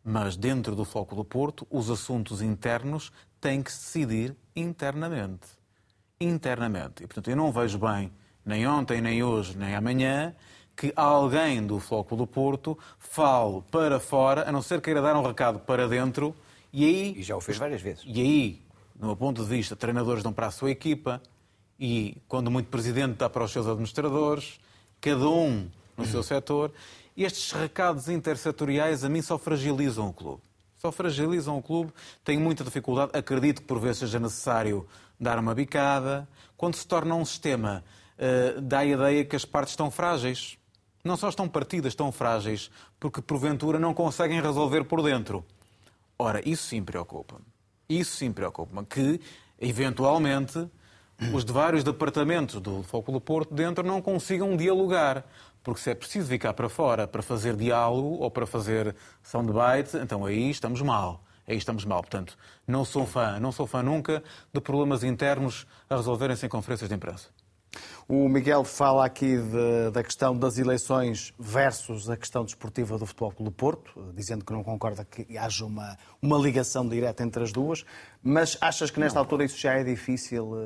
[0.05, 3.11] mas dentro do foco do Porto, os assuntos internos
[3.41, 5.47] têm que se decidir internamente.
[6.21, 7.03] Internamente.
[7.03, 8.11] E, portanto, eu não vejo bem,
[8.45, 10.35] nem ontem, nem hoje, nem amanhã,
[10.75, 15.23] que alguém do Foco do Porto fale para fora, a não ser queira dar um
[15.23, 16.35] recado para dentro,
[16.71, 17.19] e aí...
[17.19, 18.03] E já o fez várias vezes.
[18.05, 18.61] E aí,
[18.93, 21.21] do meu ponto de vista, treinadores dão para a sua equipa
[21.79, 24.59] e, quando muito presidente, dá para os seus administradores,
[25.01, 25.67] cada um
[25.97, 26.71] no seu setor.
[27.15, 30.41] Estes recados intersetoriais, a mim, só fragilizam o clube.
[30.77, 31.93] Só fragilizam o clube.
[32.23, 33.11] Tenho muita dificuldade.
[33.13, 34.85] Acredito que, por vezes, seja necessário
[35.19, 36.27] dar uma bicada.
[36.57, 37.83] Quando se torna um sistema,
[38.17, 40.57] uh, dá a ideia que as partes estão frágeis.
[41.03, 42.69] Não só estão partidas, estão frágeis,
[42.99, 45.45] porque, porventura, não conseguem resolver por dentro.
[46.17, 47.45] Ora, isso sim preocupa-me.
[47.87, 49.21] Isso sim preocupa-me, que,
[49.59, 50.67] eventualmente,
[51.33, 55.23] os de vários departamentos do Foco do Porto dentro não consigam dialogar.
[55.65, 60.23] Porque se é preciso ficar para fora para fazer diálogo ou para fazer soundbite, então
[60.23, 61.23] aí estamos mal.
[61.47, 62.01] Aí estamos mal.
[62.01, 62.37] Portanto,
[62.67, 64.23] não sou fã, não sou fã nunca
[64.53, 67.29] de problemas internos a resolverem-se em conferências de imprensa.
[68.07, 73.31] O Miguel fala aqui de, da questão das eleições versus a questão desportiva do Futebol
[73.31, 77.51] Clube do Porto, dizendo que não concorda que haja uma, uma ligação direta entre as
[77.51, 77.83] duas,
[78.21, 79.23] mas achas que nesta não.
[79.23, 80.57] altura isso já é difícil uh,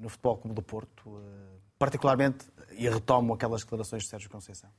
[0.00, 2.46] no Futebol Clube do Porto, uh, particularmente,
[2.80, 4.70] e retomo aquelas declarações de Sérgio Conceição?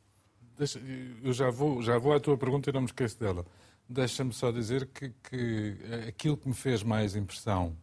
[0.57, 0.79] Deixa,
[1.23, 3.45] eu já vou, já vou à tua pergunta e não me esqueço dela.
[3.87, 7.77] Deixa-me só dizer que, que aquilo que me fez mais impressão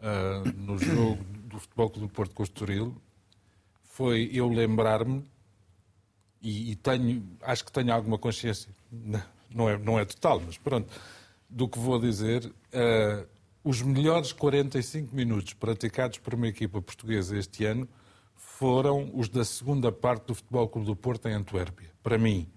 [0.00, 2.94] uh, no jogo do Futebol Clube do Porto com o Estoril
[3.84, 5.24] foi eu lembrar-me
[6.42, 8.70] e, e, tenho, acho que tenho alguma consciência,
[9.50, 10.92] não é, não é total, mas pronto,
[11.48, 12.44] do que vou dizer.
[12.46, 13.26] Uh,
[13.64, 17.88] os melhores 45 minutos praticados por uma equipa portuguesa este ano
[18.58, 22.50] foram os da segunda parte do Futebol Clube do Porto em Antuérpia, para mim.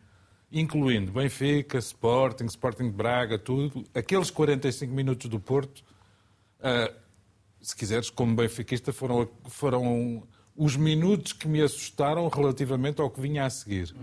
[0.52, 3.84] Incluindo Benfica, Sporting, Sporting de Braga, tudo.
[3.94, 5.84] Aqueles 45 minutos do Porto,
[6.58, 6.92] uh,
[7.62, 10.24] se quiseres, como benfiquista, foram, foram
[10.56, 13.94] os minutos que me assustaram relativamente ao que vinha a seguir.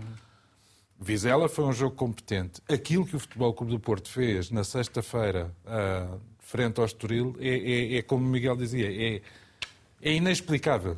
[0.97, 2.61] Vizela foi um jogo competente.
[2.69, 7.49] Aquilo que o Futebol Clube do Porto fez na sexta-feira, uh, frente ao Estoril, é,
[7.49, 9.21] é, é, como Miguel dizia, é,
[10.01, 10.95] é inexplicável.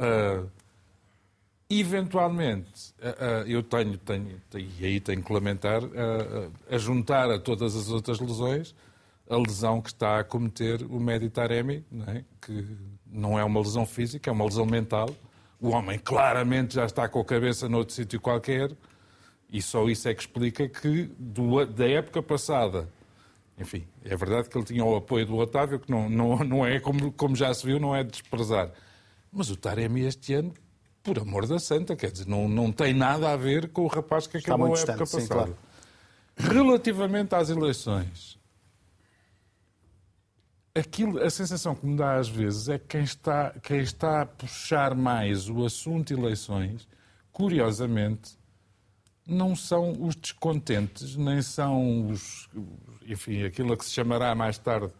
[0.00, 0.48] Uh,
[1.68, 5.82] eventualmente, uh, eu tenho, tenho, e aí tenho que lamentar,
[6.68, 8.74] a juntar a todas as outras lesões,
[9.28, 12.24] a lesão que está a cometer o Medi Taremi, é?
[12.40, 12.66] que
[13.06, 15.08] não é uma lesão física, é uma lesão mental.
[15.60, 18.72] O homem claramente já está com a cabeça noutro sítio qualquer
[19.52, 22.88] e só isso é que explica que do, da época passada,
[23.58, 26.80] enfim, é verdade que ele tinha o apoio do Otávio, que não, não, não é,
[26.80, 28.70] como, como já se viu, não é de desprezar.
[29.32, 30.52] Mas o Taremi este ano,
[31.02, 34.26] por amor da santa, quer dizer, não, não tem nada a ver com o rapaz
[34.26, 35.22] que acabou a época distante, passada.
[35.22, 35.58] Sim, claro.
[36.36, 38.38] Relativamente às eleições,
[40.74, 44.26] aquilo, a sensação que me dá às vezes é que quem está, quem está a
[44.26, 46.88] puxar mais o assunto eleições,
[47.32, 48.38] curiosamente,
[49.26, 52.48] não são os descontentes, nem são os,
[53.06, 54.92] enfim, aquilo a que se chamará mais tarde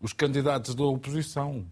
[0.00, 1.66] os candidatos da oposição.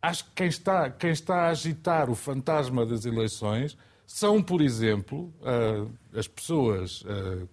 [0.00, 3.76] Acho que quem está, quem está a agitar o fantasma das eleições
[4.06, 7.48] são, por exemplo, uh, as pessoas uh,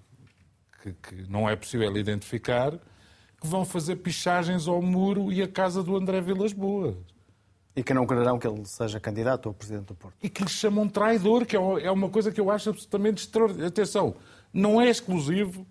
[0.82, 5.84] que, que não é possível identificar, que vão fazer pichagens ao muro e à casa
[5.84, 6.96] do André Vilas Boas.
[7.76, 10.16] E que não quererão que ele seja candidato ao Presidente do Porto.
[10.24, 13.68] E que lhe chamam traidor, que é, é uma coisa que eu acho absolutamente extraordinária.
[13.68, 14.16] Atenção,
[14.54, 15.68] não é exclusivo,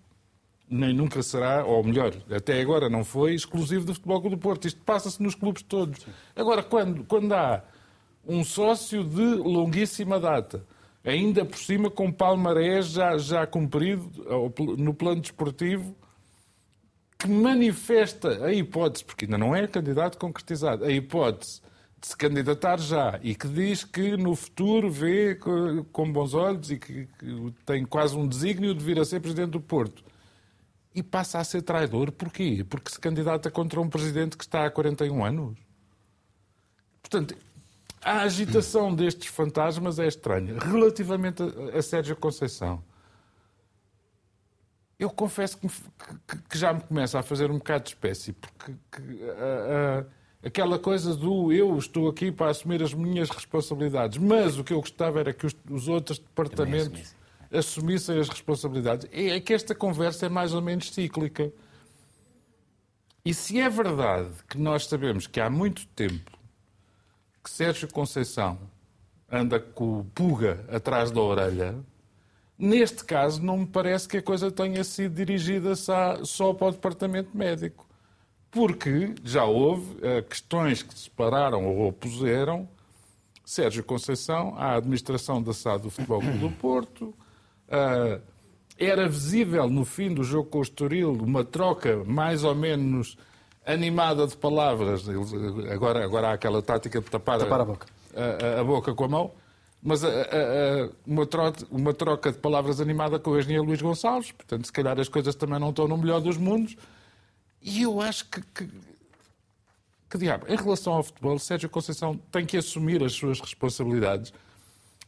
[0.69, 4.67] nem nunca será, ou melhor, até agora não foi, exclusivo do Futebol Clube do Porto.
[4.67, 6.05] Isto passa-se nos clubes todos.
[6.35, 7.63] Agora, quando, quando há
[8.27, 10.65] um sócio de longuíssima data,
[11.03, 14.09] ainda por cima com palmarés já, já cumprido
[14.77, 15.95] no plano desportivo,
[17.17, 21.61] que manifesta a hipótese, porque ainda não é candidato concretizado, a hipótese
[21.99, 25.35] de se candidatar já e que diz que no futuro vê
[25.91, 27.07] com bons olhos e que,
[27.65, 30.03] tem quase um desígnio de vir a ser presidente do Porto.
[30.95, 32.11] E passa a ser traidor.
[32.11, 32.65] Porquê?
[32.67, 35.57] Porque se candidata contra um presidente que está há 41 anos.
[37.01, 37.35] Portanto,
[38.01, 40.57] a agitação destes fantasmas é estranha.
[40.59, 42.83] Relativamente a, a Sérgio Conceição,
[44.97, 48.73] eu confesso que, que, que, já me começa a fazer um bocado de espécie, porque
[48.91, 50.05] que, a,
[50.43, 54.71] a, aquela coisa do eu estou aqui para assumir as minhas responsabilidades, mas o que
[54.71, 57.14] eu gostava era que os, os outros departamentos
[57.51, 59.07] assumissem as responsabilidades.
[59.11, 61.51] É, é que esta conversa é mais ou menos cíclica.
[63.23, 66.31] E se é verdade que nós sabemos que há muito tempo
[67.43, 68.59] que Sérgio Conceição
[69.31, 71.75] anda com o pulga atrás da orelha,
[72.57, 77.35] Neste caso, não me parece que a coisa tenha sido dirigida só para o departamento
[77.37, 77.85] médico.
[78.49, 82.67] Porque já houve uh, questões que separaram ou opuseram
[83.43, 87.13] Sérgio Conceição à administração da SAD do Futebol Clube do Porto.
[87.67, 88.21] Uh,
[88.77, 93.17] era visível no fim do jogo com o Estoril uma troca mais ou menos
[93.65, 95.05] animada de palavras.
[95.71, 97.87] Agora, agora há aquela tática de tapar, tapar a, boca.
[98.13, 99.31] A, a, a boca com a mão
[99.85, 103.79] mas a, a, a, uma, troca, uma, troca, de palavras animada com o engenheiro Luís
[103.79, 106.75] Gonçalves, portanto, se calhar as coisas também não estão no melhor dos mundos.
[107.61, 108.67] E eu acho que, que,
[110.09, 114.33] que diabo, em relação ao futebol, Sérgio Conceição tem que assumir as suas responsabilidades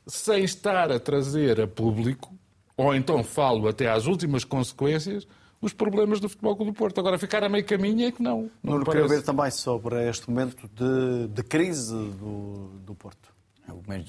[0.06, 2.37] sem estar a trazer a público,
[2.78, 5.28] ou então falo até às últimas consequências,
[5.60, 7.00] os problemas do Futebol Clube do Porto.
[7.00, 8.50] Agora, ficar a meio caminho é que não.
[8.64, 13.36] Não, não quero ver também sobre este momento de, de crise do, do Porto.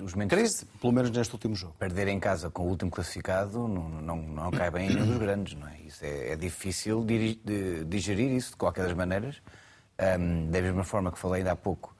[0.04, 1.74] Os momentos Crise, pelo menos neste último jogo.
[1.78, 5.18] Perder em casa com o último classificado não, não, não cai bem em nenhum dos
[5.18, 5.80] grandes, não é?
[5.80, 9.42] Isso é, é difícil de, de, digerir isso, de qualquer das maneiras.
[10.00, 11.96] Um, da mesma forma que falei ainda há pouco,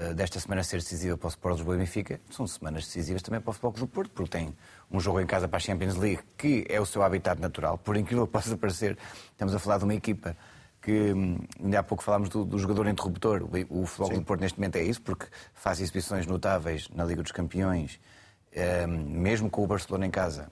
[0.00, 3.42] uh, desta semana ser decisiva para o Sport Lisboa e Benfica, são semanas decisivas também
[3.42, 4.56] para o Futebol do Porto, porque tem
[4.90, 7.78] um jogo em casa para a Champions League, que é o seu habitat natural.
[7.78, 8.96] Por incrível que possa parecer,
[9.30, 10.36] estamos a falar de uma equipa
[10.80, 13.42] que hum, ainda há pouco falámos do, do jogador interruptor.
[13.42, 17.22] O, o Futebol do Porto neste momento é isso, porque faz exibições notáveis na Liga
[17.22, 17.98] dos Campeões,
[18.86, 20.48] um, mesmo com o Barcelona em casa.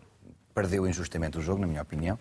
[0.53, 2.19] Perdeu injustamente o jogo, na minha opinião,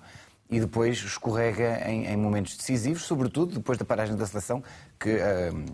[0.49, 4.63] e depois escorrega em, em momentos decisivos, sobretudo depois da paragem da seleção,
[4.99, 5.65] que um,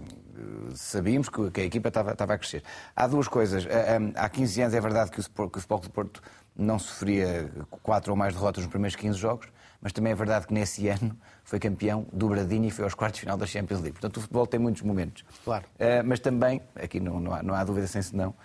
[0.75, 2.63] sabíamos que, que, a equipa estava, estava, a crescer.
[2.95, 3.65] Há duas coisas.
[4.15, 6.21] Há 15 anos é verdade que o, que o Futebol do Porto
[6.55, 7.49] não sofria
[7.81, 9.47] quatro ou mais derrotas nos primeiros 15 jogos,
[9.81, 13.21] mas também é verdade que nesse ano foi campeão dobradinho e foi aos quartos de
[13.21, 13.93] final da Champions League.
[13.93, 15.23] Portanto, o futebol tem muitos momentos.
[15.43, 15.65] Claro.
[15.75, 18.35] Uh, mas também, aqui não, não, há, não há dúvida sem senão,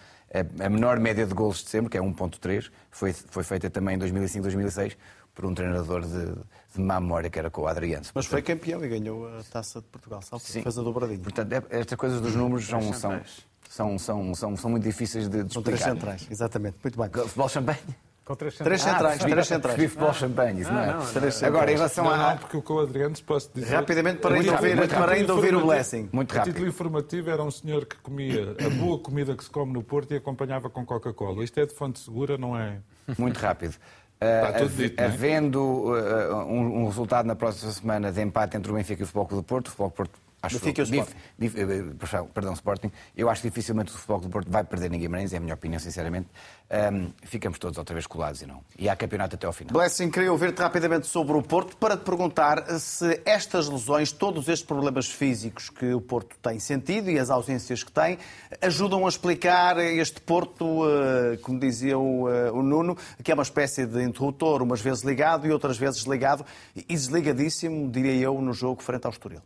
[0.41, 3.99] a menor média de golos de sempre, que é 1.3, foi, foi feita também em
[3.99, 4.97] 2005, 2006
[5.35, 6.27] por um treinador de,
[6.75, 8.05] de má memória, que era com o Adriano.
[8.15, 10.63] Mas foi campeão e ganhou a Taça de Portugal, salvo Sim.
[10.63, 11.19] fez a dobradinha.
[11.19, 13.21] Portanto, é, estas coisas dos números são, são,
[13.69, 15.53] são, são, são, são muito difíceis de, de explicar.
[15.53, 16.77] São três centrais, exatamente.
[16.83, 17.11] Muito bem.
[17.11, 17.79] Futebol champanhe?
[18.25, 18.81] Com três centrais.
[18.81, 19.21] Três centrais.
[19.23, 19.77] Ah, três centrais.
[19.77, 20.87] Vive futebol champanhe, isso não, é?
[20.87, 22.17] Não, não, Agora, em relação a.
[22.17, 23.75] Não, porque o Adriano posso dizer.
[23.75, 26.09] Rapidamente, para ainda ouvir, para ouvir o Blessing.
[26.11, 26.51] Muito rápido.
[26.51, 29.83] O título informativo era um senhor que comia a boa comida que se come no
[29.83, 31.45] Porto e acompanhava com Coca-Cola.
[31.45, 32.79] Isto é de fonte segura, não é?
[33.19, 33.75] Muito rápido.
[34.23, 35.05] Uh, dito, é?
[35.05, 39.07] havendo uh, um, um, resultado na próxima semana de empate entre o Benfica e o
[39.07, 41.15] Futebol Clube do Porto, o Futebol Porto Acho Benfica e o Sporting.
[41.39, 42.93] Dif, dif, eh, perdão, Sporting.
[43.17, 45.55] Eu acho que dificilmente o Futebol do Porto vai perder em Guimarães, é a minha
[45.55, 46.29] opinião, sinceramente.
[46.71, 48.63] Um, ficamos todos outra vez colados e não.
[48.79, 49.73] E há campeonato até ao final.
[49.73, 54.67] Blessing, queria ouvir-te rapidamente sobre o Porto para te perguntar se estas lesões, todos estes
[54.67, 58.19] problemas físicos que o Porto tem sentido e as ausências que tem,
[58.61, 63.43] ajudam a explicar este Porto, eh, como dizia o, eh, o Nuno, que é uma
[63.43, 66.45] espécie de interruptor, umas vezes ligado e outras vezes ligado
[66.75, 69.43] e desligadíssimo, diria eu, no jogo frente ao Estoril.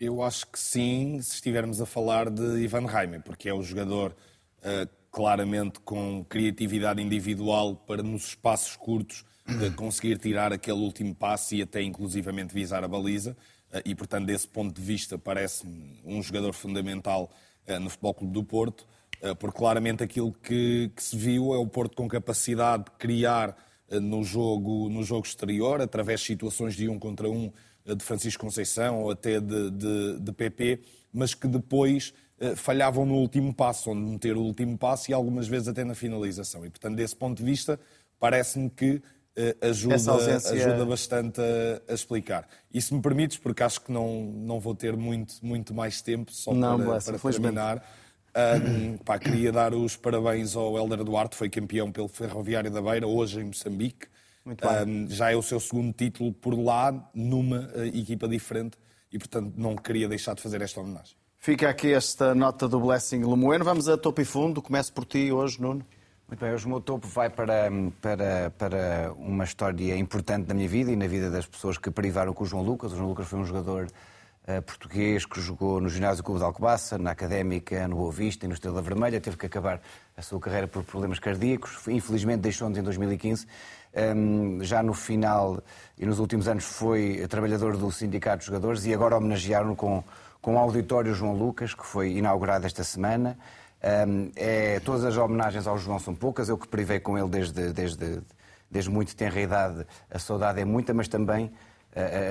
[0.00, 4.16] Eu acho que sim, se estivermos a falar de Ivan Reimer, porque é o jogador
[4.60, 11.56] uh, claramente com criatividade individual para nos espaços curtos uh, conseguir tirar aquele último passe
[11.56, 13.36] e até inclusivamente visar a baliza.
[13.70, 17.30] Uh, e, portanto, desse ponto de vista, parece-me um jogador fundamental
[17.78, 18.84] no Futebol Clube do Porto,
[19.38, 23.54] porque claramente aquilo que, que se viu é o Porto com capacidade de criar
[24.00, 27.52] no jogo, no jogo exterior, através de situações de um contra um
[27.84, 30.80] de Francisco Conceição ou até de, de, de PP,
[31.12, 35.46] mas que depois eh, falhavam no último passo, onde meter o último passo e algumas
[35.46, 36.64] vezes até na finalização.
[36.64, 37.78] E, portanto, desse ponto de vista,
[38.18, 39.02] parece-me que
[39.36, 40.52] eh, ajuda, ausência...
[40.52, 42.48] ajuda bastante a, a, explicar.
[42.72, 46.32] E se me permites, porque acho que não, não vou ter muito, muito mais tempo
[46.32, 47.84] só não, para, para terminar,
[48.66, 53.06] um, pá, queria dar os parabéns ao Helder Duarte, foi campeão pelo Ferroviário da Beira,
[53.06, 54.06] hoje em Moçambique.
[54.46, 58.78] Um, já é o seu segundo título por lá, numa uh, equipa diferente,
[59.12, 61.14] e portanto não queria deixar de fazer esta homenagem.
[61.42, 63.64] Fica aqui esta nota do Blessing Lemoeno.
[63.64, 64.60] Vamos a topo e fundo.
[64.60, 65.84] Começo por ti hoje, Nuno.
[66.28, 67.68] Muito bem, hoje o meu topo vai para,
[68.00, 72.32] para, para uma história importante na minha vida e na vida das pessoas que privaram
[72.32, 72.92] com o João Lucas.
[72.92, 76.98] O João Lucas foi um jogador uh, português que jogou no Ginásio Clube de Alcobaça,
[76.98, 79.20] na Académica, no Boa Vista e no Estrela Vermelha.
[79.20, 79.80] Teve que acabar
[80.16, 81.88] a sua carreira por problemas cardíacos.
[81.88, 83.48] Infelizmente deixou-nos em 2015 um,
[84.62, 85.62] já no final
[85.98, 90.02] e nos últimos anos foi trabalhador do Sindicato de Jogadores e agora homenagearam com,
[90.40, 93.36] com o Auditório João Lucas, que foi inaugurado esta semana.
[94.36, 98.22] É, todas as homenagens ao João são poucas, eu que privei com ele desde, desde,
[98.70, 101.50] desde muito tenra idade, a saudade é muita, mas também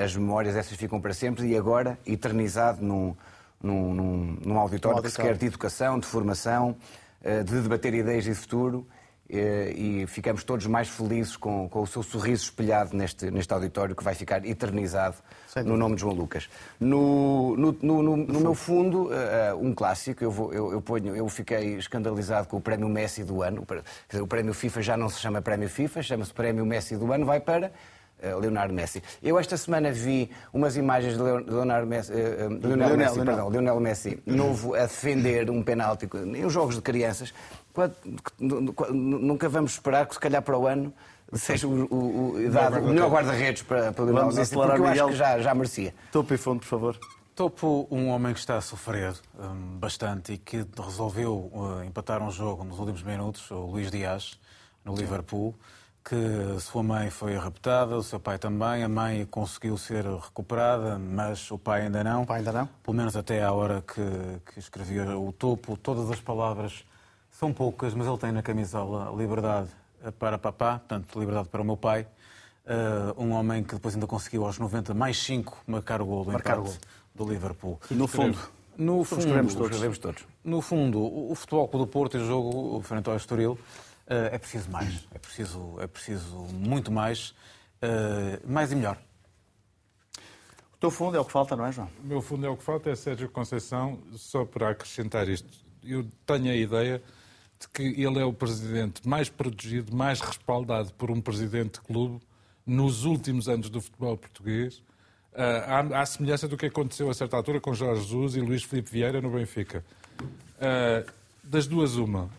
[0.04, 3.14] as memórias essas ficam para sempre e agora eternizado num,
[3.62, 6.78] num, num, num auditório, que se quer de educação, de formação,
[7.22, 8.99] uh, de debater ideias e futuro eh,
[9.30, 14.04] e ficamos todos mais felizes com, com, o seu sorriso espelhado neste, neste auditório que
[14.04, 15.16] vai ficar eternizado
[15.64, 16.50] no nome de João Lucas.
[16.80, 21.16] No, no, no, no, no meu fundo, uh, um clássico, eu, vou, eu, eu, ponho,
[21.16, 23.66] eu fiquei escandalizado com o prémio Messi do ano.
[24.20, 27.40] O prémio FIFA já não se chama prémio FIFA, chama-se prémio Messi do ano, vai
[27.40, 27.72] para
[28.42, 29.02] Leonardo Messi.
[29.22, 33.26] Eu esta semana vi umas imagens de Leonardo Messi, uh, Lionel, Lionel, Messi, Lionel.
[33.26, 37.34] Perdão, Lionel Messi, novo a defender um penalti em jogos de crianças
[38.40, 40.94] nunca vamos esperar que, se calhar, para o ano
[41.34, 45.08] seja o, o, o, dado, o melhor guarda-redes para, para Lionel Messi, porque eu acho
[45.08, 45.94] que já, já merecia.
[46.12, 47.00] Topo e fundo, por favor.
[47.36, 52.32] Topo, um homem que está a sofrer um, bastante e que resolveu uh, empatar um
[52.32, 54.38] jogo nos últimos minutos, o Luís Dias,
[54.84, 55.56] no Liverpool,
[56.04, 61.52] que sua mãe foi raptada, o seu pai também, a mãe conseguiu ser recuperada, mas
[61.52, 62.24] o pai ainda não.
[62.24, 62.70] O pai ainda não?
[62.84, 66.86] Pelo menos até à hora que, que escrevia o topo, todas as palavras
[67.32, 69.70] são poucas, mas ele tem na camisola liberdade
[70.18, 72.08] para papá, portanto, liberdade para o meu pai.
[72.66, 76.32] Uh, um homem que depois ainda conseguiu aos 90 mais 5 marcar o gol do
[76.32, 76.80] marcar empate
[77.16, 77.80] do Liverpool.
[77.90, 78.38] E no fundo,
[78.78, 79.98] no fundo, escrevemos todos.
[79.98, 80.26] todos.
[80.44, 83.58] No fundo, o futebol do Porto e o jogo frente ao Estoril
[84.10, 87.30] é preciso mais, é preciso, é preciso muito mais,
[87.84, 88.98] uh, mais e melhor.
[90.74, 91.90] O teu fundo é o que falta, não é, João?
[92.02, 95.50] O meu fundo é o que falta, é Sérgio Conceição, só para acrescentar isto.
[95.84, 97.04] Eu tenho a ideia
[97.60, 102.22] de que ele é o presidente mais protegido, mais respaldado por um presidente de clube
[102.66, 104.78] nos últimos anos do futebol português,
[105.34, 108.64] uh, à, à, semelhança do que aconteceu a certa altura com Jorge Jesus e Luís
[108.64, 109.84] Filipe Vieira no Benfica.
[110.22, 111.12] Uh,
[111.44, 112.30] das duas, uma,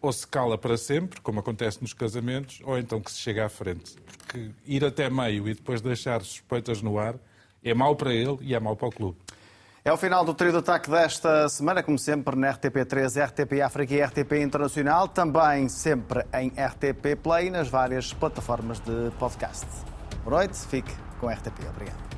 [0.00, 3.48] ou se cala para sempre, como acontece nos casamentos, ou então que se chega à
[3.48, 3.96] frente.
[4.18, 7.16] Porque ir até meio e depois deixar suspeitas no ar
[7.62, 9.18] é mau para ele e é mau para o clube.
[9.82, 13.94] É o final do trio de ataque desta semana, como sempre, na RTP3, RTP África
[13.94, 19.66] e RTP Internacional, também sempre em RTP Play nas várias plataformas de podcast.
[20.22, 21.66] Boa noite, fique com RTP.
[21.70, 22.09] Obrigado.